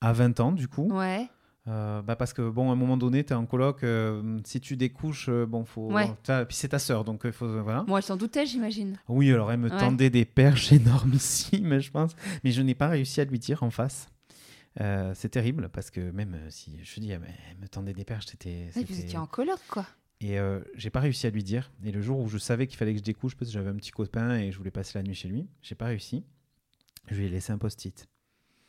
[0.00, 0.88] à 20 ans, du coup.
[0.92, 1.28] Ouais.
[1.68, 4.60] Euh, bah, parce que, bon, à un moment donné, tu es en coloc, euh, si
[4.60, 5.92] tu découches, euh, bon, faut...
[5.92, 6.10] Ouais.
[6.24, 7.62] Puis c'est ta sœur, donc faut...
[7.62, 7.84] Voilà.
[7.86, 8.96] Moi, elle s'en doutait, j'imagine.
[9.08, 9.78] Oui, alors elle me Ouais.
[9.78, 12.12] tendait des perches énormissimes, je pense.
[12.44, 14.08] Mais je n'ai pas réussi à lui dire en face.
[14.80, 17.20] Euh, c'est terrible, parce que même euh, si je dis, elle
[17.60, 18.68] me- tendait des perches, c'était...
[18.72, 19.84] Puis vous étiez en coloc, quoi.
[20.22, 21.72] Et euh, j'ai pas réussi à lui dire.
[21.84, 23.74] Et le jour où je savais qu'il fallait que je découche, parce que j'avais un
[23.76, 26.24] petit copain et je voulais passer la nuit chez lui, j'ai pas réussi.
[27.08, 28.06] Je lui ai laissé un post-it.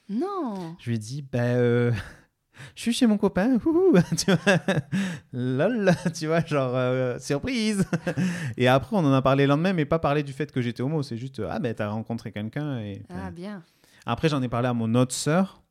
[0.10, 0.76] Non.
[0.80, 1.92] Je lui ai dit, bah, euh,
[2.76, 4.58] je suis chez mon copain, ouhou, tu vois,
[5.34, 7.86] lol, tu vois, genre, euh, surprise.
[8.58, 10.82] Et après, on en a parlé le lendemain, mais pas parler du fait que j'étais
[10.82, 12.80] homo, c'est juste, ah, ben, t'as rencontré quelqu'un.
[12.80, 13.62] Et, Ah, bien.
[14.06, 15.62] Après, j'en ai parlé à mon autre sœur.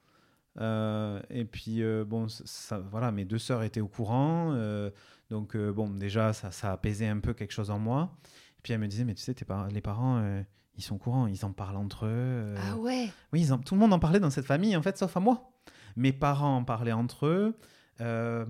[0.60, 4.52] euh, et puis, euh, bon, ça, voilà, mes deux sœurs étaient au courant.
[4.54, 4.90] euh,
[5.30, 8.16] donc, euh, bon, déjà, ça, ça apaisait un peu quelque chose en moi.
[8.58, 10.42] Et puis, elle me disait, mais tu sais, tes par- les parents, euh,
[10.76, 12.08] ils sont courants, ils en parlent entre eux.
[12.10, 13.10] euh, Ah ouais.
[13.32, 15.20] oui, ils en- tout le monde en parlait dans cette famille, en fait, sauf à
[15.20, 15.52] moi.
[15.96, 17.56] Mes parents en parlaient entre eux.
[18.00, 18.44] euh,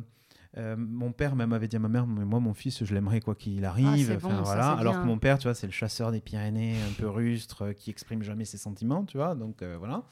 [0.76, 3.34] mon père même avait dit à ma mère, mais moi, mon fils, je l'aimerais quoi
[3.36, 4.10] qu'il arrive.
[4.12, 4.72] Ah, Enfin, ça, voilà.
[4.72, 7.72] Alors que mon père, tu vois, c'est le chasseur des Pyrénées, un peu rustre, euh,
[7.72, 9.36] qui exprime jamais ses sentiments, tu vois.
[9.36, 10.02] Donc euh, voilà.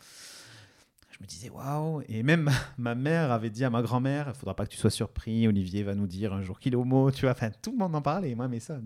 [1.19, 2.03] Je me disais, waouh.
[2.09, 4.91] Et même ma, mère avait dit à ma grand-mère, il faudra pas que tu sois
[4.91, 7.33] surpris, Olivier va nous dire un jour qu'il est homo, tu vois.
[7.33, 8.35] Enfin, tout le monde en parlait.
[8.35, 8.79] Moi, mais ça.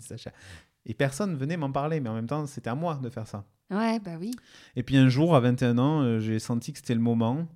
[0.85, 3.45] Et personne venait m'en parler, mais en même temps, c'était à moi de faire ça.
[3.71, 4.33] Ouais, bah oui.
[4.77, 7.47] Et puis un jour, à 21 ans, euh, j'ai senti que c'était le moment.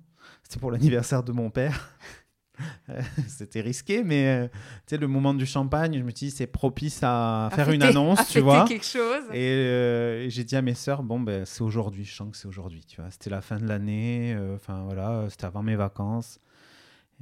[0.43, 1.97] C'était pour l'anniversaire de mon père.
[2.89, 4.55] Euh, c'était risqué, mais euh, tu
[4.87, 7.83] sais, le moment du champagne, je me suis dit, c'est propice à, À faire une
[7.83, 8.65] annonce, à tu vois.
[8.65, 9.23] quelque chose.
[9.31, 12.37] Et, euh, et j'ai dit à mes sœurs, bon, ben, c'est aujourd'hui, je sens que
[12.37, 13.11] c'est aujourd'hui, tu vois.
[13.11, 16.39] C'était la fin de l'année, euh, enfin voilà, c'était avant mes vacances.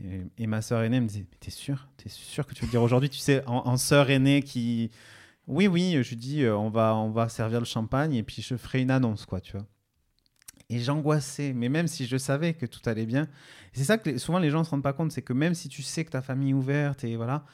[0.04, 2.68] Et, et ma sœur aînée me disait, mais t'es sûr T'es sûr que tu veux
[2.68, 3.10] le dire aujourd'hui?
[3.10, 4.92] Tu sais, en, en sœur aînée qui...
[5.48, 8.42] Oui, oui, je lui dis, euh, on va, on va servir le champagne et puis
[8.42, 9.66] je ferai une annonce, quoi, tu vois.
[10.70, 13.28] Et j'angoissais, mais même si je savais que tout allait bien.
[13.74, 15.70] C'est ça que souvent les gens ne se rendent pas compte, c'est que même si
[15.70, 17.46] tu sais que ta famille est ouverte et voilà,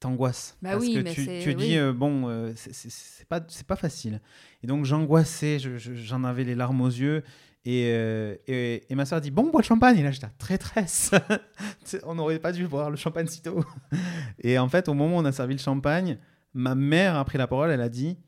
[0.00, 0.56] t'angoisses.
[0.60, 4.20] Bah parce oui, que mais tu, tu dis, euh, bon, euh, c'est- pas, pas facile.
[4.62, 7.22] Et donc j'angoissais, je- je- j'en avais les larmes aux yeux.
[7.66, 9.96] Et, euh, et, et ma soeur dit, bon, bois le champagne.
[9.98, 11.12] Et là, j'étais, traîtresse.
[12.04, 13.64] on n'aurait pas dû boire le champagne si tôt.
[14.42, 16.18] et en fait, au moment où on a servi le champagne,
[16.52, 18.18] ma mère a pris la parole, elle a dit,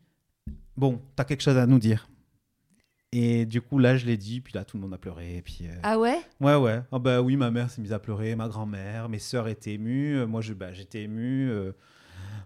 [0.78, 2.08] bon, t'as quelque chose à nous dire.
[3.18, 5.36] Et du coup, là, je l'ai dit, puis là, tout le monde a pleuré.
[5.38, 6.18] Et puis, euh, Ah ouais?
[6.40, 6.82] Ouais, ouais.
[6.92, 10.16] Ah bah oui, ma mère s'est mise à pleurer, ma grand-mère, mes sœurs étaient émues,
[10.18, 11.48] euh, moi je, bah, j'étais ému.
[11.50, 11.72] euh,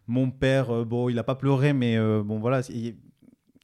[0.06, 2.60] mon père, euh, bon, il a pas pleuré, mais bon, voilà.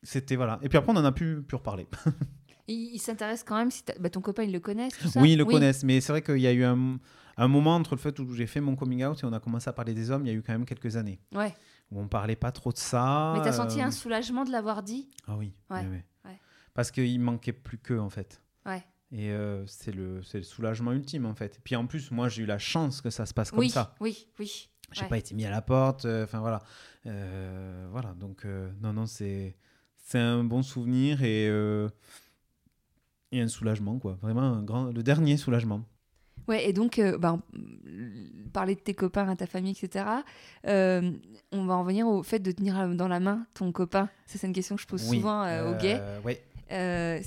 [0.02, 0.59] C'était voilà.
[0.62, 1.86] Et puis après, on en a pu, pu reparler.
[2.68, 5.20] Il, il s'intéresse quand même si bah, ton copain il le connaît, tout ça?
[5.20, 6.98] Oui, ils le connaissent, mais c'est vrai qu'il y a eu un,
[7.36, 9.70] un moment entre le fait où j'ai fait mon coming out et on a commencé
[9.70, 11.54] à parler des hommes, il y a eu quand même quelques années Ouais.
[11.92, 13.34] où on parlait pas trop de ça.
[13.36, 15.09] Mais t'as senti euh, un soulagement de l'avoir dit?
[15.28, 15.52] Ah oui.
[15.70, 16.04] Ouais, ouais, ouais.
[16.24, 16.40] ouais.
[16.77, 18.41] Parce qu'il manquait plus qu'eux en fait.
[18.66, 18.85] Ouais.
[19.12, 21.59] Et euh, c'est le, soulagement ultime en fait.
[21.64, 23.95] Puis en plus, moi j'ai eu la chance que ça se passe comme Oui, ça.
[24.01, 24.68] oui, oui.
[24.93, 25.09] J'ai Ouais.
[25.09, 26.05] pas été mis à la porte.
[26.05, 26.62] euh, Enfin voilà.
[27.07, 28.14] Euh, voilà.
[28.14, 28.45] Donc
[28.83, 29.57] non, non, c'est
[29.97, 31.89] c'est un bon souvenir et euh,
[33.33, 34.18] et un soulagement quoi.
[34.22, 35.83] Vraiment un grand, le dernier soulagement.
[36.49, 37.41] Ouais, et donc, euh, bah,
[38.53, 40.05] parler de tes copains, à ta famille, etc.
[40.68, 41.11] euh,
[41.51, 44.09] on va en venir au fait de tenir dans la main ton copain.
[44.27, 46.01] C'est une question que je pose Oui, souvent aux gays.
[46.24, 46.41] ouais.
[46.70, 47.20] Euh,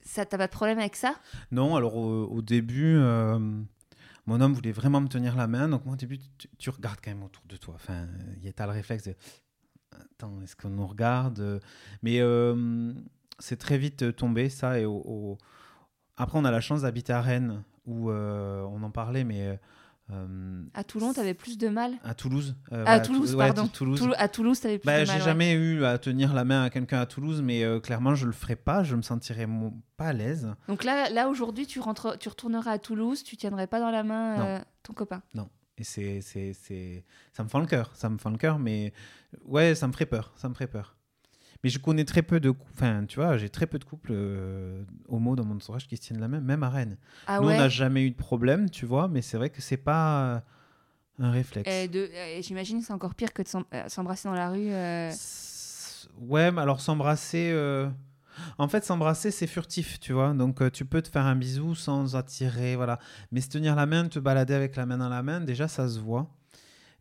[0.00, 1.16] ça, t'as pas de problème avec ça?
[1.50, 3.38] Non, alors au, début, euh,
[4.26, 5.68] mon homme voulait vraiment me tenir la main.
[5.68, 6.18] Donc moi au début,
[6.58, 7.74] tu, regardes quand même autour de toi.
[7.74, 8.06] Enfin,
[8.36, 9.14] il y a le réflexe de
[9.92, 11.60] attends, est-ce qu'on nous regarde?
[12.02, 12.92] Mais euh,
[13.38, 14.78] c'est très vite tombé ça.
[14.78, 15.38] Et au,
[16.16, 19.58] après, on a la chance d'habiter à Rennes où on en parlait, mais
[20.12, 22.54] euh, À Toulon, t'avais plus de mal à Toulouse.
[22.72, 23.66] euh, voilà, Toulouse, ouais, pardon.
[23.68, 23.98] Toulouse.
[23.98, 25.18] Toul- À Toulouse, t'avais plus Bah, de j'ai mal.
[25.20, 25.24] ouais.
[25.24, 28.32] jamais eu à tenir la main à quelqu'un à Toulouse, mais euh, clairement, je le
[28.32, 28.82] ferai pas.
[28.84, 29.48] Je me sentirais
[29.96, 30.48] pas à l'aise.
[30.68, 34.02] Donc là, là aujourd'hui, tu, rentres, tu retourneras à Toulouse, tu tiendrais pas dans la
[34.04, 35.22] main euh, ton copain.
[35.78, 37.04] Et c'est, c'est, c'est,
[37.34, 38.94] ça me fend le cœur, ça me fend le cœur, mais
[39.44, 40.95] ouais, ça me ferait peur, ça me ferait peur.
[41.64, 44.82] Mais je connais très peu de, enfin, tu vois, j'ai très peu de couples euh,
[45.08, 46.96] homo dans mon entourage qui se tiennent la main, même à Rennes.
[47.26, 49.76] Ah Nous, on n'a jamais eu de problème, tu vois, mais c'est vrai que c'est
[49.76, 50.40] pas euh,
[51.18, 51.90] un réflexe.
[51.90, 54.70] De- J'imagine que c'est encore pire que de euh, s'embrasser dans la rue.
[56.20, 57.52] Ouais, mais alors s'embrasser.
[58.58, 60.34] En fait, s'embrasser, c'est furtif, tu vois.
[60.34, 62.98] Donc, euh, tu peux te faire un bisou sans attirer, voilà.
[63.32, 65.88] Mais se tenir la main, te balader avec la main dans la main, déjà, ça
[65.88, 66.28] se voit.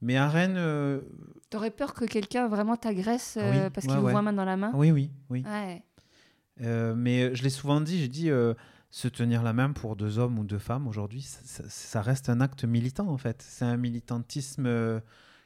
[0.06, 1.02] Mais à Rennes, euh,
[1.50, 4.12] T'aurais peur que quelqu'un vraiment t'agresse Ah euh, oui, parce ouais, qu'il vous ouais.
[4.12, 4.72] voit main dans la main?
[4.76, 5.44] Oui, oui, oui.
[5.46, 5.84] Ouais.
[6.62, 8.30] Euh, mais je l'ai souvent dit, j'ai dit,
[8.92, 12.30] se tenir la main pour deux hommes ou deux femmes aujourd'hui, ça, ça- ça reste
[12.30, 13.44] un acte militant en fait.
[13.48, 15.02] C'est un militantisme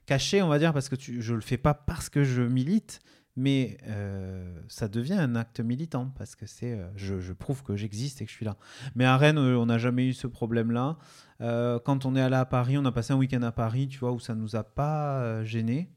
[0.06, 3.00] caché, on va dire, parce que tu, je le fais pas parce que je milite,
[3.36, 7.76] mais euh, ça devient un acte militant parce que c'est, euh, je, je prouve que
[7.76, 8.58] j'existe et que je suis là.
[8.96, 10.98] Mais à Rennes, euh, on n'a jamais eu ce problème-là.
[11.42, 14.00] Euh, quand on est allé à Paris, on a passé un week-end à Paris, tu
[14.00, 15.90] vois, où ça nous a pas gêné.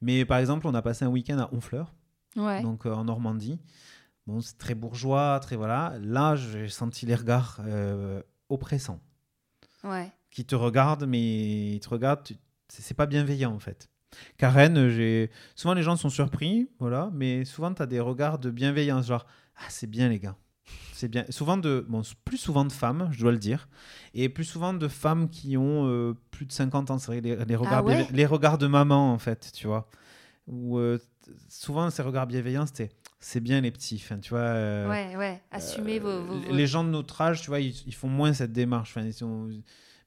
[0.00, 1.92] Mais par exemple, on a passé un week-end à Honfleur
[2.36, 2.62] Ouais.
[2.62, 3.58] donc en Normandie.
[4.26, 5.94] Bon, c'est très bourgeois, très voilà.
[6.00, 7.60] Là, j'ai senti les regards
[8.48, 9.00] oppressants
[9.84, 10.10] ouais.
[10.30, 12.36] qui te regardent, mais ils te regardent, tu-
[12.68, 13.88] c'est pas bienveillant en fait.
[14.38, 18.50] Karen, j'ai souvent les gens sont surpris, voilà, mais souvent tu as des regards de
[18.50, 19.26] bienveillance, genre
[19.56, 20.36] ah c'est bien les gars,
[20.92, 21.24] c'est bien.
[21.28, 23.68] Souvent de, bon, plus souvent de femmes, je dois le dire,
[24.14, 27.56] et plus souvent de femmes qui ont euh, plus de 50 ans, c'est les, les
[27.56, 29.88] regards, Ah ouais les regards de maman en fait, tu vois.
[30.46, 30.98] Ou euh,
[31.48, 32.90] souvent ces regards bienveillants, c'était
[33.22, 34.38] c'est bien les petits, enfin, tu vois.
[34.40, 35.42] euh, ouais, ouais.
[35.50, 36.22] Assumez vos.
[36.22, 38.90] vos, vos- Les gens de notre âge, tu vois, ils, ils font moins cette démarche.
[38.96, 39.50] Enfin, ils sont-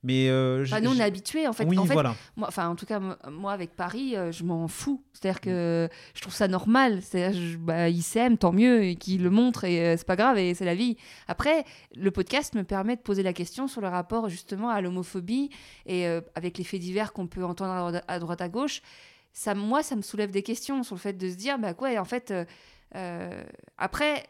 [0.04, 1.64] Mais euh, Enfin, nous, on est habitués, en fait.
[1.66, 2.14] oui, en fait, voilà.
[2.36, 5.02] moi, enfin, en tout cas, mo- moi, avec Paris, euh, je m'en fous.
[5.14, 7.02] C'est-à-dire que je trouve ça normal.
[7.02, 10.18] C'est-à-dire, je- bah, ils s'aiment, tant mieux, et qu'ils le montrent, et euh, c'est pas
[10.18, 10.98] grave, et c'est la vie.
[11.30, 11.64] Après,
[11.96, 15.50] le podcast me permet de poser la question sur le rapport, justement, à l'homophobie,
[15.86, 18.82] et euh, avec les faits divers qu'on peut entendre à, droite- à gauche.
[19.32, 21.90] Ça, moi, ça me soulève des questions sur le fait de se dire, bah quoi,
[21.98, 22.34] en fait,
[22.96, 23.44] euh,
[23.78, 24.26] après,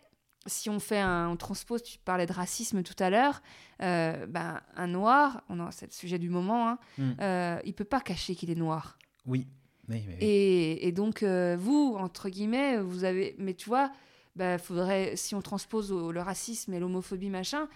[0.46, 3.42] si on fait un, on transpose, tu parlais de racisme tout à l'heure,
[3.82, 7.12] euh, ben, un noir, on en- c'est le sujet du moment, hein, Mm.
[7.22, 8.98] euh, il peut pas cacher qu'il est noir.
[9.26, 9.48] Oui.
[9.90, 10.26] Oui, mais oui.
[10.26, 13.36] Et, et donc, euh, vous, entre guillemets, vous avez.
[13.38, 13.92] Mais tu vois,
[14.36, 17.68] bah, faudrait, si on transpose au- le racisme et l'homophobie, machin,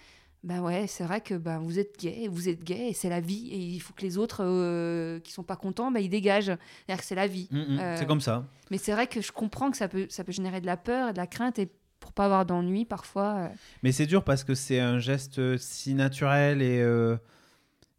[0.44, 3.20] ben ouais, c'est vrai que ben, vous êtes gay, vous êtes gay, et c'est la
[3.20, 3.48] vie.
[3.50, 6.46] Et il faut que les autres euh, qui sont pas contents, ben, ils dégagent.
[6.46, 7.48] C'est-à-dire que c'est la vie.
[7.50, 8.46] Mm, mm, Euh, C'est comme ça.
[8.70, 11.08] Mais c'est vrai que je comprends que ça peut, ça peut générer de la peur
[11.10, 11.58] et de la crainte.
[11.58, 11.68] Et
[12.08, 13.34] pour pas avoir d'ennui, parfois.
[13.36, 13.48] euh,
[13.82, 17.18] Mais c'est dur parce que c'est un geste si naturel et, euh,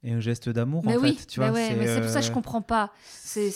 [0.03, 1.27] et un geste d'amour Mais en oui, fait.
[1.27, 2.91] Tu mais vois, ouais, mais c'est pour ça que je euh, comprends pas.
[3.05, 3.51] C'est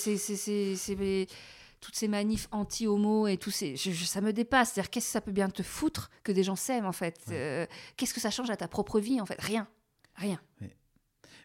[1.81, 4.71] toutes ces manifs anti-homo et tout ces, je- je- ça me dépasse.
[4.71, 7.19] C'est-à-dire qu'est-ce que ça peut bien te foutre que des gens s'aiment en fait?
[7.31, 7.65] Euh,
[7.97, 9.35] Qu'est-ce que ça change à ta propre vie en fait?
[9.41, 9.67] Rien,
[10.15, 10.39] rien.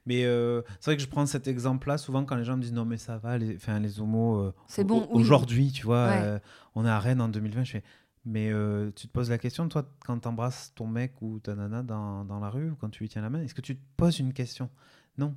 [0.06, 2.72] Mais euh, c'est vrai que je prends cet exemple-là souvent quand les gens me disent
[2.72, 4.39] non mais ça va, les, enfin, les homos.
[4.39, 5.22] euh, C'est au- bon, au- oui.
[5.22, 6.20] Aujourd'hui, tu vois, Ouais.
[6.22, 6.39] euh,
[6.74, 7.64] on est à Rennes en 2020.
[7.64, 7.82] Je fais,
[8.24, 11.55] mais euh, tu te poses la question, toi, quand tu embrasses ton mec ou ta
[11.55, 13.77] nana dans, dans la rue ou quand tu lui tiens la main, est-ce que tu
[13.77, 14.70] te poses une question?
[15.16, 15.36] Non.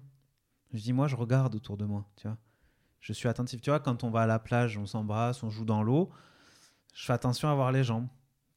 [0.73, 2.37] Je dis, moi, je regarde autour de moi, tu vois.
[2.99, 3.61] Je suis attentif.
[3.61, 6.11] Tu vois, quand on va à la plage, on s'embrasse, on joue dans l'eau,
[6.93, 8.07] je fais attention à voir les jambes,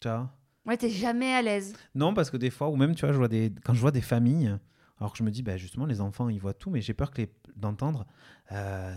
[0.01, 0.31] tu vois.
[0.67, 1.75] Ouais, t'es jamais à l'aise.
[1.95, 3.53] Non, parce que des fois, ou même, tu vois, je vois des...
[3.65, 4.57] quand je vois des familles,
[4.99, 7.11] alors que je me dis, bah, justement, les enfants, ils voient tout, mais j'ai peur
[7.11, 7.33] que les...
[7.57, 8.07] d'entendre.
[8.53, 8.97] euh,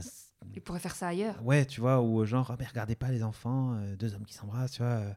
[0.56, 1.36] Ils pourraient faire ça ailleurs.
[1.44, 4.34] Ouais, tu vois, ou genre, ah, mais regardez pas les enfants, euh, deux hommes qui
[4.34, 4.92] s'embrassent, tu vois.
[4.92, 5.12] euh.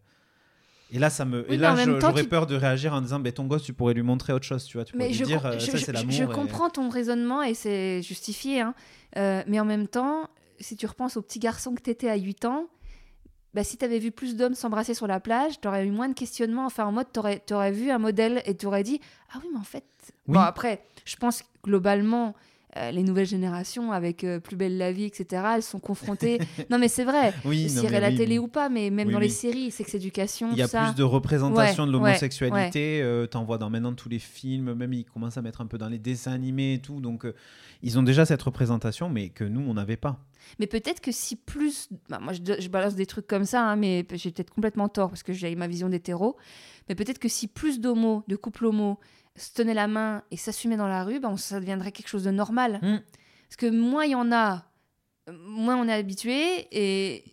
[0.92, 2.46] Et là, ça me, Oui, et mais en là, même je- temps, j'aurais tu- peur
[2.46, 4.84] de réagir en disant, ben ton gosse, tu pourrais lui montrer autre chose, tu vois.
[4.84, 6.12] Tu pourrais Mais lui je, dire, com- euh, je, ça, je- c'est l'amour.
[6.12, 8.60] je et- comprends ton raisonnement et c'est justifié.
[8.60, 8.74] hein.
[9.16, 10.28] Euh, mais en même temps,
[10.58, 12.66] si tu repenses au petit garçon que t'étais à 8 ans,
[13.54, 16.66] bah, si t'avais vu plus d'hommes s'embrasser sur la plage, t'aurais eu moins de questionnements.
[16.66, 19.00] Enfin, en mode, t'aurais aurais vu un modèle et t'aurais dit
[19.32, 19.84] Ah oui, mais en fait.
[20.26, 20.34] Oui.
[20.34, 22.34] Bon, après, je pense que globalement.
[22.76, 26.38] Euh, les nouvelles générations avec euh, Plus belle la vie, etc., elles sont confrontées.
[26.70, 27.32] non, mais c'est vrai.
[27.44, 28.44] Oui, mais a la oui, télé oui.
[28.44, 30.84] ou pas, mais même Oui, dans les séries, sexe éducation, Il y a ça.
[30.86, 33.00] plus de représentation Ouais, de ouais, l'homosexualité.
[33.02, 35.78] euh, T'en vois dans maintenant tous les films, même ils commencent à mettre un peu
[35.78, 37.00] dans les dessins animés et tout.
[37.00, 37.26] Donc,
[37.82, 40.18] ils ont déjà cette représentation, mais que nous, on n'avait pas.
[40.58, 41.88] Mais peut-être que si plus.
[42.08, 45.08] bah, moi, je, je balance des trucs comme ça, hein, mais j'ai peut-être complètement tort
[45.08, 46.36] parce que j'ai ma vision d'hétéro.
[46.88, 48.98] Mais peut-être que si plus d'homos, de couples homos,
[49.36, 52.24] se tenaient la main et s'assumaient dans la rue, bah, on- ça deviendrait quelque chose
[52.24, 52.78] de normal.
[52.82, 52.98] Mm.
[53.48, 54.64] Parce que moins il y en a,
[55.28, 56.66] euh, moins on est habitué.
[56.72, 57.24] Et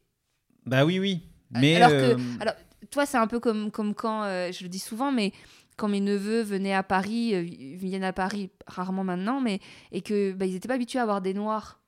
[0.66, 1.24] Bah oui, oui.
[1.52, 2.54] Mais alors que- euh, alors,
[2.92, 5.32] toi, c'est un peu comme, comme quand, euh, je le dis souvent, mais
[5.76, 9.60] quand mes neveux venaient à Paris, euh, ils viennent à Paris rarement maintenant, mais
[9.92, 11.80] et que bah, ils n'étaient pas habitués à avoir des noirs.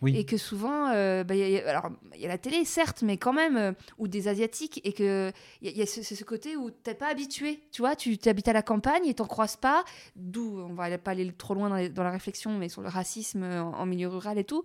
[0.00, 0.16] Oui.
[0.16, 2.28] Et que souvent, euh, bah, il y a- il y a- alors il y a
[2.28, 5.82] la télé, certes, mais quand même, euh, ou des asiatiques, et que il y a,
[5.84, 9.06] il ce, ce côté où t'es pas habitué, tu vois, tu habites à la campagne
[9.06, 9.84] et t'en croises pas,
[10.14, 12.88] d'où on va pas aller trop loin dans, les- dans la réflexion, mais sur le
[12.88, 14.62] racisme en, en milieu rural et tout.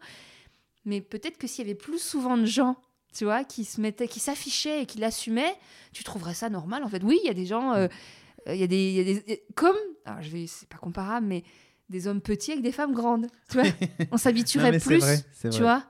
[0.86, 2.76] Mais peut-être que s'il y avait plus souvent de gens,
[3.14, 5.56] tu vois, qui se mettaient, qui s'affichaient et qui l'assumaient,
[5.94, 6.84] tu trouverais ça normal.
[6.84, 7.88] En fait, oui, il y a des gens, euh,
[8.48, 11.44] euh, il y il y a des, comme, alors je vais, c'est pas comparable, mais
[11.94, 13.70] des hommes petits avec des femmes grandes, tu vois,
[14.12, 15.60] on s'habituerait plus, vrai, tu vrai.
[15.62, 15.84] vois.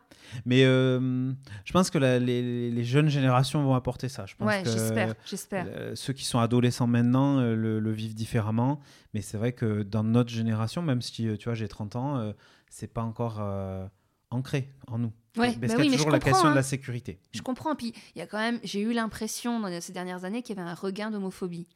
[0.46, 1.32] Mais euh,
[1.64, 4.26] je pense que la- les, les jeunes générations vont apporter ça.
[4.26, 5.66] Je pense Ouais, que j'espère, j'espère.
[5.70, 8.80] euh, ceux qui sont adolescents maintenant euh, le, le vivent différemment.
[9.14, 12.34] Mais c'est vrai que dans notre génération, même si tu vois, j'ai 30 ans, euh,
[12.70, 13.86] c'est pas encore euh,
[14.32, 15.12] ancré en nous.
[15.38, 16.56] Ouais, Parce bah qu'il y a oui, mais je toujours la question de hein.
[16.56, 17.20] la sécurité.
[17.32, 17.76] Je comprends.
[17.76, 20.60] Puis il y a quand même, j'ai eu l'impression dans ces dernières années qu'il y
[20.60, 21.68] avait un regain d'homophobie.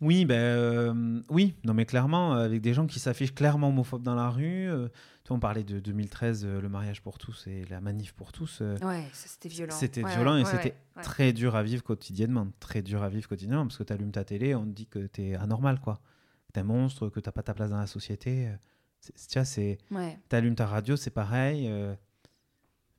[0.00, 4.02] Oui, ben euh, oui, non mais clairement, euh, avec des gens qui s'affichent clairement homophobes
[4.02, 4.68] dans la rue.
[4.68, 4.88] euh,
[5.30, 8.60] on parlait de 2013, euh, le mariage pour tous et la manif pour tous.
[8.82, 9.74] Ouais, c'était violent.
[9.74, 12.48] C'était Ouais, violent ouais, et ouais, c'était très dur à vivre quotidiennement.
[12.60, 15.06] Très dur à vivre quotidiennement parce que tu allumes ta télé, on te dit que
[15.06, 16.00] tu es anormal, quoi.
[16.48, 18.48] Que tu un monstre, que tu pas ta place dans la société.
[18.48, 18.56] euh,
[19.00, 19.78] c'est- Tu vois, c'est.
[19.90, 20.18] Ouais.
[20.28, 21.70] Tu allumes ta radio, c'est pareil.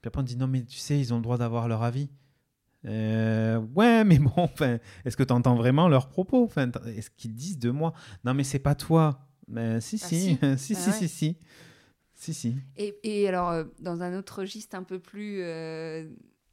[0.01, 1.83] Puis après, on te dit non, mais tu sais, ils ont le droit d'avoir leur
[1.83, 2.09] avis.
[2.85, 6.43] Euh, ouais, mais bon, enfin, est-ce que tu entends vraiment leurs propos?
[6.43, 7.93] Enfin, Est-ce qu'ils disent de moi?
[8.23, 9.27] Non, mais c'est pas toi.
[9.47, 10.29] Mais si, Ah, si, si.
[10.37, 11.37] si, Bah si, si, si,
[12.13, 12.55] si, si.
[12.77, 16.07] Et, et alors, euh, dans un autre registre un peu plus euh,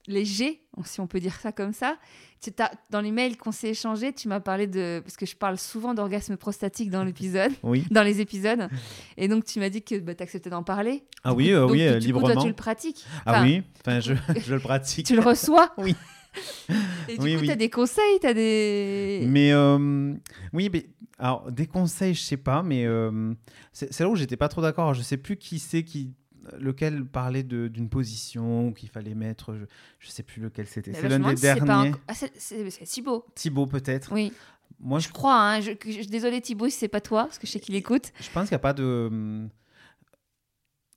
[0.07, 1.97] léger, si on peut dire ça comme ça,
[2.41, 2.51] tu
[2.91, 5.01] dans les mails qu'on s'est échangés, tu m'as parlé de.
[5.05, 7.87] Parce que je parle souvent d'orgasme prostatique dans l'épisode, Oui.
[7.91, 8.69] dans les épisodes.
[9.17, 11.05] Et donc, tu m'as dit que bah, tu acceptais d'en parler.
[11.25, 12.33] Ah oui, euh, Donc, oui, du euh, coup, librement.
[12.33, 13.05] toi, tu le pratiques.
[13.25, 14.15] Ah oui, enfin, je,
[14.45, 15.07] je le pratique.
[15.07, 15.95] Tu le reçois Oui.
[17.09, 17.47] Et du Oui, coup, oui.
[17.47, 19.25] tu as des conseils, as des.
[19.29, 20.15] Mais euh,
[20.53, 20.87] oui, mais
[21.19, 23.35] alors des conseils, je sais pas, mais euh,
[23.73, 24.95] c'est là où j'étais pas trop d'accord.
[24.95, 26.13] Je sais plus qui c'est qui
[26.59, 29.55] lequel parlait d'une position qu'il fallait mettre.
[29.55, 29.65] Je,
[30.01, 30.93] je sais plus lequel c'était.
[30.93, 31.93] C'est bah, l'un des si derniers.
[32.09, 33.25] Ah, c'est- Thibaut.
[33.35, 34.11] Thibaut peut-être.
[34.13, 34.33] Oui,
[34.81, 35.39] Moi, je, je crois.
[35.41, 38.13] Hein, je, désolé Thibaut si c'est pas toi, parce que je sais qu'il écoute.
[38.21, 39.47] je pense qu'il n'y a pas de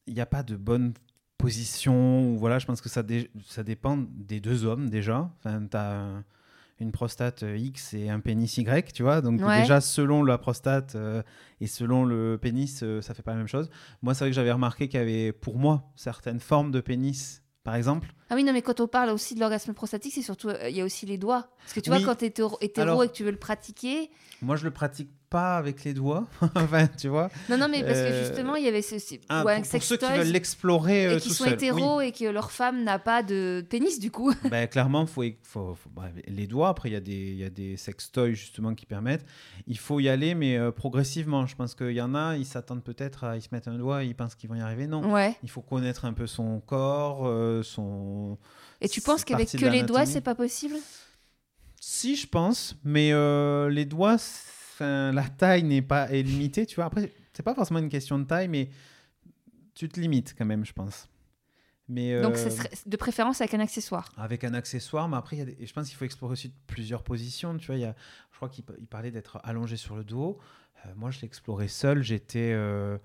[0.07, 0.93] il n'y a pas de bonne
[1.37, 2.59] position ou voilà.
[2.59, 5.29] Je pense que ça dé- ça dépend des deux hommes déjà.
[5.39, 6.23] Enfin, t'as un-
[6.81, 9.21] une prostate euh, X et un pénis Y, tu vois.
[9.21, 9.61] Donc Ouais.
[9.61, 11.23] déjà, selon la prostate euh,
[11.61, 13.69] et selon le pénis, euh, ça fait pas la même chose.
[14.01, 17.43] Moi, c'est vrai que j'avais remarqué qu'il y avait, pour moi, certaines formes de pénis,
[17.63, 18.13] par exemple.
[18.29, 20.75] Ah oui, non, mais quand on parle aussi de l'orgasme prostatique, c'est surtout, euh, il
[20.75, 21.47] y a aussi les doigts.
[21.59, 21.97] Parce que tu Oui.
[21.99, 24.09] vois, quand tu es hétéro, hétéro Alors- et que tu veux le pratiquer.
[24.41, 26.25] Moi, je le pratique pas avec les doigts.
[26.55, 27.29] enfin, tu vois.
[27.49, 28.95] Non, non, mais parce que Euh, justement, il y avait ce.
[29.27, 31.53] Ah, ou un pour, pour ceux qui veulent l'explorer euh, et qui sont seul.
[31.55, 34.33] hétéros et que leur femme n'a pas de pénis, du coup.
[34.49, 36.69] Ben, clairement, faut, faut, faut- bah, les doigts.
[36.69, 39.25] Après, il y a des, il y a des sextoys justement qui permettent.
[39.67, 41.45] Il faut y aller, mais euh, progressivement.
[41.45, 44.05] Je pense qu'il y en a, ils s'attendent peut-être à, ils se mettent un doigt,
[44.05, 44.87] ils pensent qu'ils vont y arriver.
[44.87, 45.11] Non.
[45.11, 45.35] Ouais.
[45.43, 48.37] Il faut connaître un peu son corps, euh, son.
[48.79, 50.75] Et tu penses qu'avec que les doigts, c'est pas possible?
[51.81, 53.11] Si, je pense, mais
[53.69, 54.17] les doigts,
[54.75, 56.85] enfin, la taille n'est pas est limitée, tu vois.
[56.85, 58.69] Après, c'est pas forcément une question de taille, mais
[59.73, 61.09] tu te limites quand même, je pense.
[61.87, 64.11] Mais Donc, euh, ce serait de préférence avec un accessoire.
[64.17, 66.33] avec un accessoire, mais après, il y a des- et je pense qu'il faut explorer
[66.33, 67.55] aussi plusieurs positions.
[67.57, 67.95] Tu vois, il y a,
[68.31, 70.39] je crois qu'il pa- il parlait d'être allongé sur le dos.
[70.85, 72.01] Euh, moi, je l'ai exploré seul.
[72.01, 72.97] J'étais euh,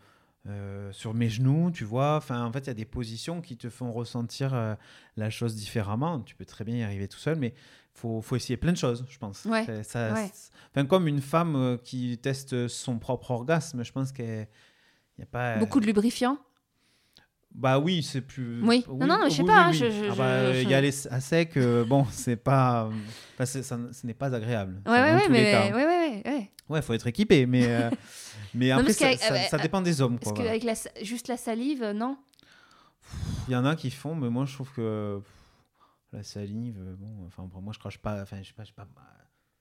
[0.47, 2.17] euh, sur mes genoux, tu vois.
[2.17, 4.75] Enfin, en fait, il y a des positions qui te font ressentir euh,
[5.17, 6.21] la chose différemment.
[6.21, 7.53] Tu peux très bien y arriver tout seul, mais
[7.95, 9.45] faut, faut essayer plein de choses, je pense.
[9.45, 10.15] Ouais, ça-
[10.75, 14.47] enfin, comme une femme euh, qui teste son propre orgasme, je pense qu'il
[15.19, 15.57] n'y a pas.
[15.59, 16.39] Beaucoup de lubrifiant.
[17.53, 18.62] Bah oui, c'est plus.
[18.62, 18.85] Oui.
[18.89, 19.73] Non, non, mais je sais pas, hein,
[20.11, 22.89] Ah bah, je- Y aller à sec, euh, bon, c'est pas.
[23.35, 23.62] enfin, ça-
[23.93, 24.81] ce n'est pas agréable.
[24.87, 25.51] Ouais, ouais, ouais, les mais.
[25.51, 25.75] cas.
[25.75, 26.83] Ouais, ouais, ouais.
[26.83, 27.67] faut être équipé, mais.
[27.67, 27.91] euh,
[28.55, 30.19] mais après, ça, dépend des hommes.
[30.21, 30.51] Parce voilà.
[30.51, 32.17] qu'avec la, juste la salive, euh, non
[33.49, 35.19] Il y en a qui font, mais moi, je trouve que.
[35.19, 35.33] pff,
[36.12, 38.20] La salive, euh, bon, enfin, pour moi, je crache pas.
[38.23, 38.87] Enfin, je sais pas, je sais pas.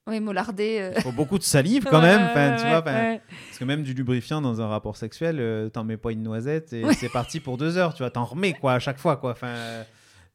[0.08, 0.80] Oui, mollardé.
[0.80, 0.94] euh.
[0.98, 2.84] Il faut beaucoup de salive quand même, Ouais, tu ouais, vois.
[2.84, 3.22] ouais.
[3.48, 6.74] Parce que même du lubrifiant dans un rapport sexuel, euh, t'en mets pas une noisette
[6.74, 9.32] et c'est parti pour deux heures, tu vois, t'en remets quoi à chaque fois quoi.
[9.34, 9.84] Enfin, euh,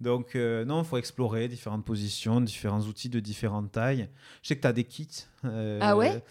[0.00, 4.08] donc euh, non, il faut explorer différentes positions, différents outils de différentes tailles.
[4.42, 5.08] Je sais que tu as des kits.
[5.80, 6.22] Ah ouais?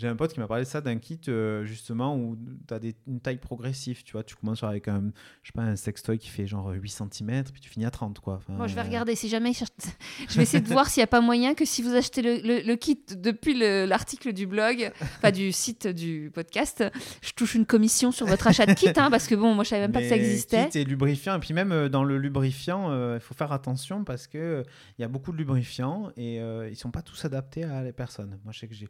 [0.00, 2.80] J'ai un pote qui m'a parlé de ça, d'un kit euh, justement où tu as
[3.06, 4.24] une taille progressive, tu vois.
[4.24, 5.12] Tu commences avec un,
[5.42, 8.18] je sais pas, un sextoy qui fait genre 8 cm, puis tu finis à 30
[8.20, 8.36] quoi.
[8.36, 9.52] Enfin, Moi, je vais euh, regarder si jamais.
[9.52, 9.68] cherche-
[10.30, 12.36] Je vais essayer de voir s'il n'y a pas moyen que si vous achetez le,
[12.38, 16.82] le- le kit depuis le- l'article du blog, enfin du site du podcast,
[17.20, 19.68] je touche une commission sur votre achat de kit, hein, parce que bon, moi je
[19.68, 20.68] savais même pas que ça existait.
[20.70, 21.36] Kit et lubrifiant.
[21.36, 24.62] Et puis même euh, dans le lubrifiant, euh, il faut faire attention parce que
[24.98, 28.38] il y a beaucoup de lubrifiants et ils sont pas tous adaptés à les personnes.
[28.44, 28.88] Moi, je sais que j'ai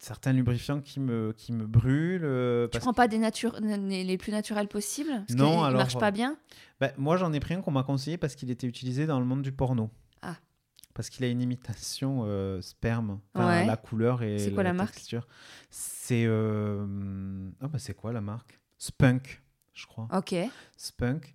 [0.00, 2.24] certains lubrifiants qui me, qui me brûlent.
[2.24, 5.98] euh, Tu parce prends pas des natures les plus naturels possibles parce Non, alors, marchent
[5.98, 6.36] pas euh, bien?
[6.80, 9.24] Ben, moi, j'en ai pris un qu'on m'a conseillé parce qu'il était utilisé dans le
[9.26, 9.90] monde du porno.
[10.22, 10.36] Ah.
[10.94, 13.64] Parce qu'il a une imitation euh, sperme, Enfin, Ouais.
[13.66, 14.94] la couleur et C'est quoi la marque?
[14.94, 15.26] texture.
[15.70, 16.84] C'est euh,
[17.60, 18.60] ah bah, c'est quoi la marque?
[18.78, 19.40] Spunk,
[19.72, 20.08] je crois.
[20.12, 20.34] Ok.
[20.76, 21.34] Spunk.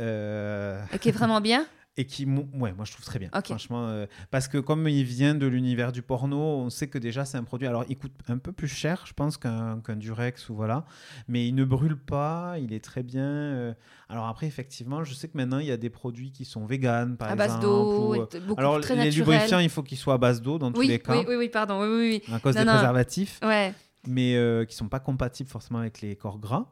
[0.00, 1.66] Euh, Et qui est vraiment bien?
[2.00, 3.28] et qui, ouais, moi je trouve très bien.
[3.44, 7.24] Franchement, euh, parce que comme il vient de l'univers du porno, on sait que déjà
[7.24, 7.66] c'est un produit.
[7.66, 10.84] Alors il coûte un peu plus cher, je pense, qu'un qu'un Durex ou voilà,
[11.26, 13.26] mais il ne brûle pas, il est très bien.
[13.26, 13.74] euh.
[14.08, 17.16] Alors après, effectivement, je sais que maintenant il y a des produits qui sont véganes,
[17.16, 17.50] par à exemple.
[17.50, 18.26] base d'eau, euh,
[18.56, 19.18] alors très les naturel.
[19.34, 21.48] lubrifiants, il faut qu'ils soient à base d'eau dans tous les cas, oui, oui, oui,
[21.48, 21.80] pardon.
[21.82, 22.34] Oui, oui, oui.
[22.34, 22.72] à cause Non, des non.
[22.74, 23.74] préservatifs, Ouais.
[24.06, 26.66] mais euh, qui sont pas compatibles forcément avec les corps gras.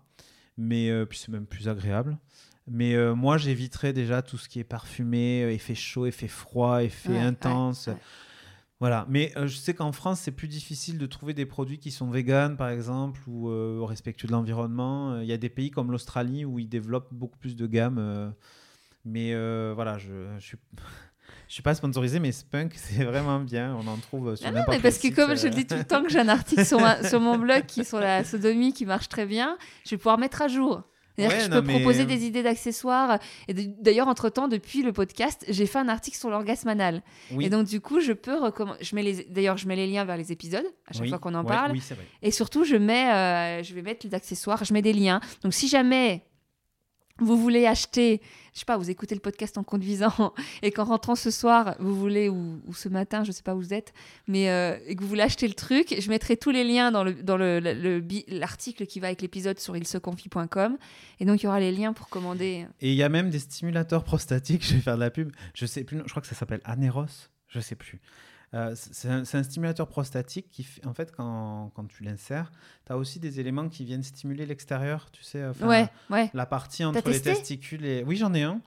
[0.57, 2.17] Mais puis c'est même plus agréable.
[2.69, 6.83] Mais euh, moi, j'éviterais déjà tout ce qui est parfumé, euh, effet chaud, effet froid,
[6.83, 7.87] effet Ouais, intense.
[7.87, 7.97] ouais.
[8.81, 9.07] Voilà.
[9.09, 12.11] Mais euh, je sais qu'en France, c'est plus difficile de trouver des produits qui sont
[12.11, 15.13] véganes, par exemple, ou euh, respectueux de l'environnement.
[15.13, 17.99] Euh, Il y a des pays comme l'Australie où ils développent beaucoup plus de gamme.
[17.99, 18.29] euh,
[19.05, 20.57] mais euh, voilà, je, je suis.
[21.49, 23.75] Je suis pas sponsorisé, mais Spunk, c'est vraiment bien.
[23.77, 25.77] On en trouve sur Ah non, mais parce que comme je euh, le dis tout
[25.77, 28.25] le temps que j'ai un article sur, ma- sur mon blog qui est sur la
[28.25, 30.83] sodomie qui marche très bien, je vais pouvoir mettre à jour.
[31.17, 33.19] C'est-à-dire Ouais, que je peux mais- proposer des idées d'accessoires.
[33.49, 37.03] Et d'ailleurs, entre-temps, depuis le podcast, j'ai fait un article sur l'orgasme anal.
[37.33, 37.47] Oui.
[37.47, 38.79] Et donc, du coup, je peux recommander.
[38.83, 39.25] Je mets les...
[39.25, 41.49] D'ailleurs, je mets les liens vers les épisodes à chaque Oui, fois qu'on en ouais,
[41.49, 41.73] parle.
[41.73, 42.05] Oui, c'est vrai.
[42.23, 45.21] Et surtout, je mets, euh, je vais mettre les accessoires, je mets des liens.
[45.43, 46.23] Donc, si jamais
[47.19, 48.21] vous voulez acheter,
[48.53, 51.95] je sais pas, vous écoutez le podcast en conduisant et qu'en rentrant ce soir, vous
[51.95, 53.93] voulez, ou, ce matin, je sais pas où vous êtes,
[54.29, 57.05] mais euh, et que vous voulez acheter le truc, je mettrai tous les liens dans
[57.05, 57.61] le dans le,
[58.29, 60.77] l'article qui va avec l'épisode sur ilseconfie.com.
[61.21, 62.67] Et donc, il y aura les liens pour commander.
[62.81, 65.67] Et il y a même des stimulateurs prostatiques, je vais faire de la pub, je
[65.67, 68.01] sais plus, je crois que ça s'appelle Aneros, je sais plus.
[68.55, 72.53] Euh, c'est un, stimulateur prostatique qui, fait- en fait, quand, quand tu l'insères,
[72.87, 76.31] tu as aussi des éléments qui viennent stimuler l'extérieur, tu sais, ouais, ouais.
[76.33, 78.05] la partie entre les testicules et...
[78.05, 78.61] Oui, j'en ai un.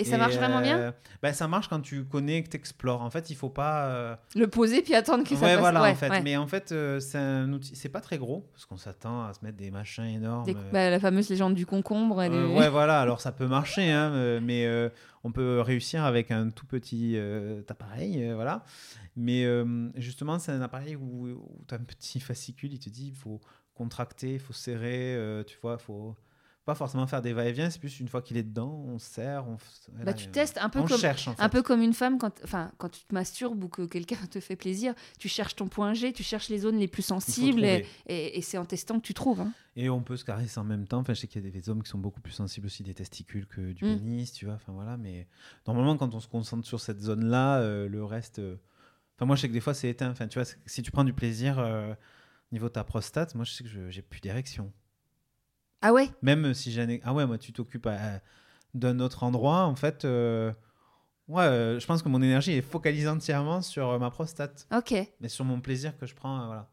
[0.00, 3.02] Et ça marche vraiment bien euh, bah, Ça marche quand tu connais, que tu explores.
[3.02, 3.86] En fait, il faut pas.
[3.86, 5.60] euh, Le poser puis attendre que ça ouais, passe.
[5.60, 6.08] voilà, Ouais, en fait.
[6.08, 6.22] ouais.
[6.22, 7.76] Mais en fait, euh, c'est un outil.
[7.76, 10.44] C'est pas très gros, parce qu'on s'attend à se mettre des machins énormes.
[10.46, 12.22] Des- bah, la fameuse légende du concombre.
[12.22, 14.66] est- ouais, voilà, alors ça peut marcher, hein, mais
[15.24, 17.18] on peut réussir avec un tout petit
[17.68, 18.64] appareil, voilà.
[19.16, 19.44] Mais
[19.96, 21.28] justement, c'est un appareil où,
[21.68, 23.40] tu as un petit fascicule, il te dit il faut
[23.74, 25.16] contracter, il faut serrer,
[25.46, 26.14] tu vois, il faut
[26.66, 29.56] pas forcément faire des va-et-vient, c'est plus une fois qu'il est dedans, on serre, on,
[30.04, 31.00] Bah, tu testes un peu on comme.
[31.00, 31.42] cherche en fait.
[31.42, 34.38] Un peu comme une femme, quand, enfin, quand tu te masturbes ou que quelqu'un te
[34.40, 37.86] fait plaisir, tu cherches ton point G, tu cherches les zones les plus sensibles et,
[38.06, 39.40] et- et c'est en testant que tu trouves.
[39.40, 39.52] hein.
[39.74, 40.98] Et on peut se caresser en même temps.
[40.98, 42.94] Enfin, je sais qu'il y a des hommes qui sont beaucoup plus sensibles aussi des
[42.94, 43.96] testicules que du Mm.
[43.96, 44.54] pénis, tu vois.
[44.54, 45.26] Enfin voilà, mais
[45.66, 48.38] normalement, quand on se concentre sur cette zone-là, euh, le reste.
[48.38, 48.56] euh,
[49.16, 50.10] Enfin, moi, je sais que des fois, c'est éteint.
[50.10, 53.44] Enfin, tu vois, si tu prends du plaisir euh, au niveau de ta prostate, moi,
[53.44, 54.72] je sais que je- j'ai plus d'érection.
[55.82, 56.10] Ah ouais?
[56.22, 57.00] Même si j'ai.
[57.04, 57.88] Ah ouais, moi, tu t'occupes
[58.74, 60.04] d'un autre endroit, en fait.
[60.04, 60.52] euh,
[61.28, 64.94] Ouais, euh, je pense que mon énergie est focalisée entièrement sur euh, ma prostate, Ok.
[65.20, 66.68] mais sur mon plaisir que je prends, euh, voilà.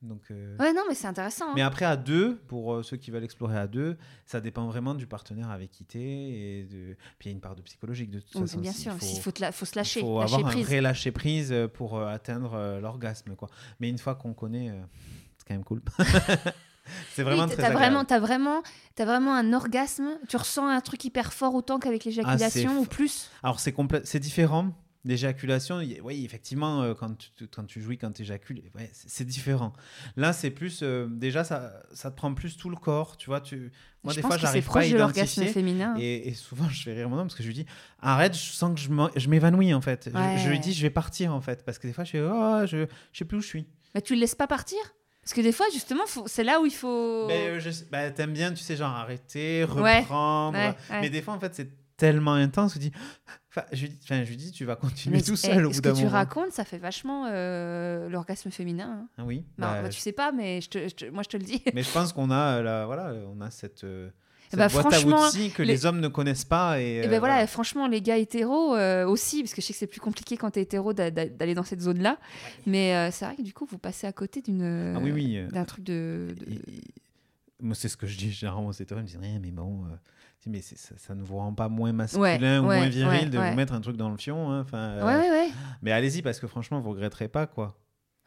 [0.00, 0.22] Donc.
[0.30, 1.50] euh, Ouais, non, mais c'est intéressant.
[1.50, 1.52] hein.
[1.54, 4.94] mais après, à deux, pour euh, ceux qui veulent explorer à deux, ça dépend vraiment
[4.94, 5.98] du partenaire avec qui t'es.
[6.00, 6.96] Et de...
[7.18, 8.60] Puis il y a une part de psychologique de toute Oui, façon.
[8.60, 10.64] bien Il sûr, il faut, te la- faut se il lâcher, faut lâcher avoir prise.
[10.64, 13.34] un vrai lâcher prise pour euh, atteindre l'orgasme.
[13.36, 13.48] quoi.
[13.80, 14.72] Mais une fois qu'on connaît,
[15.36, 15.82] c'est quand même cool.
[17.14, 17.78] c'est vraiment Oui, très t'as agréable.
[17.80, 18.62] vraiment, t'as vraiment,
[18.94, 20.18] t'as vraiment un orgasme.
[20.28, 23.30] Tu ressens un truc hyper fort autant qu'avec l'éjaculation Ah, ou plus?
[23.42, 24.72] Alors c'est différent.
[25.04, 29.72] L'éjaculation, oui, effectivement, euh, quand tu, quand tu jouis, quand tu éjacules, ouais, c'est différent.
[30.16, 30.80] Là, c'est plus.
[30.82, 33.16] euh, déjà, ça, ça te prend plus tout le corps.
[33.16, 33.72] Tu vois, tu...
[34.02, 35.46] moi, je des fois, j'arrive pas à identifier.
[35.46, 35.94] féminin.
[35.98, 37.64] Et, et souvent, je fais rire mon homme parce que je lui dis
[38.02, 38.80] arrête, je sens que
[39.20, 40.10] je m'évanouis en fait.
[40.12, 42.66] Je- lui dis je vais partir en fait parce que des fois, je fais oh,
[42.66, 43.66] je, je sais plus où je suis.
[43.94, 44.78] Mais tu le laisses pas partir?
[45.28, 47.26] Parce que des fois, justement, faut- c'est là où il faut.
[47.26, 50.56] Mais euh, je sais- bah, t'aimes bien, tu sais, genre arrêter, reprendre.
[50.56, 51.00] ouais, ouais.
[51.02, 51.68] Mais des fois, en fait, c'est
[51.98, 52.92] tellement intense que je dis
[53.50, 55.66] enfin, je, lui dis- enfin, je lui dis tu vas continuer Mais, tout eh, seul
[55.66, 56.14] au bout ce d'un que tu moment.
[56.16, 59.02] racontes, ça fait vachement euh, l'orgasme féminin.
[59.02, 59.08] hein.
[59.18, 59.44] Ah oui.
[59.58, 61.62] Bah, bah, tu sais pas, mais je te- je te- moi je te le dis.
[61.74, 64.08] Mais je pense qu'on a, euh, la, voilà, on a cette, euh,
[64.50, 65.86] cette bah, boîte à franchement, outils que les- les...
[65.86, 66.80] hommes ne connaissent pas.
[66.80, 67.46] Et, Et euh, ben voilà, voilà.
[67.46, 70.50] franchement, les gars hétéros euh, aussi, parce que je sais que c'est plus compliqué quand
[70.50, 72.18] t'es hétéro d'a- d'a- d'aller dans cette zone-là.
[72.66, 75.38] Mais euh, c'est vrai que du coup, vous passez à côté d'une Ah oui, oui.
[75.52, 76.28] d'un truc de.
[76.38, 76.84] de- Et- et-
[77.60, 79.00] Moi, c'est ce que je dis généralement aux hétéros.
[79.00, 79.84] Ils me disent rien, mais bon,
[80.46, 83.38] mais ça, ça ne vous rend pas moins masculin ou ouais, moins viril ouais, de
[83.38, 84.50] vous mettre un truc dans le fion.
[84.50, 85.48] hein, enfin, euh, Ouais, ouais, ouais.
[85.82, 87.76] Mais allez-y, parce que franchement, vous regretterez pas, quoi.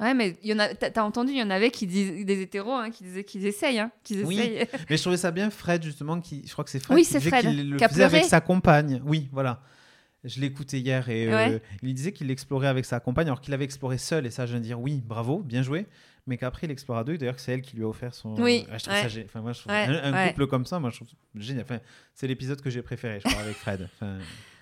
[0.02, 0.74] Ouais, mais il y en a.
[0.74, 3.80] T'as entendu, il y en avait qui disent des hétéros hein, qui disaient qu'ils essayent,
[3.80, 4.40] hein, qu'ils Oui.
[4.40, 4.68] essayent.
[4.90, 7.20] Mais je trouvais ça bien, Fred, justement, qui, je crois que c'est Fred Oui, qui
[7.22, 9.02] Fred, qu'il le qui a faisait avec sa compagne.
[9.06, 9.62] Oui, voilà.
[10.24, 13.64] Je l'écoutais hier et euh, il disait qu'il l'explorait avec sa compagne, alors qu'il avait
[13.66, 14.26] exploré seul.
[14.28, 15.88] Et ça, je viens de dire oui, bravo, bien joué.
[16.28, 17.18] Mais qu'après, il explore à deux.
[17.18, 18.36] D'ailleurs, c'est elle qui lui a offert son.
[18.36, 19.10] Oui, Ouais, je trouve ouais.
[19.10, 21.64] ça enfin, moi, je trouve Ouais, un, couple comme ça, moi, je trouve génial.
[21.64, 21.80] Enfin,
[22.14, 23.90] c'est l'épisode que j'ai préféré, je crois, avec Fred.
[23.96, 24.18] Enfin,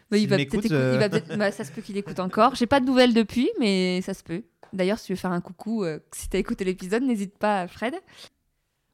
[0.09, 2.55] Bah, il s'il va peut-être euh, il peut-être- bah, ça se peut qu'il écoute encore.
[2.55, 4.43] J'ai pas de nouvelles depuis, mais ça se peut.
[4.73, 7.95] D'ailleurs, si tu veux faire un coucou, euh, si t'as écouté l'épisode, n'hésite pas, Fred.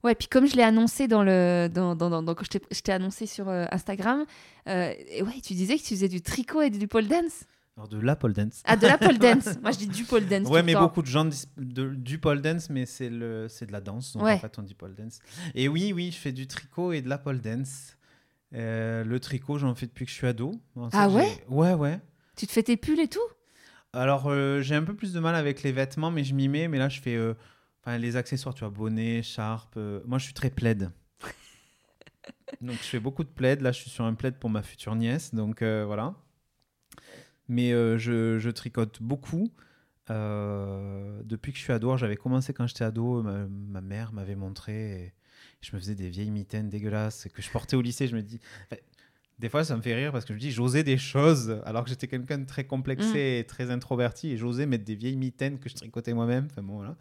[0.03, 2.91] Ouais, puis comme je l'ai annoncé dans le, dans, dans, dans- dans- quand je t'ai-
[2.91, 4.25] annoncé sur euh, Instagram,
[4.67, 7.45] euh, et ouais, tu disais que tu faisais du tricot et du pole dance.
[7.75, 8.61] alors de la pole dance.
[8.65, 9.57] Ah, de la pole dance.
[9.63, 10.47] Moi, je dis du pole dance.
[10.47, 13.71] Ouais, mais beaucoup de gens disent de- du pole dance, mais c'est le c'est de
[13.71, 14.13] la danse.
[14.13, 14.33] Donc Ouais.
[14.33, 15.17] en fait, on dit pole dance.
[15.55, 17.97] Et oui, oui, je fais du tricot et de la pole dance.
[18.53, 20.51] Euh, le tricot, j'en fais depuis que je suis ado.
[20.75, 21.43] En Ah fait, ouais?
[21.49, 21.99] Ouais, ouais.
[22.37, 23.19] Tu te fais tes pulls et tout?
[23.95, 26.67] Alors, euh, j'ai un peu plus de mal avec les vêtements, mais je m'y mets.
[26.67, 27.33] Mais là, je fais euh,
[27.81, 29.75] enfin, les accessoires, tu vois, bonnet, charpe.
[29.77, 30.91] euh, moi, je suis très plaid.
[32.61, 33.61] donc, je fais beaucoup de plaid.
[33.61, 35.33] Là, je suis sur un plaid pour ma future nièce.
[35.33, 36.13] Donc, voilà.
[37.47, 39.53] Mais je, je tricote beaucoup.
[40.09, 45.03] Depuis que je suis ado, j'avais commencé quand j'étais ado, ma, ma mère m'avait montré,
[45.03, 45.13] et
[45.61, 48.07] je me faisais des vieilles mitaines dégueulasses que je portais au lycée.
[48.07, 48.41] Je me dis,
[49.39, 51.83] des fois ça me fait rire parce que je me dis, j'osais des choses alors
[51.83, 55.59] que j'étais quelqu'un de très complexé et très introverti et j'osais mettre des vieilles mitaines
[55.59, 56.47] que je tricotais moi-même.
[56.51, 56.95] Enfin bon, voilà.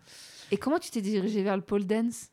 [0.50, 2.28] Et comment tu t'es dirigé vers le pole dance?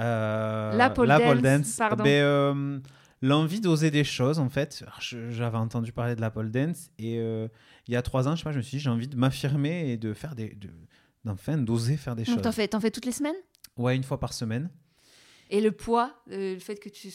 [0.00, 2.02] Euh, La pole dance, pardon.
[2.04, 2.78] Ben, euh,
[3.22, 4.84] L'envie d'oser des choses, en fait.
[5.00, 7.48] Je- J'avais entendu parler de la pole dance et euh,
[7.88, 9.16] il y a trois ans, je sais pas, je me suis dit, j'ai envie de
[9.16, 10.50] m'affirmer et de faire des.
[10.54, 10.70] de-
[11.64, 12.42] d'oser faire des Donc, choses.
[12.42, 13.36] t'en fais, t'en fais toutes les semaines?
[13.78, 14.68] Ouais, une fois par semaine.
[15.48, 17.08] Et le poids, le fait que tu.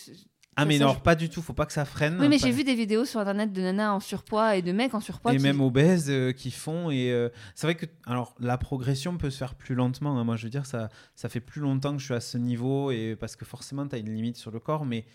[0.61, 2.17] Ah, mais non, pas du tout, faut pas que ça freine.
[2.19, 4.71] Oui, mais Pas- j'ai vu des vidéos sur internet de nanas en surpoids et de
[4.71, 5.33] mecs en surpoids.
[5.33, 9.17] et qui- même obèses euh, qui font et euh, c'est vrai que alors la progression
[9.17, 10.23] peut se faire plus lentement hein.
[10.23, 12.91] moi je veux dire ça ça fait plus longtemps que je suis à ce niveau
[12.91, 15.05] et parce que forcément tu as une limite sur le corps mais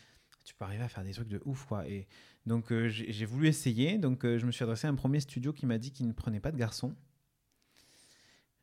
[0.45, 2.07] tu peux arriver à faire des trucs de ouf quoi et
[2.47, 5.66] donc euh, j'ai voulu essayer donc je me suis adressé à un premier studio qui
[5.66, 6.95] m'a dit qu'il ne prenait pas de garçons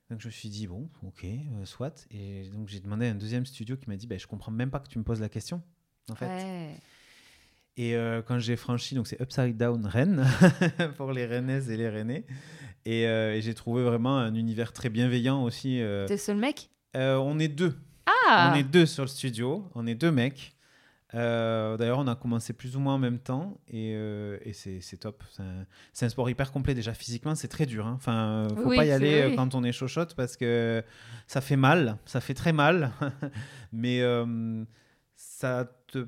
[0.09, 1.25] donc je me suis dit bon ok
[1.63, 4.51] soit et donc j'ai demandé à un deuxième studio qui m'a dit bah, je comprends
[4.51, 5.61] même pas que tu me poses la question
[6.09, 6.75] en fait Ouais.
[7.77, 10.25] Et euh, quand j'ai franchi, donc c'est Upside Down Rennes
[10.97, 12.25] pour les Rennaises et les Rennais.
[12.85, 15.81] Et, euh, et j'ai trouvé vraiment un univers très bienveillant aussi.
[15.81, 16.05] euh.
[16.07, 16.69] T'es le seul mec?
[16.97, 17.77] Euh, on est deux.
[18.27, 19.69] Ah On est deux sur le studio.
[19.73, 20.53] On est deux mecs.
[21.13, 24.79] Euh, D'ailleurs, on a commencé plus ou moins en même temps et, euh, et c'est
[24.81, 25.23] c'est top.
[25.93, 26.73] C'est un, sport hyper complet.
[26.73, 27.85] Déjà, physiquement, c'est très dur.
[27.87, 27.93] hein.
[27.97, 30.83] Enfin, faut Oui, pas y aller vrai, quand on est chochotte parce que
[31.27, 31.97] ça fait mal.
[32.05, 32.91] Ça fait très mal.
[33.73, 34.63] Mais euh,
[35.15, 36.07] ça te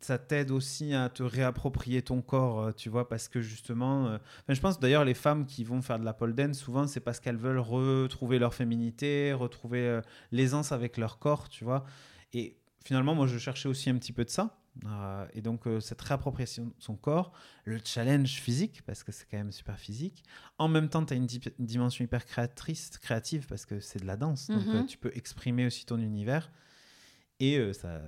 [0.00, 4.18] ça t'aide aussi à te réapproprier ton corps, euh, tu vois, parce que justement, euh,
[4.50, 7.20] je pense d'ailleurs les femmes qui vont faire de la pole dance, souvent c'est parce
[7.20, 11.86] qu'elles veulent retrouver leur féminité, retrouver euh, l'aisance avec leur corps, tu vois.
[12.34, 14.58] Et finalement, moi, je cherchais aussi un petit peu de ça.
[14.86, 17.32] Euh, et donc, cette réappropriation de son corps,
[17.64, 20.22] le challenge physique, parce que c'est quand même super physique.
[20.58, 24.00] En même temps, tu as une, di- une dimension hyper créatrice, créative, parce que c'est
[24.00, 24.50] de la danse.
[24.50, 24.74] Donc, Mhm.
[24.80, 26.50] euh, tu peux exprimer aussi ton univers.
[27.40, 28.00] Et euh, ça,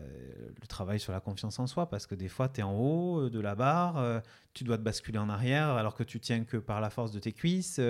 [0.61, 3.23] le travail sur la confiance en soi, parce que des fois, tu es en haut
[3.23, 4.21] euh, de la barre, euh,
[4.55, 7.19] tu dois te basculer en arrière, alors que tu tiens que par la force de
[7.19, 7.81] tes cuisses.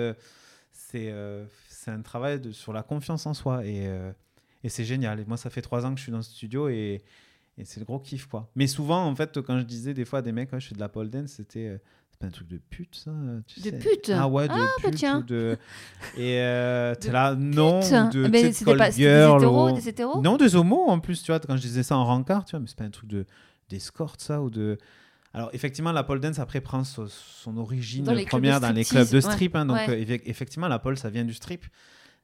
[0.71, 1.11] c'est
[1.87, 3.65] un travail de- sur la confiance en soi.
[3.65, 3.85] Et,
[4.63, 5.19] et c'est génial.
[5.19, 7.01] Et moi, ça fait trois ans que je suis dans ce studio et,
[7.57, 8.49] et c'est le gros kiff, quoi.
[8.55, 10.79] Mais souvent, en fait, quand je disais des fois à des mecs, je fais de
[10.79, 11.79] la pole dance, c'était.
[12.17, 13.11] C'est pas un truc de pute, ça
[13.45, 13.77] tu De sais?
[13.77, 14.11] pute?
[14.13, 14.95] Ah ouais, de Ah, bah pute.
[14.95, 15.19] tiens.
[15.19, 15.57] ou de...
[16.17, 19.03] Et euh, t'es là, non, ou de Mais tu sais, de c'était call pas des
[19.03, 20.21] hétéros, ou- des hétéros?
[20.23, 22.59] Non, des homos en plus, tu vois, quand je disais ça en rencard, tu vois,
[22.59, 23.25] mais c'est pas un truc de
[23.69, 24.77] d'escorte, ça, ou de.
[25.33, 29.09] Alors, effectivement, la pole dance, après, prend so- son origine Dans première dans les clubs
[29.09, 29.21] de ouais.
[29.21, 29.55] strip.
[29.55, 29.89] hein, donc, Ouais.
[29.89, 31.65] euh, effe- effectivement, la pole, ça vient du strip.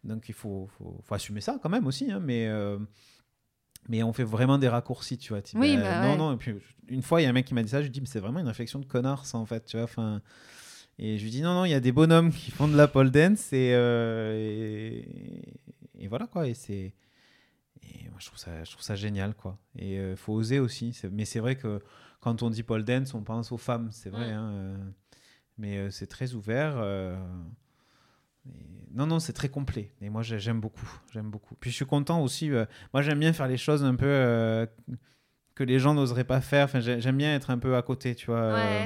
[0.04, 2.12] Donc, il faut, faut, faut assumer ça quand même aussi.
[2.12, 2.80] hein, mais, euh,
[3.90, 5.42] mais on fait vraiment des raccourcis, tu vois.
[5.56, 6.18] Oui, bah, bah non, ouais.
[6.18, 6.34] non.
[6.34, 6.56] Et puis,
[6.88, 8.08] une fois, il y a un mec qui m'a dit ça, je lui dis, mais
[8.08, 9.86] c'est vraiment une réflexion de connard, ça, en fait, tu vois.
[9.86, 10.22] Enfin.
[11.00, 12.88] Et je lui dis non, non, il y a des bonhommes qui font de la
[12.88, 15.08] pole dance et, euh, et,
[15.98, 16.48] et voilà quoi.
[16.48, 16.94] Et c'est.
[17.82, 19.58] Et moi, je trouve ça, je trouve ça génial quoi.
[19.76, 20.96] Et il faut oser aussi.
[21.12, 21.82] Mais c'est vrai que
[22.24, 24.32] quand on dit pole dance, on pense aux femmes, c'est vrai.
[24.32, 24.38] Mm.
[24.38, 24.78] hein, euh,
[25.58, 26.76] mais euh, c'est très ouvert.
[28.48, 28.52] Et-
[28.94, 29.92] Non, non, c'est très complet.
[30.02, 30.88] Et moi, j'ai- j'aime beaucoup.
[31.12, 31.56] J'aime beaucoup.
[31.56, 32.52] Puis je suis content aussi.
[32.52, 34.66] euh, Moi, j'aime bien faire les choses un peu euh,
[35.56, 36.66] que les gens n'oseraient pas faire.
[36.66, 38.38] Enfin, j'aime bien être un peu à côté, tu vois.
[38.42, 38.86] euh,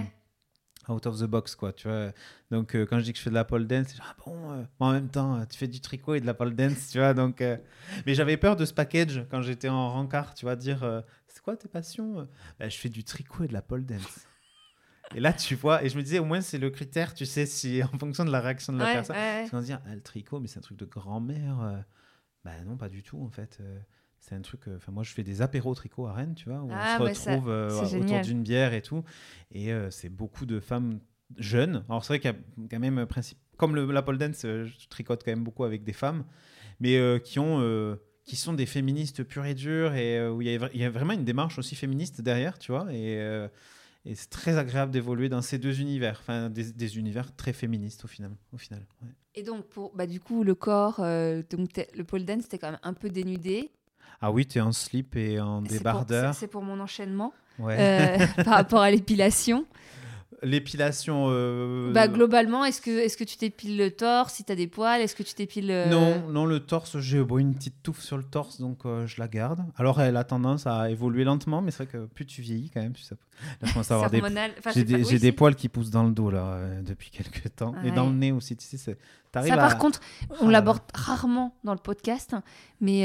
[0.89, 2.11] out of the box, quoi, tu vois.
[2.51, 4.67] Donc, quand je dis que je fais de la pole dance, c'est genre, ah bon,
[4.79, 7.13] en même temps, tu fais du tricot et de la pole dance, tu vois.
[7.13, 7.43] Donc,
[8.05, 11.57] Mais j'avais peur de ce package quand j'étais en rencard, tu vois, dire, c'est quoi
[11.57, 12.25] tes passions
[12.57, 14.25] Bah, Je fais du tricot et de la pole dance.
[15.15, 17.45] Et là, tu vois, et je me disais, au moins, c'est le critère, tu sais,
[17.45, 19.15] si en fonction de la réaction de la Ouais, personne.
[19.15, 19.39] ouais.
[19.39, 21.61] Parce qu'on se dit, ah, le tricot, mais c'est un truc de grand-mère.
[21.61, 21.77] euh.
[22.45, 23.57] Bah non, pas du tout, en fait.
[23.61, 23.79] euh,
[24.19, 24.67] C'est un truc.
[24.67, 26.97] euh, Enfin, moi, je fais des apéros tricot à Rennes, tu vois, où Ah, on
[26.99, 29.03] se ouais, ça, retrouve euh, autour d'une bière et tout.
[29.51, 30.99] Et c'est beaucoup de femmes
[31.37, 31.83] jeunes.
[31.89, 33.37] Alors, c'est vrai qu'il y a quand même un principe.
[33.57, 36.23] Comme le, la pole dance, je tricote quand même beaucoup avec des femmes,
[36.79, 37.97] mais qui ont.
[38.23, 40.83] qui sont des féministes pures et dures et euh, où il y, a, il y
[40.83, 42.85] a vraiment une démarche aussi féministe derrière, tu vois.
[42.91, 43.47] Et, euh,
[44.09, 48.05] et c'est très agréable d'évoluer dans ces deux univers, enfin des, des univers très féministes
[48.05, 48.31] au final.
[48.53, 49.09] Au final ouais.
[49.35, 52.71] Et donc, pour, bah, du coup, le corps, euh, donc le pole dance, c'était quand
[52.71, 53.69] même un peu dénudé.
[54.19, 56.33] Ah oui, tu es en slip et en débardeur.
[56.33, 57.77] C'est pour mon enchaînement Ouais.
[57.79, 59.65] euh, par rapport à l'épilation.
[60.43, 61.27] L'épilation.
[61.29, 65.01] euh, Bah, globalement, est-ce que, est que tu t'épiles le torse si t'as des poils?
[65.01, 65.71] Est-ce que tu t'épiles.
[65.71, 69.07] euh, Non, non, le torse, j'ai bon, une petite touffe sur le torse, donc euh,
[69.07, 69.65] je la garde.
[69.77, 72.81] Alors, elle a tendance à évoluer lentement, mais c'est vrai que plus tu vieillis, quand
[72.81, 73.15] même, plus ça...
[73.61, 76.11] là, je commence à avoir des, Enfin, j'ai des, oui, poils qui poussent dans le
[76.11, 78.55] dos là euh, depuis quelques temps et dans le nez aussi.
[78.55, 78.91] Tu sais, Ça,
[79.53, 79.99] à- par contre,
[80.29, 82.35] Ah on là l'aborde rarement dans le podcast,
[82.79, 83.03] mais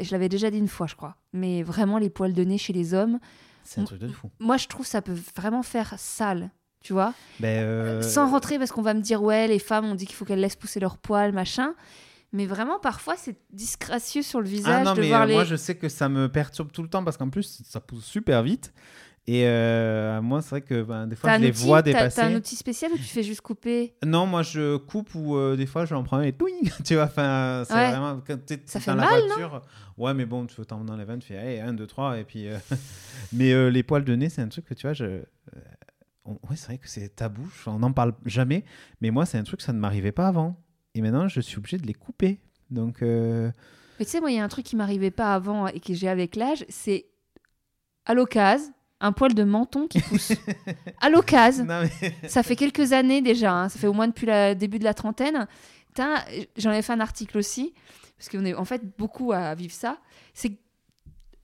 [0.00, 1.16] je l'avais déjà dit une fois, je crois.
[1.32, 3.18] Mais vraiment, les poils de nez chez les hommes,
[3.64, 4.30] c'est un truc de fou.
[4.40, 6.50] moi, je trouve ça peut vraiment faire sale,
[6.82, 7.14] tu vois.
[7.40, 10.14] Ben, euh, Sans rentrer, parce qu'on va me dire, ouais, les femmes, on dit qu'il
[10.16, 11.74] faut qu'elles laissent pousser leurs poils, machin.
[12.32, 15.34] Mais vraiment, parfois, c'est disgracieux sur le Ah visage non, de mais voir euh, les.
[15.34, 18.04] moi je sais que ça me perturbe tout le temps parce qu'en plus ça pousse
[18.04, 18.72] super vite.
[19.26, 22.16] Et euh, moi, c'est vrai que ben, des fois je les outil, vois dépasser.
[22.20, 23.94] t'as un outil spécial ou tu fais juste couper?
[24.04, 26.94] Non, moi je coupe ou euh, des fois je en prends un et touing, tu
[26.94, 27.04] vois.
[27.04, 27.90] Enfin, c'est Ouais.
[27.90, 29.62] vraiment quand t'es Ça fait dans mal, la voiture.
[29.98, 32.24] ouais, mais bon, tu t'en dans les vannes, tu fais hey, 1, 2, 3 et
[32.24, 32.46] puis.
[32.48, 32.56] euh,
[33.32, 35.22] mais les poils de nez, c'est un truc que tu vois, je.
[36.24, 38.64] On- Ouais, c'est vrai que c'est tabou, on n'en parle jamais.
[39.00, 40.56] Mais moi, c'est un truc, ça ne m'arrivait pas avant.
[40.94, 42.40] Et maintenant, je suis obligé de les couper.
[42.70, 43.02] Donc.
[43.02, 43.50] euh,
[43.98, 45.94] Mais tu sais, moi, il y a un truc qui m'arrivait pas avant et que
[45.94, 47.06] j'ai avec l'âge, c'est
[48.06, 50.32] à l'occasion, un poil de menton qui pousse.
[51.00, 51.64] à l'occasion.
[51.66, 54.84] mais- Ça fait quelques années déjà, hein, ça fait au moins depuis le début de
[54.84, 55.46] la trentaine.
[56.56, 57.74] J'en ai fait un article aussi,
[58.16, 59.98] parce qu'on est en fait beaucoup à vivre ça.
[60.34, 60.52] C'est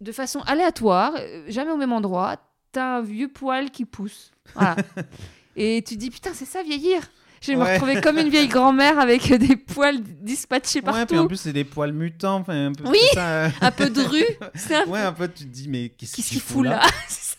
[0.01, 2.37] de façon aléatoire, euh, jamais au même endroit,
[2.81, 4.31] un vieux poil qui pousse.
[4.55, 4.77] Voilà.
[5.57, 7.01] Et tu te dis, putain, c'est ça vieillir.
[7.43, 11.07] Je vais me retrouver comme une vieille grand-mère avec des poils dispatchés Ouais, puis en
[11.07, 11.29] partout.
[11.29, 12.37] plus, c'est des poils mutants.
[12.37, 12.99] Enfin, un peu Oui.
[13.15, 14.25] ça, un peu de rue.
[14.71, 16.81] Un Ouais, un peu, tu te dis, mais qu'est-ce qu'il fout là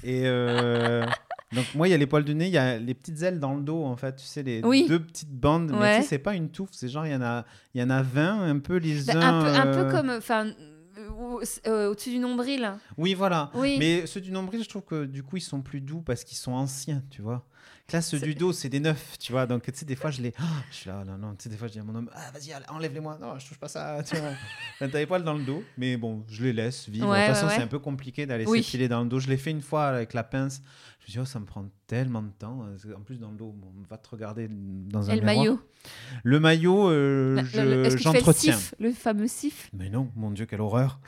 [0.04, 1.04] Et, euh,
[1.54, 3.40] Donc moi, il y a les poils de nez, il y a les petites ailes
[3.40, 4.16] dans le dos, en fait.
[4.16, 4.86] Tu sais, les Oui.
[4.88, 5.72] deux petites bandes.
[5.72, 5.96] Mais Ouais.
[5.98, 6.70] tu sais, c'est pas une touffe.
[6.72, 7.46] C'est genre, il y en a,
[7.76, 9.22] y en a 20, un peu les Bah, uns...
[9.22, 10.48] un, peu, un peu euh, comme, enfin,
[11.16, 12.72] au-dessus du nombril.
[12.98, 13.52] Oui, voilà.
[13.54, 13.78] Oui.
[13.80, 16.38] Mais ceux du nombril, je trouve que du coup, ils sont plus doux parce qu'ils
[16.38, 17.46] sont anciens, tu vois.
[17.90, 19.46] Que Là, ceux C'est- du dos, c'est des neufs, tu vois.
[19.48, 20.34] Donc, tu sais, des fois, je les.
[20.40, 21.36] Ah, je suis là, non, non.
[21.36, 23.18] Tu sais, des fois, je dis à mon homme, ah, vas-y, enlève-les-moi.
[23.22, 24.32] Non, je touche pas ça, tu vois.
[24.92, 27.08] T'as les poils dans le dos, mais bon, je les laisse vivre.
[27.10, 28.62] Ouais, de toute façon, ouais, c'est un peu compliqué d'aller Oui.
[28.62, 29.20] s'épiler dans le dos.
[29.20, 30.62] Je l'ai fait une fois avec la pince.
[31.00, 32.66] Je me suis dit, oh, ça me prend tellement de temps.
[32.94, 35.38] En plus, dans le dos, on va te regarder dans un Et le miroir.
[35.38, 35.62] maillot.
[36.26, 38.60] Le maillot, euh, je- le- j'entretiens.
[38.80, 39.70] le fameux sif?
[39.72, 41.00] Mais non, mon Dieu, quelle horreur.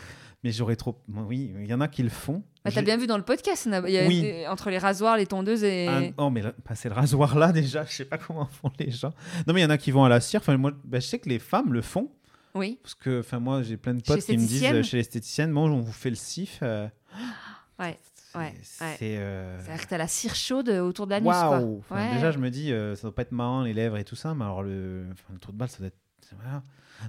[0.43, 0.97] Mais j'aurais trop.
[1.09, 2.43] Oui, il y en a qui le font.
[2.63, 4.21] bah, T'as bien vu dans le podcast, on a- il y a Oui.
[4.21, 5.87] des- entre les rasoirs, les tondeuses et.
[5.89, 8.89] Ah, oh, mais là, passer le rasoir là, déjà, je sais pas comment font les
[8.91, 9.13] gens.
[9.47, 10.39] Non, mais il y en a qui vont à la cire.
[10.39, 12.09] Enfin, moi, bah, je sais que les femmes le font.
[12.55, 14.97] Oui, Parce que, enfin, moi, j'ai plein de Chez potes qui me disent euh, chez
[14.97, 16.59] l'esthéticienne, bon, on vous fait le sif.
[16.63, 16.87] euh,
[17.79, 17.99] ouais.
[18.03, 18.85] c'est- Ouais, C'est.
[18.85, 18.97] ouais.
[19.19, 21.49] euh, C'est-à-dire que t'as la cire chaude autour de quoi.
[21.49, 22.13] Waouh Enfin, Ouais.
[22.15, 24.33] Déjà, je me dis, euh, ça doit pas être marrant, les lèvres et tout ça,
[24.35, 25.97] mais alors le, enfin, le trou de balle, ça doit être.
[26.41, 26.63] voilà.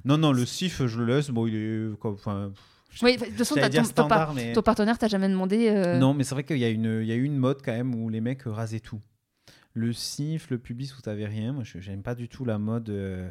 [0.04, 1.28] Non, non, le sif, je le laisse.
[1.30, 1.88] Bon, il est.
[2.04, 2.52] Enfin,
[3.02, 4.52] Oui, de toute façon, ton, ton standard, mais.
[4.52, 5.68] ton partenaire t'a jamais demandé.
[5.68, 7.58] euh, Non, mais c'est vrai qu'il y, a une- il y a eu une mode
[7.64, 9.00] quand même où les mecs rasaient tout.
[9.74, 11.52] Le sif, le pubis où t'avais rien.
[11.52, 12.88] Moi, je j'aime pas du tout la mode.
[12.90, 13.28] euh,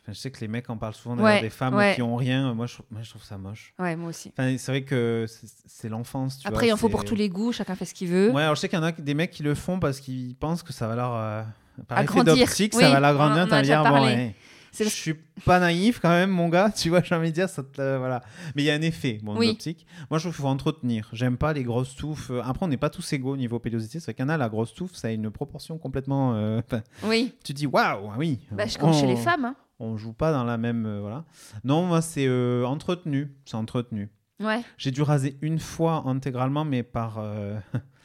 [0.00, 1.94] Enfin, je sais que les mecs en parlent souvent d'ailleurs, Ouais, des femmes ouais.
[1.94, 2.54] qui ont rien.
[2.54, 3.74] Moi je, trouve- moi, je trouve ça moche.
[3.78, 4.30] Ouais, moi aussi.
[4.38, 5.26] Enfin, c'est vrai que
[5.66, 6.40] c'est l'enfance.
[6.46, 8.30] Après, il en faut pour tous les goûts, chacun fait ce qu'il veut.
[8.30, 10.34] Ouais, alors je sais qu'il y en a des mecs qui le font parce qu'ils
[10.36, 11.14] pensent que ça va leur.
[11.14, 11.42] euh,
[11.88, 12.36] par Agrandir.
[12.36, 13.46] d'optique, Oui, ça va l'agrandir.
[13.48, 14.34] T'as dire, bon, ouais,
[14.72, 15.14] je suis
[15.44, 16.70] pas naïf quand même, mon gars.
[16.76, 18.22] Tu vois, j'ai envie de dire, ça te- euh, voilà.
[18.54, 19.48] Mais il y a un effet, bon, Oui.
[19.48, 19.86] d'optique.
[20.10, 21.08] Moi, je trouve qu'il faut entretenir.
[21.12, 22.30] J'aime pas les grosses touffes.
[22.30, 24.00] Euh, Après, on n'est pas tous égaux au niveau pédosité.
[24.00, 26.34] C'est vrai qu'il y en a, la grosse touffe, ça a une proportion complètement.
[26.34, 26.60] euh,
[27.04, 28.40] Oui, tu dis, waouh, oui.
[28.52, 29.44] bah, je- comme chez On- les femmes.
[29.44, 29.56] hein.
[29.80, 30.86] On joue pas dans la même.
[30.86, 31.24] euh, voilà.
[31.64, 32.28] Non, moi, c'est
[32.64, 33.32] entretenu.
[33.44, 34.10] C'est entretenu.
[34.40, 34.60] Ouais.
[34.76, 37.18] J'ai dû raser une fois intégralement, mais par.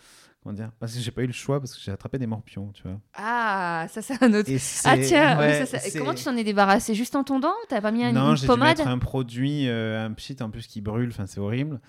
[0.43, 0.71] Comment dire?
[0.77, 2.99] Parce que j'ai pas eu le choix, parce que j'ai attrapé des morpions, tu vois.
[3.15, 4.49] Ah, ça, c'est un autre.
[4.83, 6.93] Ah, tiens, oui, ouais, ça, ça- c'est- comment tu t'en es débarrassé?
[6.95, 8.77] Juste en tondant T'as pas mis un, Non, une j'ai dû pommade?
[8.77, 11.79] mettre un produit, euh, un pchit en plus qui brûle, enfin c'est horrible.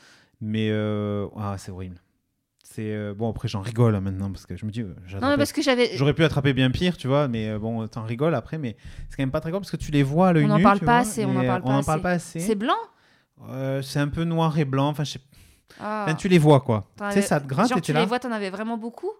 [0.40, 2.00] Mais euh, ah, c'est horrible.
[2.62, 5.36] C'est euh, bon après j'en rigole hein, maintenant parce que je me dis j'ai Non,
[5.36, 5.96] parce que j'avais.
[5.96, 8.76] j'aurais pu attraper bien pire, tu vois, mais bon t'en rigoles après, mais
[9.10, 10.56] c'est quand même pas très grave parce que tu les vois à l'œil On en
[10.58, 12.40] nu, parle pas assez, on en parle pas assez.
[12.40, 12.74] C'est blanc?
[13.82, 15.20] C'est un peu noir et blanc, enfin je sais-
[15.80, 16.04] Ah.
[16.06, 16.88] enfin, tu les vois quoi.
[16.98, 19.10] Tu sais ça te gratte Genre, et tu les vois, t'en avais vraiment beaucoup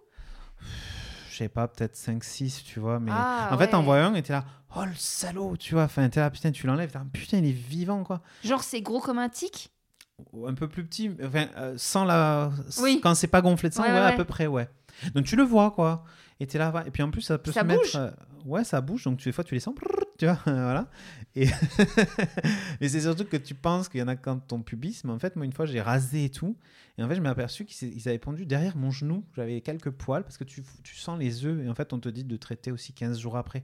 [1.31, 3.85] Je sais pas, peut-être 5 6, tu vois, mais Ah, en fait t'en ouais.
[3.85, 4.45] vois un et t'es là
[4.75, 8.03] "Oh le salaud", tu vois, enfin t'es là putain, tu l'enlèves, putain, il est vivant
[8.03, 8.21] quoi.
[8.43, 9.71] Genre, c'est gros comme un tic?
[10.47, 12.49] Un peu plus petit, enfin, euh, sans la.
[12.81, 13.01] Oui.
[13.03, 14.69] Quand c'est pas gonflé de sang, Ouais, ouais, ouais, à peu près, ouais.
[15.13, 16.05] Donc tu le vois, quoi.
[16.39, 17.75] Et t'es là, et puis en plus, ça peut Ça se bouge?
[17.77, 17.95] mettre.
[17.97, 18.11] euh,
[18.45, 20.87] ouais, ça bouge, donc tu, des fois, tu les sens, brrr, tu vois, voilà.
[21.35, 21.47] Et
[22.81, 25.19] mais c'est surtout que tu penses qu'il y en a quand ton pubis, mais en
[25.19, 26.55] fait, moi, une fois, j'ai rasé et tout,
[26.97, 30.23] et en fait, je m'ai aperçu qu'ils avaient pondu derrière mon genou, j'avais quelques poils,
[30.23, 32.71] parce que tu, tu sens les œufs, et en fait, on te dit de traiter
[32.71, 33.63] aussi 15 jours après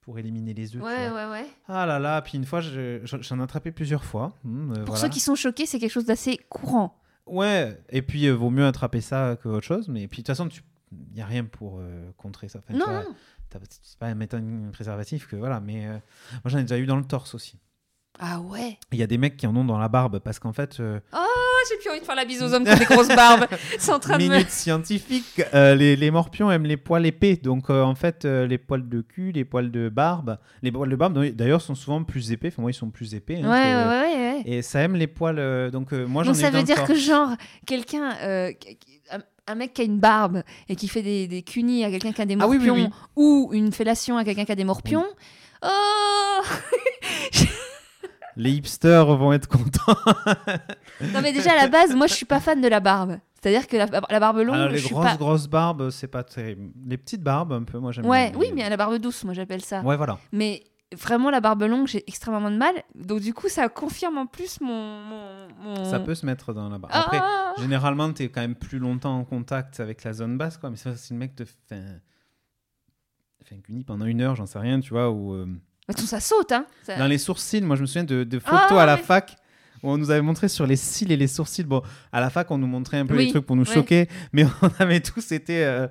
[0.00, 0.82] pour éliminer les œufs.
[0.82, 1.46] Ouais, ouais, ouais.
[1.68, 4.32] Ah là là, puis une fois, je- j'en ai attrapé plusieurs fois.
[4.44, 5.00] Hum, euh, Pour voilà.
[5.02, 6.98] ceux qui sont choqués, c'est quelque chose d'assez courant.
[7.26, 9.86] Ouais, et puis euh, vaut mieux attraper ça que autre chose.
[9.88, 10.48] Mais puis de toute façon,
[10.90, 12.58] il n'y a rien pour euh, contrer ça.
[12.58, 13.14] Enfin, Non, vois, non,
[13.82, 15.60] C'est pas mettre un préservatif que voilà.
[15.60, 17.58] Mais euh, moi, j'en ai déjà eu dans le torse aussi.
[18.18, 18.78] Ah ouais?
[18.92, 21.00] Il y a des mecs qui en ont dans la barbe parce qu'en fait, euh,
[21.12, 21.24] Ah,
[21.70, 23.46] j'ai plus envie de faire la bise aux hommes qui ont des grosses barbes.
[23.78, 24.28] C'est en train de me...
[24.28, 27.36] minute scientifique, euh, les, les morpions aiment les poils épais.
[27.36, 30.90] Donc euh, en fait, euh, les poils de cul, les poils de barbe, les poils
[30.90, 32.48] de barbe d'ailleurs sont souvent plus épais.
[32.48, 33.36] Enfin, moi, ils sont plus épais.
[33.36, 34.42] Ouais, hein, ouais, que- ouais, ouais.
[34.44, 35.70] Et ça aime les poils.
[35.70, 37.30] donc moi, j'en Donc ai ça veut dire que genre,
[37.66, 38.10] quelqu'un...
[39.46, 42.22] un- mec qui a une barbe et qui fait des, des cunis à quelqu'un qui
[42.22, 42.90] a des Ah oui, morpions oui, oui.
[43.16, 45.04] ou une fellation à quelqu'un qui a des morpions.
[45.64, 46.40] Oh
[48.36, 49.94] Les hipsters vont être contents.
[51.12, 53.18] Non mais déjà à la base, moi je suis pas fan de la barbe.
[53.40, 55.16] C'est-à-dire que la, la barbe longue, Alors, je les suis grosses, pas...
[55.16, 56.70] grosses barbes, c'est pas terrible.
[56.86, 58.38] Les petites barbes, un peu, moi j'aime Ouais, bien.
[58.38, 59.80] oui, mais la barbe douce, moi j'appelle ça.
[59.82, 60.18] Ouais, voilà.
[60.30, 60.62] Mais
[60.94, 62.74] vraiment la barbe longue, j'ai extrêmement de mal.
[62.94, 65.00] Donc du coup, ça confirme en plus mon...
[65.02, 66.92] mon, mon- Ça peut se mettre dans la barbe.
[66.94, 70.70] Ah Après, généralement, t'es quand même plus longtemps en contact avec la zone basse, quoi.
[70.70, 72.00] Mais ça, si le mec te fait un,
[73.44, 75.32] fait un cuni pendant une heure, j'en sais rien, tu vois, ou.
[75.34, 75.46] euh,
[75.96, 76.66] ça saute, hein.
[76.84, 79.36] Ça- Dans les sourcils, moi je me souviens de, de photos Ah, à la fac
[79.82, 81.64] où on nous avait montré sur les cils et les sourcils.
[81.64, 81.82] Bon,
[82.12, 83.74] à la fac, on nous montrait un peu Oui, les trucs pour nous ouais.
[83.74, 85.64] choquer, mais on avait tous été.
[85.64, 85.86] euh,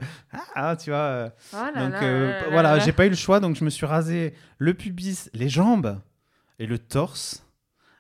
[0.56, 1.00] ah, tu vois.
[1.00, 2.80] euh, Oh là donc là euh, là là voilà, là.
[2.80, 6.00] j'ai pas eu le choix, donc je me suis rasé le pubis, les jambes
[6.60, 7.46] et le torse.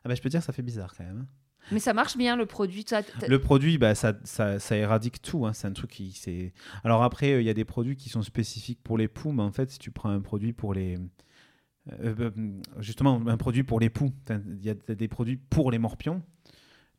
[0.03, 1.19] Ah bah je peux dire, ça fait bizarre quand même.
[1.23, 1.25] hein.
[1.71, 2.83] Mais ça marche bien le produit.
[2.87, 5.45] ça- Le produit, bah, ça, ça, ça éradique tout.
[5.45, 5.53] hein.
[5.53, 6.51] C'est un truc qui.
[6.83, 9.43] Alors après, euh, il y a des produits qui sont spécifiques pour les poux, mais
[9.43, 10.97] en fait, si tu prends un produit pour les.
[12.03, 12.29] Euh, euh,
[12.79, 16.21] justement, un produit pour les poux, il y a des produits pour les morpions.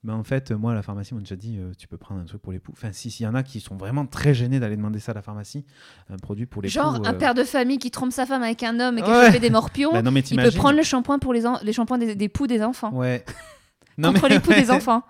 [0.04, 2.20] Mais en fait, moi, à la pharmacie, on m'a déjà dit, euh, tu peux prendre
[2.20, 2.72] un truc pour les poux.
[2.72, 5.14] Enfin, si, s'il y en a qui sont vraiment très gênés d'aller demander ça à
[5.14, 5.64] la pharmacie,
[6.10, 7.06] un produit pour les Genre poux.
[7.06, 9.26] un euh, père de famille qui trompe sa femme avec un homme et qui Ouais.
[9.26, 11.72] chopé des morpions, bah non, mais il peut prendre le shampoing pour les, en- les
[11.72, 12.92] shampoings des, des poux des enfants.
[12.92, 13.24] Ouais.
[14.02, 15.04] Contre les poux des enfants.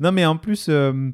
[0.00, 1.10] Non, mais en plus, euh,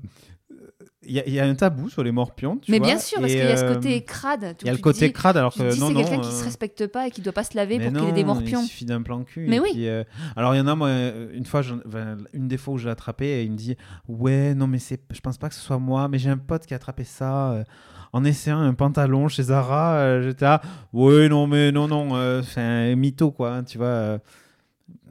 [1.06, 2.58] il y, a- il y a un tabou sur les morpions.
[2.58, 4.56] tu Mais vois, bien sûr, parce qu'il y a ce euh, côté crade.
[4.60, 7.06] Il y a le côté crade, alors que c'est quelqu'un qui euh, se respecte pas
[7.06, 8.60] et qui doit pas se laver mais pour qu'il ait des morpions.
[8.62, 9.46] Il suffit d'un plan cul.
[9.48, 9.70] Mais oui.
[9.72, 10.04] puis, euh,
[10.36, 12.84] alors il y en a, moi, euh, une fois, enfin, une des fois où je
[12.84, 13.76] l'ai attrapé, et il me dit
[14.08, 16.66] Ouais, non, mais c'est, je pense pas que ce soit moi, mais j'ai un pote
[16.66, 17.52] qui a attrapé ça.
[17.52, 17.64] euh,
[18.12, 20.60] en essayant un pantalon chez Zara, euh, j'étais là,
[20.92, 23.86] ouais, non, mais non, non, euh, c'est un mytho, quoi, hein, tu vois.
[23.86, 24.18] euh.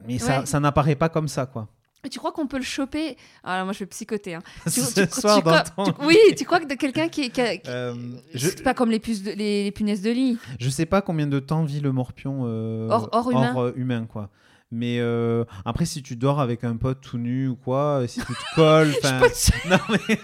[0.06, 1.66] mais ça, ça n'apparaît pas comme ça, quoi.
[2.08, 3.16] Tu crois qu'on peut le choper?
[3.44, 4.34] Alors moi je vais psychoter.
[4.34, 4.42] hein.
[4.64, 5.44] Tu- Ce tu- soir tu
[5.76, 7.94] dans ton- Oui, tu crois que quelqu'un qui, qui qui- Euh,
[8.34, 10.38] je, C'est pas comme les, puces de- les, les punaises de lit.
[10.58, 13.54] Je sais pas combien de temps vit le morpion euh, Hors- hors humain.
[13.56, 14.30] euh, humain, quoi.
[14.72, 18.26] Mais euh, après, si tu dors avec un pote tout nu ou quoi, si tu
[18.26, 20.18] te colles, Je, non mais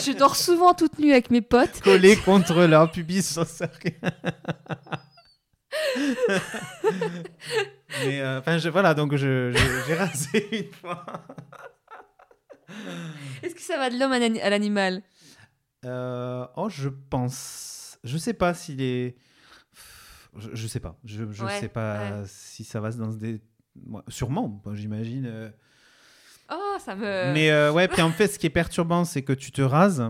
[0.00, 1.80] je dors souvent toute nue avec mes potes.
[1.84, 4.10] collé contre leur pubis, j'en sais rien.
[8.04, 11.04] mais euh, enfin, voilà, donc je- je- j'ai rasé une fois.
[13.42, 15.02] Est-ce que ça va de l'homme à l'ani- à l'animal?
[15.84, 17.98] Euh, oh, je pense.
[18.04, 19.16] Je sais pas s'il est.
[20.36, 20.96] Je, je sais pas.
[21.04, 22.24] Je, Ouais, sais pas ouais.
[22.26, 23.40] si ça va se dans des.
[23.86, 25.26] Moi, sûrement, j'imagine.
[25.26, 25.50] euh.
[26.52, 27.32] Oh, ça me.
[27.32, 30.04] Mais euh, ouais, puis en fait, ce qui est perturbant, c'est que tu te rases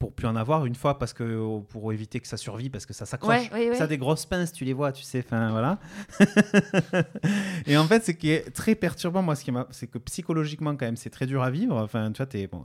[0.00, 2.94] pour plus en avoir une fois parce que pour éviter que ça survive parce que
[2.94, 3.50] ça s'accroche.
[3.50, 3.76] Ouais, ouais, ouais.
[3.76, 5.22] Ça a des grosses pinces, tu les vois, tu sais.
[5.24, 5.78] Enfin voilà.
[7.66, 10.86] et en fait, ce qui est très perturbant, moi, ce qui c'est que psychologiquement quand
[10.86, 11.76] même, c'est très dur à vivre.
[11.76, 12.64] Enfin, tu vois, t'es bon,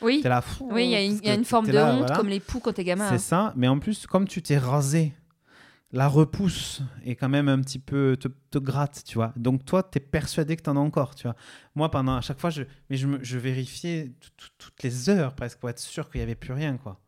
[0.00, 0.40] Oui, là.
[0.40, 2.16] fou, oui, il y a une, y a forme de là, honte voilà.
[2.16, 3.08] comme les poux quand t'es gamin.
[3.08, 3.18] C'est hein.
[3.18, 5.12] ça, mais en plus, comme tu t'es rasé,
[5.92, 9.32] la repousse et quand même un petit peu te, te gratte, tu vois.
[9.36, 11.36] Donc toi, tu es persuadé que tu en as encore, tu vois.
[11.74, 15.08] Moi, pendant à chaque fois, je, mais je, me- je vérifiais tout- tout- toutes les
[15.10, 17.00] heures presque pour être sûr qu'il n'y avait plus rien, quoi.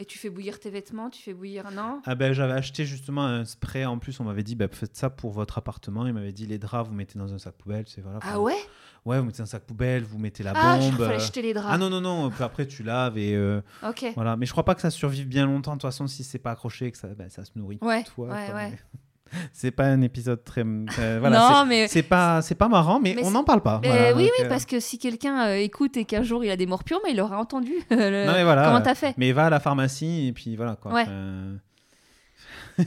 [0.00, 1.70] Et tu fais bouillir tes vêtements, tu fais bouillir.
[1.72, 2.00] Non?
[2.04, 3.84] Ah ben, j'avais acheté justement un spray.
[3.84, 6.06] En plus, on m'avait dit, bah, faites ça pour votre appartement.
[6.06, 8.20] Il m'avait dit, les draps, vous mettez dans un sac poubelle, c'est voilà.
[8.22, 8.54] Ah ouais?
[9.08, 11.00] Ouais, vous mettez un sac poubelle, vous mettez la Ah, bombe.
[11.00, 11.18] euh.
[11.18, 11.68] jeter les draps.
[11.70, 14.04] Ah non, non, non, puis après tu laves et euh, Ok.
[14.14, 14.36] voilà.
[14.36, 16.50] Mais je crois pas que ça survive bien longtemps, de toute façon, si c'est pas
[16.50, 17.78] accroché, que ça, ben, ça se nourrit.
[17.80, 18.70] Ouais, toi, ouais, ouais.
[18.70, 18.78] mais-
[19.52, 20.62] C'est pas un épisode très.
[20.62, 21.86] euh, voilà, non, mais.
[21.88, 23.78] c'est pas, c'est pas marrant, mais, Mais on n'en parle pas.
[23.84, 26.50] voilà, oui, donc, oui, euh, parce que si quelqu'un euh, écoute et qu'un jour il
[26.50, 28.64] a des morpions, mais il aura entendu euh, le- Non, mais voilà.
[28.64, 29.14] comment euh, t'as fait?
[29.18, 30.92] Mais va à la pharmacie et puis voilà quoi.
[30.94, 31.04] Ouais.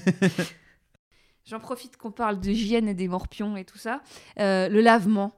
[1.46, 4.02] J'en profite qu'on parle d'hygiène et des morpions et tout ça.
[4.40, 5.34] Euh, le lavement.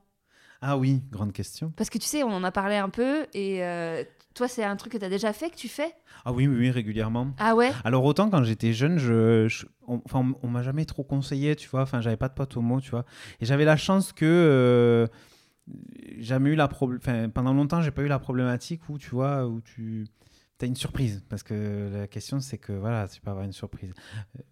[0.66, 1.74] Ah oui, grande question.
[1.76, 4.02] Parce que tu sais, on en a parlé un peu et euh,
[4.34, 5.94] toi, c'est un truc que tu as déjà fait, que tu fais?
[6.24, 7.32] Ah oui, oui, oui, régulièrement.
[7.38, 7.72] Ah ouais?
[7.84, 11.58] Alors autant quand j'étais jeune, je, je- on, enfin, on, on m'a jamais trop conseillé,
[11.58, 11.82] tu vois.
[11.82, 13.04] Enfin, j'avais pas de pote homo, tu vois.
[13.42, 15.08] Et j'avais la chance que euh,
[16.20, 17.00] jamais eu la problème.
[17.02, 20.08] Enfin, pendant longtemps, j'ai pas eu la problématique où tu vois où tu
[20.62, 23.92] as une surprise parce que la question c'est que voilà, tu peux avoir une surprise.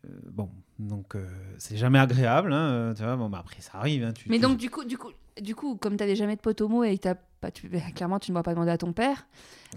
[0.05, 1.25] Euh, bon, donc euh,
[1.57, 3.15] c'est jamais agréable, hein, tu vois.
[3.15, 4.03] Bon, bah, après ça arrive.
[4.03, 6.41] hein, tu- Mais tu- donc, du coup, du coup, du coup comme tu jamais de
[6.41, 9.28] pote homo et t'as pas, tu, clairement, tu ne vas pas demander à ton père.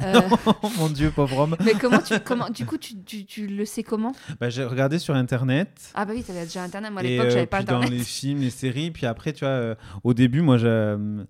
[0.03, 0.21] euh,
[0.63, 1.57] oh mon dieu, pauvre homme.
[1.65, 4.13] mais comment tu, comment, du coup, tu, tu, tu le sais comment?
[4.39, 5.91] Bah, j'ai regardé sur internet.
[5.95, 6.93] Ah bah oui, t'avais déjà internet.
[6.93, 7.99] Moi, à l'époque, euh, j'avais pas puis dans internet.
[7.99, 9.75] les films, les séries, puis après, tu vois, euh,
[10.05, 11.25] au début, moi, j'ai euh,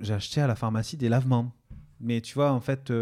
[0.00, 1.52] j'ai acheté à la pharmacie des lavements.
[2.00, 2.92] Mais tu vois, en fait,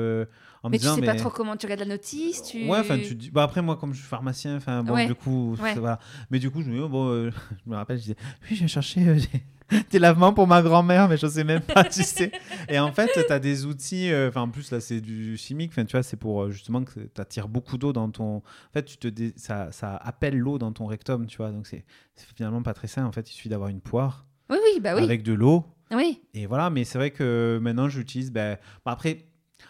[0.67, 1.07] en me Mais tu disant, sais mais...
[1.07, 2.43] pas trop comment tu regardes la notice.
[2.43, 2.69] Tu...
[2.69, 3.31] Ouais, enfin, tu dis.
[3.31, 5.75] Bah, après, moi, comme je suis pharmacien, enfin, bon, Ouais, du coup, ouais.
[5.75, 5.99] voilà.
[6.31, 7.31] Mais du coup, je me dis, oh, bon, euh,
[7.65, 8.17] je me rappelle, je disais,
[8.51, 9.19] oui, j'ai cherché euh,
[9.91, 12.33] des lavements pour ma grand-mère, mais je sais même pas, tu sais.
[12.69, 15.71] Et en fait, tu as des outils, euh, enfin, en plus, là, c'est du chimique,
[15.73, 18.37] enfin, tu vois, c'est pour euh, justement que tu attires beaucoup d'eau dans ton.
[18.39, 21.67] En fait, tu te dé- ça, ça appelle l'eau dans ton rectum, tu vois, donc
[21.67, 21.85] c'est
[22.37, 23.05] finalement pas très sain.
[23.07, 25.03] En fait, il suffit d'avoir une poire Oui, oui, bah oui.
[25.03, 25.65] avec de l'eau.
[25.93, 26.21] Oui.
[26.35, 28.33] Et voilà, mais c'est vrai que maintenant j'utilise.
[28.33, 29.19] Ben, bon, après,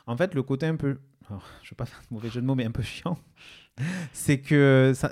[0.07, 0.99] en fait, le côté un peu.
[1.29, 3.19] alors, je veux pas faire de mauvais jeu de mots, mais un peu chiant.
[4.13, 5.11] c'est que ça,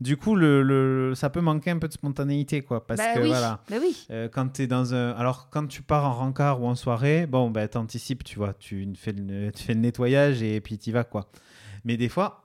[0.00, 2.86] du coup, le, le- ça peut manquer un peu de spontanéité, quoi.
[2.86, 3.28] Parce bah que oui.
[3.28, 3.62] voilà.
[3.70, 4.06] Bah oui.
[4.10, 5.10] euh, quand es dans un.
[5.12, 8.54] Alors, quand tu pars en rencard ou en soirée, bon, ben, t'anticipes, tu vois.
[8.54, 11.30] Tu fais, le, tu fais le nettoyage et puis tu vas, quoi.
[11.84, 12.42] Mais des fois,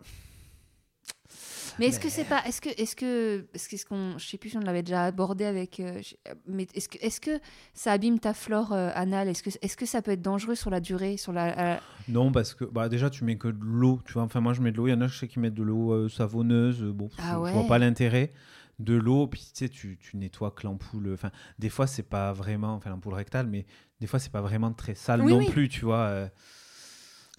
[1.80, 4.57] Mais est-ce que c'est pas, est-ce que, est-ce que, est-ce qu'on, je sais plus si
[4.57, 6.02] on l'avait déjà abordé avec, euh,
[6.47, 7.39] mais est-ce que, est-ce que
[7.73, 9.27] ça abîme ta flore euh, anale?
[9.27, 11.77] Est-ce que, est-ce que ça peut être dangereux sur la durée, sur la, euh,
[12.07, 14.23] non, parce que bah, déjà, tu mets que de l'eau, tu vois.
[14.23, 14.88] Enfin, moi, je mets de l'eau.
[14.88, 16.81] Il y en a, je sais qui mettent de l'eau euh, savonneuse.
[16.84, 17.49] Bon, Ah je, ouais.
[17.49, 18.31] je vois pas l'intérêt.
[18.77, 21.14] De l'eau, puis tu sais, tu, tu nettoies que l'ampoule.
[21.14, 22.73] Enfin, des fois, c'est pas vraiment.
[22.76, 23.65] Enfin, l'ampoule rectale, mais
[24.02, 25.49] des fois, c'est pas vraiment très sale Oui, non oui.
[25.49, 26.30] plus, tu vois.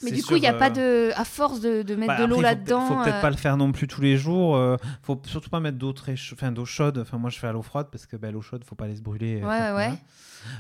[0.03, 1.13] Mais du coup, il n'y a pas euh, de.
[1.17, 2.87] À force de, de mettre bah, de l'eau il faut là-dedans.
[2.89, 4.57] Faut peut-être euh, pas le faire non plus tous les jours.
[4.57, 5.95] euh, faut surtout pas mettre d'eau
[6.33, 6.99] enfin d'eau chaude.
[6.99, 8.97] Enfin moi je fais à l'eau froide parce que bah, l'eau chaude faut pas aller
[8.97, 9.41] se brûler.
[9.43, 9.89] euh, Ouais,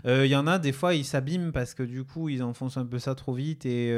[0.05, 2.79] ouais, Il y en a des fois ils s'abîment parce que du coup ils enfoncent
[2.79, 3.93] un peu ça trop vite et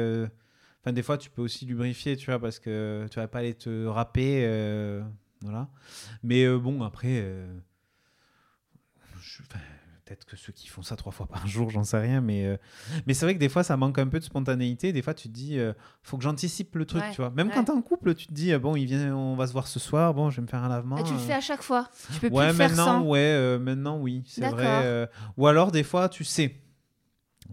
[0.81, 3.53] enfin des fois tu peux aussi lubrifier tu vois parce que tu vas pas aller
[3.53, 4.43] te râper
[5.41, 5.69] voilà.
[6.21, 7.23] Mais bon après
[9.21, 9.59] je- enfin,
[10.09, 12.57] peut-être que ceux qui font ça trois fois par jour j'en sais rien mais euh,
[13.05, 14.91] mais c'est vrai que des fois ça manque un peu de spontanéité.
[14.91, 17.29] Des fois tu te dis euh, faut que j'anticipe le truc Ouais, tu vois.
[17.29, 17.53] Même ouais.
[17.53, 19.67] quand t'es en couple tu te dis euh, bon il vient on va se voir
[19.67, 20.97] ce soir bon je vais me faire un lavement.
[20.97, 21.21] Et tu le euh.
[21.21, 21.87] fais à chaque fois.
[22.11, 23.03] Tu peux plus faire sans.
[23.03, 25.09] ouais, maintenant, oui, c'est vrai.
[25.37, 26.55] ou alors, des fois, tu sais.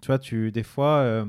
[0.01, 1.25] Tu vois, tu, des fois,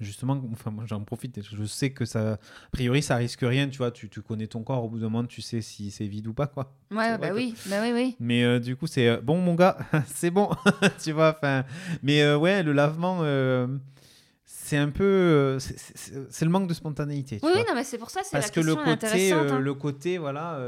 [0.00, 1.40] justement, enfin, moi, j'en profite.
[1.42, 2.38] Je sais que ça, a
[2.72, 3.68] priori, ça risque rien.
[3.68, 4.84] Tu vois, tu, tu connais ton corps.
[4.84, 6.72] Au bout d'un moment, tu sais si c'est vide ou pas, quoi.
[6.90, 8.16] Ouais, bah vrai que- oui, bah oui, oui.
[8.20, 9.76] Mais euh, du coup, c'est euh, bon, mon gars,
[10.06, 10.50] c'est bon.
[11.02, 11.64] tu vois, enfin.
[12.02, 13.20] Mais euh, ouais, le lavement,
[14.44, 15.58] c'est un peu.
[15.60, 17.38] c'est- le manque de spontanéité.
[17.40, 17.60] tu Oui, vois.
[17.62, 19.58] oui, non, mais c'est pour ça, c'est Parce la que le côté, hein.
[19.58, 20.58] le côté, voilà,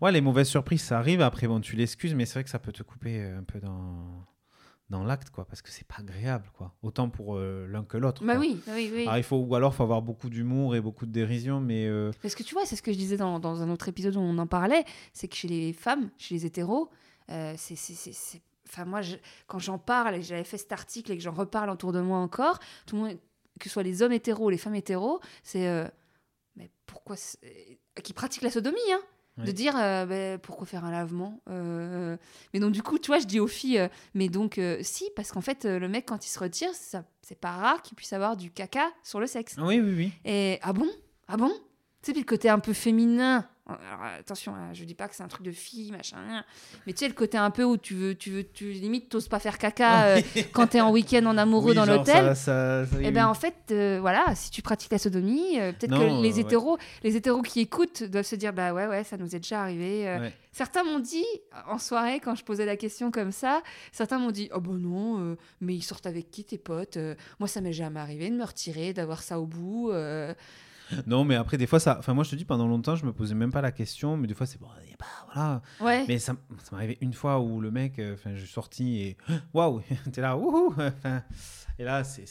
[0.00, 1.20] ouais, les mauvaises surprises, ça arrive.
[1.22, 4.24] Après, bon, tu l'excuses, mais c'est vrai que ça peut te couper un peu dans
[4.88, 6.72] dans l'acte, quoi, parce que c'est pas agréable, quoi.
[6.82, 8.24] Autant pour euh, l'un que l'autre.
[8.24, 8.40] Bah quoi.
[8.40, 9.02] oui, bah oui, oui.
[9.02, 12.12] Alors, il faut, ou alors, faut avoir beaucoup d'humour et beaucoup de dérision, mais euh,
[12.22, 14.20] Parce que tu vois, c'est ce que je disais dans, dans un autre épisode où
[14.20, 16.88] on en parlait, c'est que chez les femmes, chez les hétéros,
[17.30, 17.74] euh, c'est...
[18.68, 21.70] Enfin, moi, je- quand j'en parle, et j'avais fait cet article et que j'en reparle
[21.70, 23.18] autour de moi encore, tout le monde,
[23.58, 25.66] que ce soit les hommes hétéros ou les femmes hétéros, c'est...
[25.68, 25.86] euh,
[26.56, 27.16] mais pourquoi...
[28.04, 29.00] Qui pratiquent la sodomie, hein
[29.38, 32.16] de dire euh, ben, pourquoi faire un lavement Euh,
[32.54, 35.10] mais donc du coup tu vois je dis aux filles euh, mais donc euh, si
[35.14, 38.12] parce qu'en fait le mec quand il se retire ça c'est pas rare qu'il puisse
[38.12, 40.12] avoir du caca sur le sexe oui, oui, oui.
[40.24, 40.88] et ah bon?
[41.28, 41.50] Ah bon?
[42.02, 43.48] Tu sais, puis le côté un peu féminin.
[43.68, 46.44] Alors, attention, hein, je dis pas que c'est un truc de fille, machin, rien.
[46.86, 49.26] mais tu sais, le côté un peu où tu veux, tu veux, tu limite, t'oses
[49.26, 50.20] pas faire caca euh,
[50.52, 52.26] quand t'es en week-end en amoureux Oui, dans l'hôtel.
[52.26, 53.30] ça- ça- ça- oui, Et ben oui.
[53.30, 56.78] en fait, euh, voilà, si tu pratiques la sodomie, euh, peut-être que les euh, hétéros,
[57.02, 60.04] les hétéros qui écoutent doivent se dire bah ouais ouais, ça nous est déjà arrivé.
[60.04, 60.32] Ouais.
[60.52, 61.24] Certains m'ont dit
[61.68, 65.36] en soirée quand je posais la question comme ça, certains m'ont dit oh ben non,
[65.60, 66.98] mais ils sortent avec qui tes potes
[67.40, 69.90] Moi ça m'est jamais arrivé de me retirer, d'avoir ça au bout.
[71.06, 71.96] Non, mais après, des fois, ça.
[71.98, 74.26] Enfin, moi, je te dis, pendant longtemps, je me posais même pas la question, mais
[74.26, 75.62] des fois, c'est bon, y a pas, voilà.
[75.80, 76.04] Ouais.
[76.08, 79.00] Mais ça, ça m'est arrivé une fois où le mec, euh, enfin, je suis sorti
[79.00, 79.16] et
[79.54, 79.82] waouh,
[80.12, 81.22] t'es là, wouhou, enfin,
[81.78, 82.24] et là, c'est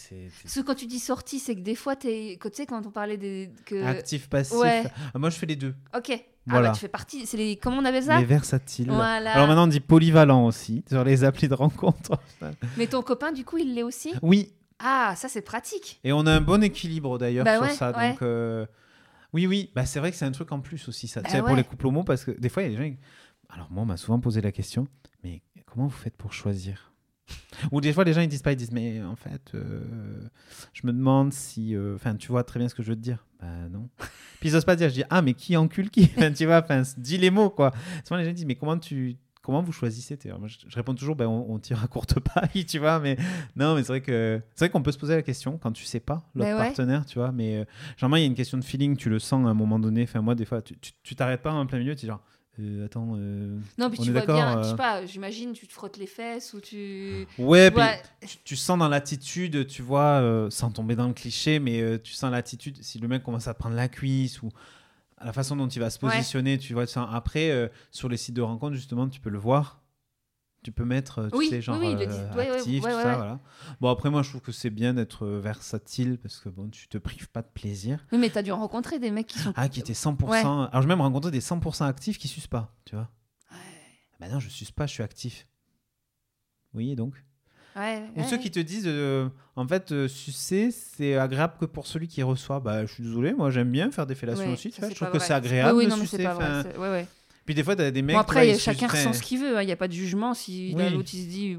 [0.44, 2.86] Parce que quand tu dis sortie, c'est que des fois, t'es, que tu sais, quand
[2.86, 3.52] on parlait des.
[3.65, 3.84] Que...
[3.86, 4.57] actif, passif.
[4.57, 4.84] ouais.
[5.14, 5.76] Ah, moi, je fais les deux.
[5.95, 6.11] Ok.
[6.48, 6.69] Ah Voilà.
[6.69, 7.26] bah, tu fais partie.
[7.27, 7.56] C'est les.
[7.56, 8.19] Comment on appelle ça?
[8.19, 8.90] Les versatiles.
[8.90, 9.34] Voilà.
[9.34, 12.19] Alors maintenant, on dit polyvalent aussi sur les applis de rencontre.
[12.77, 14.14] Mais ton copain, du coup, il l'est aussi?
[14.23, 15.99] Oui, Ah, ça, c'est pratique.
[16.03, 17.91] et on a un bon équilibre d'ailleurs Bah sur ouais, ça.
[17.97, 18.11] ouais.
[18.11, 18.65] Donc, euh,
[19.34, 21.22] oui, oui, bah, c'est vrai que c'est un truc en plus aussi, ça.
[21.22, 22.89] Bah tu sais, pour les couples homo, parce que des fois, il y a des
[22.89, 22.95] gens.
[23.49, 24.88] Alors, moi, on m'a souvent posé la question,
[25.23, 26.91] mais comment vous faites pour choisir?
[27.72, 29.81] Ou des fois, les gens ils disent pas, ils disent, mais en fait, euh,
[30.73, 31.73] je me demande si.
[31.76, 33.26] euh, Enfin, tu vois très bien ce que je veux te dire.
[33.41, 33.89] Bah non.
[34.39, 36.11] Puis ils osent pas dire, je dis, ah, mais qui encule qui?
[36.18, 37.72] Enfin, Tu vois, enfin, dis les mots, quoi.
[38.03, 39.18] Souvent, les gens disent, mais comment tu.
[39.45, 42.65] Comment vous choisissez Moi, je, je réponds toujours, ben, on, on tire à courte paille,
[42.65, 42.99] tu vois.
[42.99, 43.15] Mais
[43.55, 45.85] non, mais c'est vrai que c'est vrai qu'on peut se poser la question quand tu
[45.85, 46.65] sais pas l'autre Ben ouais.
[46.65, 47.31] partenaire, tu vois.
[47.31, 47.65] Mais euh,
[47.95, 50.01] généralement, il y a une question de feeling, tu le sens à un moment donné.
[50.03, 52.22] Enfin, moi, des fois, tu tu- tu t'arrêtes pas en plein milieu, tu dis genre,
[52.59, 53.13] euh, attends.
[53.17, 55.97] euh, Non, puis On tu est vois bien, je sais pas, j'imagine, tu te frottes
[55.97, 57.27] les fesses ou tu.
[57.38, 58.01] Ouais, Ouais.
[58.26, 62.31] tu, tu sens dans l'attitude, tu vois, sans tomber dans le cliché, mais tu sens
[62.31, 62.77] l'attitude.
[62.81, 64.49] Si le mec commence à te prendre la cuisse ou
[65.23, 66.11] la façon dont il va se Ouais.
[66.11, 66.85] positionner, tu vois.
[66.87, 69.81] sens- Après, euh, sur les sites de rencontres, justement, tu peux le voir.
[70.63, 72.33] Tu peux mettre, euh, tu Oui, sais, genre oui, oui, euh.
[72.35, 73.39] Ouais, actif, ouais, tout ça, voilà.
[73.81, 76.87] Bon, après, moi, je trouve que c'est bien d'être euh, versatile parce que bon, tu
[76.87, 78.03] te prives pas de plaisir.
[78.11, 79.53] Oui, mais t'as dû rencontrer des mecs qui sont.
[79.55, 80.27] Ah, qui était 100%.
[80.27, 80.39] Ouais.
[80.71, 83.11] Alors, j'ai même rencontré des 100% actifs qui sucent pas, tu vois.
[83.51, 83.57] Ouais.
[84.19, 85.47] Bah non, je suce pas, je suis actif.
[86.73, 87.13] Oui, et donc
[87.76, 88.27] Ouais, Ou ouais.
[88.27, 89.27] ceux qui te disent, euh,
[89.57, 92.60] en fait, euh, sucer, c'est agréable que pour celui qui reçoit.
[92.61, 94.69] Bah, je suis désolé, moi j'aime bien faire des fellations aussi.
[94.72, 96.23] Tu vois, je trouve que c'est agréable Oui, oui, de non, mais sucer.
[96.23, 96.77] pas vrai.
[96.77, 97.07] Ouais.
[97.45, 98.14] Puis des fois, t'as des mecs.
[98.15, 99.57] Bon, vois, après, chacun ressent ce qu'il veut.
[99.57, 100.34] hein, Il n'y a pas de jugement.
[100.34, 100.89] Si Oui.
[100.89, 101.57] l'autre, il se dit.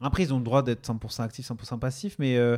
[0.00, 2.56] Après, ils ont le droit d'être 100% actif, 100% passif, mais euh,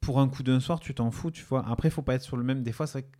[0.00, 1.68] pour un coup d'un soir, tu t'en fous, tu vois.
[1.68, 2.62] Après, il faut pas être sur le même.
[2.62, 3.16] Des fois, c'est vrai que.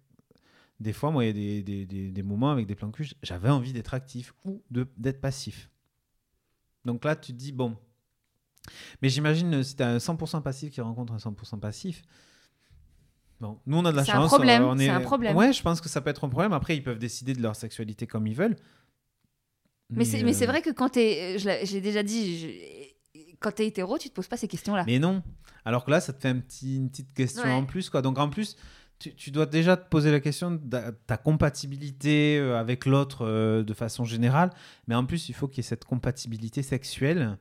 [0.80, 3.10] Des fois, moi, il y a des, des, des, des moments avec des plans cul,
[3.24, 5.68] j'avais envie d'être actif ou d'être passif.
[6.84, 7.76] Donc là, tu te dis, bon.
[9.02, 12.02] Mais j'imagine, euh, si tu as un 100% passif qui rencontre un 100% passif.
[13.40, 14.28] Bon, nous, on a de la C'est un chance.
[14.28, 14.86] problème, on est...
[14.86, 15.36] c'est un problème.
[15.36, 16.52] Ouais, je pense que ça peut être un problème.
[16.52, 18.56] Après, ils peuvent décider de leur sexualité comme ils veulent.
[19.90, 21.38] Mais, c'est, mais c'est euh, vrai que quand t'es.
[21.38, 22.38] je l'ai- J'ai déjà dit.
[22.38, 24.82] je- Quand t'es hétéro, tu te poses pas ces questions-là.
[24.86, 25.22] Mais non.
[25.64, 27.52] Alors que là, ça te fait un petit, une petite question Ouais.
[27.52, 27.88] en plus.
[27.88, 28.02] Quoi.
[28.02, 28.56] Donc en plus,
[28.98, 30.60] tu, tu dois déjà te poser la question de
[31.06, 34.50] ta- compatibilité euh, avec l'autre euh, de façon générale.
[34.88, 37.38] Mais en plus, il faut qu'il y ait cette compatibilité sexuelle.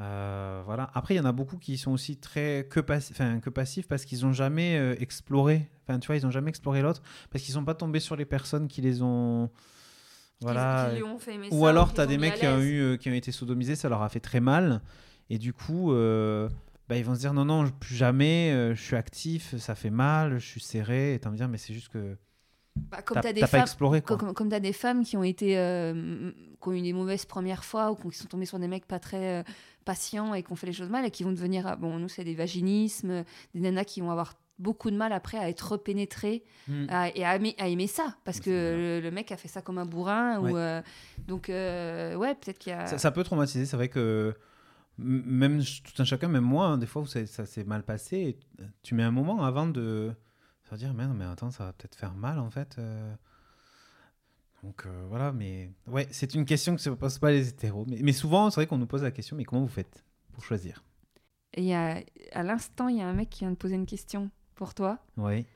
[0.00, 0.90] Euh, voilà.
[0.94, 4.04] Après, il y en a beaucoup qui sont aussi très que, passi- que passifs parce
[4.04, 5.68] qu'ils n'ont jamais euh, exploré.
[5.86, 8.24] Enfin, tu vois, ils n'ont jamais exploré l'autre parce qu'ils sont pas tombés sur les
[8.24, 9.50] personnes qui les ont.
[10.40, 10.86] Voilà.
[10.90, 12.60] Qui- qui lui ont fait aimer Ou ça, alors, tu as des mecs qui ont,
[12.60, 14.82] eu, euh, qui ont été sodomisés, ça leur a fait très mal.
[15.30, 19.56] Et du coup, bah, ils vont se dire non, non, plus jamais, je suis actif,
[19.58, 21.14] ça fait mal, je suis serré.
[21.14, 22.16] Et tu vas me dire, mais c'est juste que
[22.90, 24.00] Bah, comme t'as t'as des femmes, exploré.
[24.02, 26.30] Comme, comme t'as des femmes qui ont été, euh,
[26.62, 28.98] qui ont eu des mauvaises premières fois ou qui sont tombées sur des mecs pas
[28.98, 29.42] très euh,
[29.84, 32.08] patients et qui ont fait les choses mal et qui vont devenir, ah, bon, nous
[32.08, 33.24] c'est des vaginismes,
[33.54, 36.86] des nanas qui vont avoir beaucoup de mal après à être repénétrées Mm.
[36.88, 39.62] à- et à aimer, à aimer ça parce que le, le mec a fait ça
[39.62, 40.50] comme un bourrin Ouais.
[40.52, 40.82] ou euh,
[41.28, 43.66] donc ouais peut-être qu'il y a Ça, ça peut traumatiser.
[43.66, 44.34] C'est vrai que
[44.98, 48.36] même tout un chacun, même moi, hein, des fois où ça, ça s'est mal passé,
[48.82, 50.10] tu mets un moment avant de
[50.76, 52.76] se dire, mais non, mais attends, ça va peut-être faire mal en fait.
[52.78, 53.14] euh.
[54.62, 57.84] Donc euh, voilà, mais ouais, c'est une question que se posent pas les hétéros.
[57.88, 60.44] Mais, mais souvent, c'est vrai qu'on nous pose la question, mais comment vous faites pour
[60.44, 60.82] choisir?
[61.54, 62.00] Et il y a,
[62.32, 64.98] à l'instant il y a un mec qui vient de poser une question pour toi
[65.16, 65.46] Oui.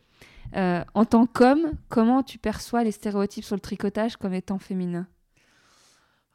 [0.55, 5.07] Euh, en tant qu'homme comment tu perçois les stéréotypes sur le tricotage comme étant féminin?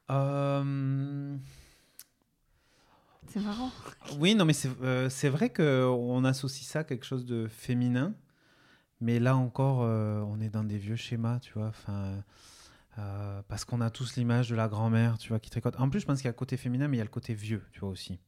[0.09, 1.35] Euh,
[3.27, 3.71] c'est marrant
[4.19, 8.13] Oui, non, mais c'est euh, c'est vrai qu'on associe ça à quelque chose de féminin,
[9.01, 11.67] mais là encore, euh, on est dans des vieux schémas, tu vois.
[11.67, 12.13] Enfin,
[12.99, 15.75] euh, parce qu'on a tous l'image de la grand-mère, tu vois, qui tricote.
[15.79, 17.09] En plus, je pense qu'il y a le côté féminin, mais il y a le
[17.09, 18.19] côté vieux, tu vois aussi.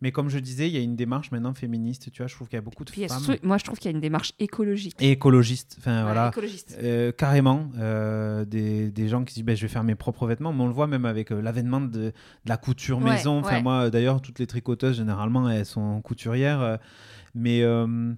[0.00, 2.28] Mais comme je disais, il y a une démarche maintenant féministe, tu vois.
[2.28, 3.92] Je trouve qu'il y a beaucoup de Puis femmes surtout- moi je trouve qu'il y
[3.92, 5.74] a une démarche écologique et écologistes.
[5.80, 6.28] Enfin, Ouais, voilà.
[6.28, 9.96] écologiste Euh, carrément, euh, des, des gens qui se disent ben, je vais faire mes
[9.96, 12.12] propres vêtements, mais on le voit même avec euh, l'avènement de, de
[12.46, 13.40] la couture Ouais, maison.
[13.40, 13.62] Enfin, ouais.
[13.62, 16.60] moi, euh, d'ailleurs, toutes les tricoteuses, généralement, elles sont couturières.
[16.60, 16.76] euh,
[17.34, 18.14] mais euh,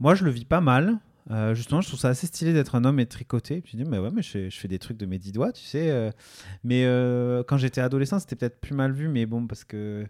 [0.00, 0.98] moi, je le vis pas mal.
[1.30, 3.60] Euh, justement, je trouve ça assez stylé d'être un homme et de tricoter.
[3.60, 5.30] Puis je dis, mais ouais, mais je, fais- je fais des trucs de mes dix
[5.32, 5.88] doigts, tu sais.
[5.90, 6.10] euh.
[6.64, 10.04] mais euh, quand j'étais adolescent, c'était peut-être plus mal vu, mais bon, parce que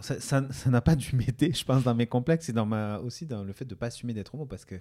[0.00, 3.42] ça n'a pas dû m'aider, je pense, dans mes complexes et dans ma, aussi dans
[3.44, 4.76] le fait de pas assumer d'être homo, parce que.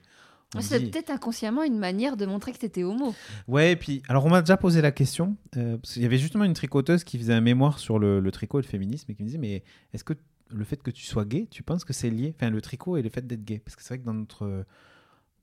[0.59, 3.13] c'est dit- peut-être inconsciemment une manière de montrer que t'étais homo
[3.47, 6.43] Ouais, et puis, alors on m'a déjà posé la question, parce qu'il y avait justement
[6.43, 9.21] une tricoteuse qui faisait un mémoire sur le, le tricot et le féminisme, et qui
[9.23, 9.63] me disait, mais
[9.93, 10.13] est-ce que
[10.53, 13.01] le fait que tu sois gay, tu penses que c'est lié Enfin, le tricot et
[13.01, 13.59] le fait d'être gay?
[13.59, 14.65] Parce que c'est vrai que dans notre,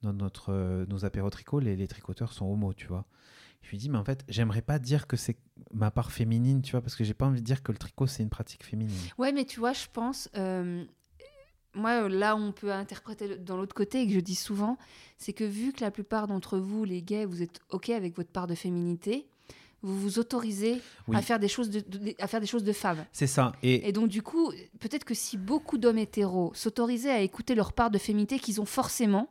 [0.03, 3.07] dans notre, nos apéros tricot, les, les tricoteurs sont homos, tu vois.
[3.63, 5.37] Je lui dis, mais en fait, j'aimerais pas dire que c'est
[5.75, 8.07] ma part féminine, tu vois, parce que j'ai pas envie de dire que le tricot,
[8.07, 8.97] c'est une pratique féminine.
[9.19, 10.29] Ouais, mais tu vois, je pense.
[10.37, 10.85] euh,
[11.75, 14.79] moi, là, on peut interpréter dans l'autre côté et que je dis souvent,
[15.17, 18.31] c'est que vu que la plupart d'entre vous, les gays, vous êtes OK avec votre
[18.31, 19.29] part de féminité,
[19.83, 21.17] vous vous autorisez Oui.
[21.17, 23.05] à, faire des choses de, de- à faire des choses de femmes.
[23.13, 23.53] C'est ça.
[23.63, 27.73] Et, Et donc, du coup, peut-être que si beaucoup d'hommes hétéros s'autorisaient à écouter leur
[27.73, 29.29] part de féminité qu'ils ont forcément,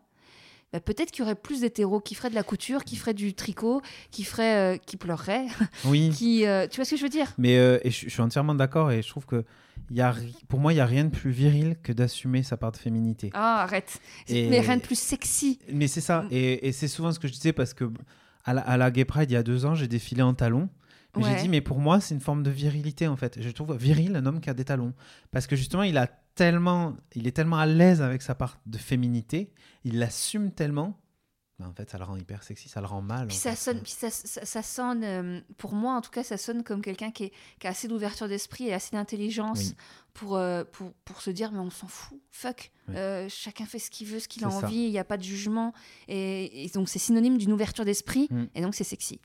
[0.74, 3.34] bah, peut-être qu'il y aurait plus d'hétéros qui feraient de la couture, qui feraient du
[3.34, 5.48] tricot, qui, feraient, euh, qui pleureraient,
[5.86, 6.10] oui.
[6.14, 6.46] qui...
[6.46, 7.34] euh, tu vois ce que je veux dire?
[7.38, 9.44] Mais euh, et je, je suis entièrement d'accord et je trouve que
[9.92, 12.58] y a, ri- pour moi, il y a rien de plus viril que d'assumer sa
[12.58, 13.30] part de féminité.
[13.34, 14.00] Ah, arrête.
[14.28, 15.60] Et- Mais rien de plus sexy.
[15.72, 16.28] Mais c'est ça, Mm.
[16.32, 17.90] et, et c'est souvent ce que je disais parce que
[18.48, 20.70] à la, à la Gay Pride, il y a deux ans, j'ai défilé en talons.
[21.16, 21.24] Ouais.
[21.24, 23.42] J'ai dit, mais pour moi, c'est une forme de virilité en fait.
[23.42, 24.94] Je trouve viril un homme qui a des talons.
[25.32, 28.78] Parce que justement, il, a tellement, il est tellement à l'aise avec sa part de
[28.78, 29.52] féminité,
[29.84, 31.00] il l'assume tellement.
[31.60, 33.28] Bah, en fait, ça le rend hyper sexy, ça le rend mal.
[33.28, 33.56] Puis ça fait.
[33.56, 36.82] sonne, puis ça, ça, ça sonne, euh, pour moi en tout cas, ça sonne comme
[36.82, 39.76] quelqu'un qui, qui a assez d'ouverture d'esprit et assez d'intelligence Oui.
[40.14, 42.96] pour, euh, pour, pour se dire mais on s'en fout, fuck, Oui.
[42.98, 45.24] Euh, chacun fait ce qu'il veut, ce qu'il a envie, il n'y a pas de
[45.24, 45.74] jugement.
[46.08, 48.44] Et, et donc c'est synonyme d'une ouverture d'esprit Mm.
[48.56, 49.20] et donc c'est sexy.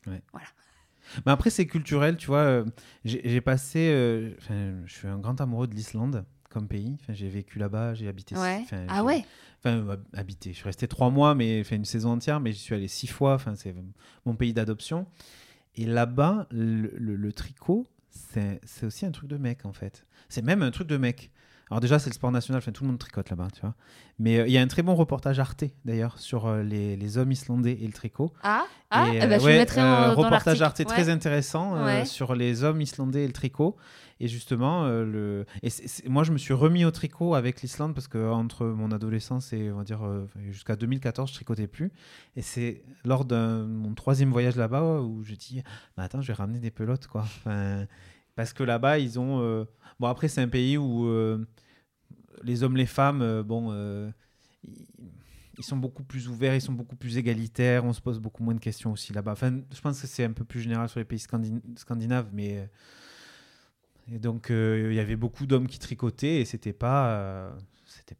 [1.26, 2.38] Mais après, c'est culturel, tu vois.
[2.38, 2.64] euh,
[3.04, 3.90] j'ai passé.
[3.92, 4.30] euh,
[4.86, 6.96] je suis un grand amoureux de l'Islande comme pays.
[7.00, 8.36] Enfin, j'ai vécu là-bas, j'ai habité.
[8.36, 8.60] Ouais.
[8.62, 9.24] enfin, Ah ouais
[9.58, 10.50] Enfin, euh, habité.
[10.52, 13.06] Je suis resté trois mois, mais fait une saison entière, mais j'y suis allé six
[13.08, 13.34] fois.
[13.34, 13.74] Enfin, c'est
[14.26, 15.06] mon pays d'adoption.
[15.74, 20.06] Et là-bas, le, le- le tricot, c'est c'est aussi un truc de mec, en fait.
[20.28, 21.30] C'est même un truc de mec.
[21.72, 23.74] Alors déjà, c'est le sport national, enfin, tout le monde tricote là-bas, tu vois.
[24.18, 27.16] Mais euh, il y a un très bon reportage Arte, d'ailleurs, sur euh, les, les
[27.16, 28.30] hommes islandais et le tricot.
[28.42, 30.60] Ah, ah Et, eh ben, euh, je ouais, le mettrai en, euh, reportage.
[30.60, 30.84] Arte Ouais.
[30.84, 32.04] très intéressant Ouais.
[32.04, 33.78] sur les hommes islandais et le tricot.
[34.20, 35.46] Et justement, le...
[35.62, 35.70] et
[36.10, 39.72] moi, je me suis remis au tricot avec l'Islande parce que entre mon adolescence et
[39.72, 40.00] on va dire
[40.50, 41.90] jusqu'à 2014, je tricotais plus.
[42.36, 45.62] Et c'est lors de mon troisième voyage là-bas où je dis,
[45.96, 47.22] bah, attends, je vais ramener des pelotes, quoi.
[47.22, 47.86] Enfin,
[48.36, 49.66] parce que là-bas, ils ont.
[49.98, 51.08] Bon, après, c'est un pays où
[52.42, 53.70] les hommes, les femmes, euh, bon.
[53.72, 54.10] euh,
[54.64, 58.54] ils- sont beaucoup plus ouverts, ils sont beaucoup plus égalitaires, on se pose beaucoup moins
[58.54, 59.32] de questions aussi là-bas.
[59.32, 62.68] Enfin, je pense que c'est un peu plus général sur les pays scandin- scandinaves, mais
[64.10, 67.52] euh, donc il y avait beaucoup d'hommes qui tricotaient et c'était pas,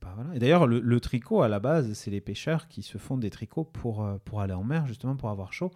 [0.01, 0.35] pas voilà.
[0.35, 3.65] Et d'ailleurs le, tricot à la base, c'est les pêcheurs qui se font des tricots
[3.65, 5.73] pour pour aller en mer justement pour avoir chaud.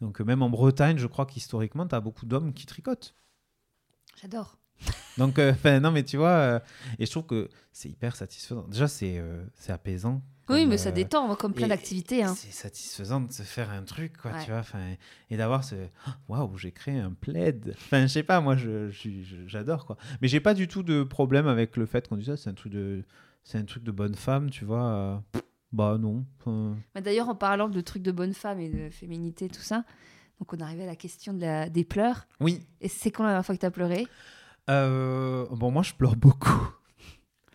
[0.00, 3.14] Donc même en Bretagne, je crois qu'historiquement, tu as beaucoup d'hommes qui tricotent.
[4.20, 4.58] J'adore.
[5.18, 6.60] Donc, euh, non, mais tu vois, euh,
[6.98, 8.66] et je trouve que c'est hyper satisfaisant.
[8.68, 10.22] Déjà, c'est euh, c'est apaisant.
[10.48, 12.22] Oui, mais ça euh, détend, comme plein d'activités.
[12.22, 12.32] hein.
[12.36, 14.44] C'est satisfaisant de se faire un truc, quoi, Ouais.
[14.44, 14.78] tu vois, 'fin,
[15.28, 15.74] et d'avoir ce
[16.06, 17.74] Ah, waouh, j'ai créé un plaid.
[17.76, 19.96] Enfin, je sais pas, moi, je je- j'adore, quoi.
[20.22, 22.54] Mais j'ai pas du tout de problème avec le fait qu'on dise ça, c'est un
[22.54, 23.02] truc de,
[23.42, 25.20] c'est un truc de bonne femme, tu vois.
[25.72, 26.24] bah non.
[26.94, 29.84] Mais D'ailleurs, en parlant de trucs de bonne femme et de féminité, tout ça,
[30.38, 31.68] donc on arrivait à la question de la...
[31.68, 32.28] des pleurs.
[32.38, 32.60] Oui.
[32.80, 34.06] Et c'est quand la dernière fois que tu as pleuré?
[34.68, 36.70] Euh, bon, moi, je pleure beaucoup.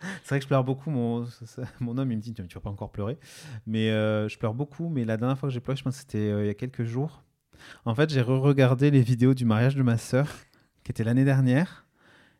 [0.22, 0.90] C'est vrai que je pleure beaucoup.
[0.90, 1.26] Mon,
[1.80, 3.18] mon homme, il me dit, tu vas pas encore pleurer.
[3.66, 4.88] Mais euh, je pleure beaucoup.
[4.88, 6.54] Mais la dernière fois que j'ai pleuré, je pense que c'était euh, il y a
[6.54, 7.22] quelques jours.
[7.84, 10.28] En fait, j'ai re-regardé les vidéos du mariage de ma sœur,
[10.82, 11.86] qui était l'année dernière.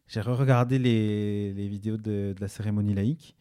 [0.08, 3.36] J'ai re-regardé les, les vidéos de, de la cérémonie laïque.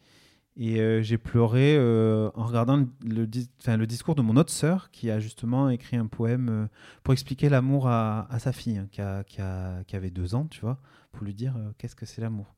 [0.56, 4.36] Et euh, j'ai pleuré euh, en regardant le, le dis- enfin, le discours de mon
[4.36, 6.66] autre sœur, qui a justement écrit un poème euh,
[7.02, 10.34] pour expliquer l'amour à, à sa fille, hein, qui, a- qui a- qui avait deux
[10.34, 10.78] ans, tu vois
[11.12, 12.54] pour lui dire qu'est-ce que c'est l'amour.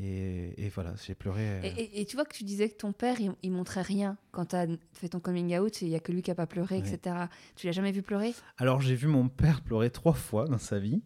[0.00, 1.60] Et, et voilà, j'ai pleuré.
[1.62, 4.16] et, et- et tu vois que tu disais que ton père, il, il montrait rien
[4.32, 6.46] quand tu as fait ton coming out, il y a que lui qui a pas
[6.48, 6.88] pleuré, Ouais.
[6.88, 7.16] etc.
[7.56, 8.34] Tu l'as jamais vu pleurer?
[8.58, 11.02] Alors j'ai vu mon père pleurer trois fois dans sa vie,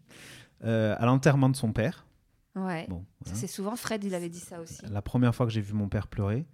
[0.65, 2.07] à l'enterrement de son père.
[2.67, 2.87] Ouais.
[2.89, 3.39] Bon, Ça, voilà.
[3.41, 4.81] C'est souvent Fred, il avait dit ça aussi.
[4.89, 6.47] La première fois que j'ai vu mon père pleurer.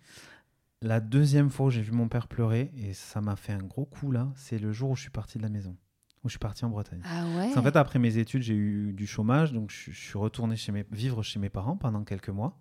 [0.82, 3.86] La deuxième fois où j'ai vu mon père pleurer, et ça m'a fait un gros
[3.86, 5.76] coup là, c'est le jour où je suis parti de la maison,
[6.22, 7.00] où je suis parti en Bretagne.
[7.04, 10.18] Ah ouais qu'en fait, après mes études, j'ai eu du chômage, donc je, je suis
[10.18, 12.60] retourné chez mes, vivre chez mes parents pendant quelques mois.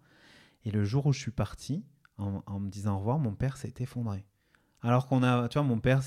[0.63, 1.83] Et le jour où je suis parti,
[2.17, 4.25] en, en me disant au revoir, mon père s'est effondré.
[4.81, 6.01] Alors qu'on a, tu vois, mon père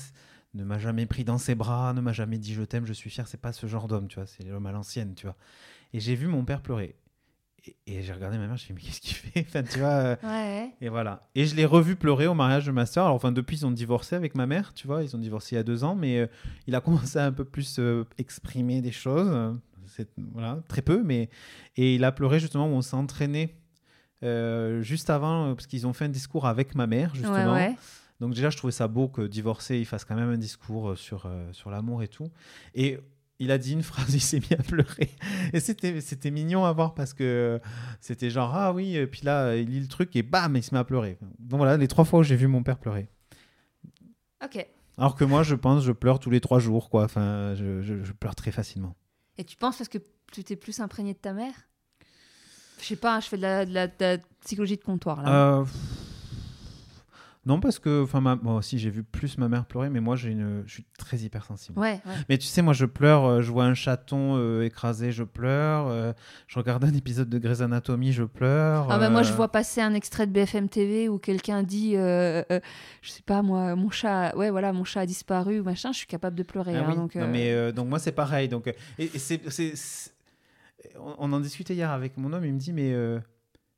[0.55, 3.11] ne m'a jamais pris dans ses bras, ne m'a jamais dit je t'aime, je suis
[3.11, 3.27] fier.
[3.27, 5.35] C'est pas ce genre d'homme, tu vois, c'est l'homme à l'ancienne, tu vois.
[5.93, 6.95] Et j'ai vu mon père pleurer.
[7.85, 9.45] Et, j'ai regardé ma mère, je me suis dit, mais qu'est-ce qu'il fait?
[9.47, 9.87] Enfin, tu vois.
[9.89, 10.73] euh, Ouais.
[10.81, 11.27] et voilà.
[11.35, 13.05] Et je l'ai revu pleurer au mariage de ma soeur.
[13.05, 15.03] Alors, enfin, depuis, ils ont divorcé avec ma mère, tu vois.
[15.03, 16.27] Ils ont divorcé il y a deux ans, mais euh,
[16.67, 19.55] il a commencé à un peu plus euh, exprimer des choses.
[20.33, 21.29] voilà, très peu, mais.
[21.75, 23.55] Et il a pleuré justement où on s'est entraîné
[24.23, 27.53] euh, juste avant, parce qu'ils ont fait un discours avec ma mère, justement.
[27.53, 27.75] ouais.
[28.19, 31.29] Donc, déjà, je trouvais ça beau que divorcé, il fasse quand même un discours sur,
[31.51, 32.29] sur l'amour et tout.
[32.75, 32.99] Et.
[33.39, 35.09] Il a dit une phrase, il s'est mis à pleurer.
[35.53, 37.59] Et c'était, c'était mignon à voir parce que
[38.01, 40.73] c'était genre, ah oui, et puis là, il lit le truc et bam, il se
[40.73, 41.17] met à pleurer.
[41.39, 43.07] Donc voilà, les trois fois où j'ai vu mon père pleurer.
[44.43, 44.65] Ok.
[44.97, 47.03] Alors que moi, je pense, je pleure tous les trois jours, quoi.
[47.03, 48.95] Enfin, je, je- je pleure très facilement.
[49.37, 49.99] Et tu penses parce que
[50.31, 51.53] tu t'es plus imprégné de ta mère?
[52.79, 55.57] Je sais pas, je fais de la, de la- de la psychologie de comptoir là.
[55.59, 55.65] Euh,
[57.47, 60.31] Non, parce que, enfin, moi aussi, j'ai vu plus ma mère pleurer, mais moi, j'ai
[60.31, 60.63] une...
[60.65, 61.79] je suis très hypersensible.
[61.79, 62.13] Ouais, ouais.
[62.27, 65.87] Mais tu sais, moi, je pleure, euh, je vois un chaton euh, écrasé, je pleure.
[65.87, 66.11] euh,
[66.47, 68.91] je regarde un épisode de Grey's Anatomy, je pleure.
[68.91, 72.43] Ah bah moi je vois passer un extrait de BFM TV où quelqu'un dit je
[73.03, 76.35] sais pas moi mon chat ouais voilà mon chat a disparu machin je suis capable
[76.35, 76.95] de pleurer Ah hein, oui.
[76.95, 78.47] donc Non, mais donc moi c'est pareil.
[78.49, 78.75] Donc et,
[79.05, 80.11] et c'est, c'est- c'est-
[80.99, 82.45] on, on en discutait hier avec mon homme.
[82.45, 82.93] Il me dit mais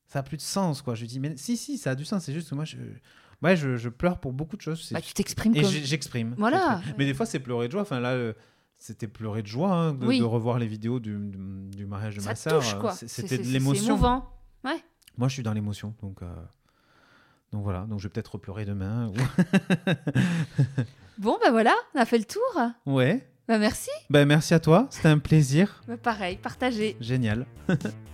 [0.07, 0.95] ça a plus de sens quoi.
[0.95, 2.23] Je lui dis mais si si ça a du sens.
[2.23, 2.77] C'est juste que moi je
[3.41, 4.83] ouais je, je pleure pour beaucoup de choses.
[4.87, 6.35] C'est- bah, tu t'exprimes et comme j'exprime.
[6.37, 6.81] Voilà.
[6.97, 7.81] Mais des fois c'est pleurer de joie.
[7.81, 8.09] Enfin là.
[8.11, 8.33] euh,
[8.81, 10.19] c'était pleurer de joie hein, de, Oui.
[10.19, 11.37] de revoir les vidéos du, du,
[11.75, 12.63] du mariage de ça ma sœur.
[12.63, 13.87] C'est- C'est- C'était c'est- de c'est l'émotion.
[13.95, 14.29] émouvant
[15.17, 16.27] Moi, je suis dans l'émotion, donc euh,
[17.51, 17.81] donc voilà.
[17.89, 19.11] Donc je vais peut-être pleurer demain.
[21.17, 22.41] bon bah voilà on a fait le tour
[22.85, 23.27] ouais.
[23.49, 24.87] bah merci Ben merci à toi.
[24.91, 25.81] C'était un plaisir.
[25.85, 27.45] bah, pareil partagez Génial.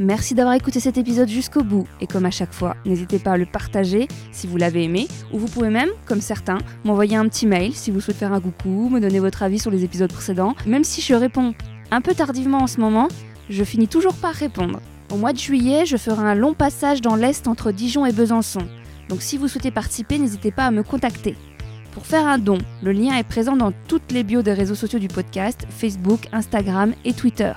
[0.00, 3.36] Merci d'avoir écouté cet épisode jusqu'au bout et comme à chaque fois, n'hésitez pas à
[3.36, 7.48] le partager si vous l'avez aimé ou vous pouvez même, comme certains, m'envoyer un petit
[7.48, 10.54] mail si vous souhaitez faire un coucou, me donner votre avis sur les épisodes précédents.
[10.66, 11.52] Même si je réponds
[11.90, 13.08] un peu tardivement en ce moment,
[13.50, 14.80] je finis toujours par répondre.
[15.10, 18.68] Au mois de juillet, je ferai un long passage dans l'Est entre Dijon et Besançon.
[19.08, 21.34] Donc si vous souhaitez participer, n'hésitez pas à me contacter.
[21.92, 25.00] Pour faire un don, le lien est présent dans toutes les bios des réseaux sociaux
[25.00, 27.52] du podcast, Facebook, Instagram et Twitter.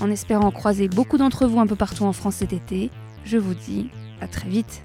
[0.00, 2.90] En espérant croiser beaucoup d'entre vous un peu partout en France cet été,
[3.24, 3.90] je vous dis
[4.20, 4.82] à très vite.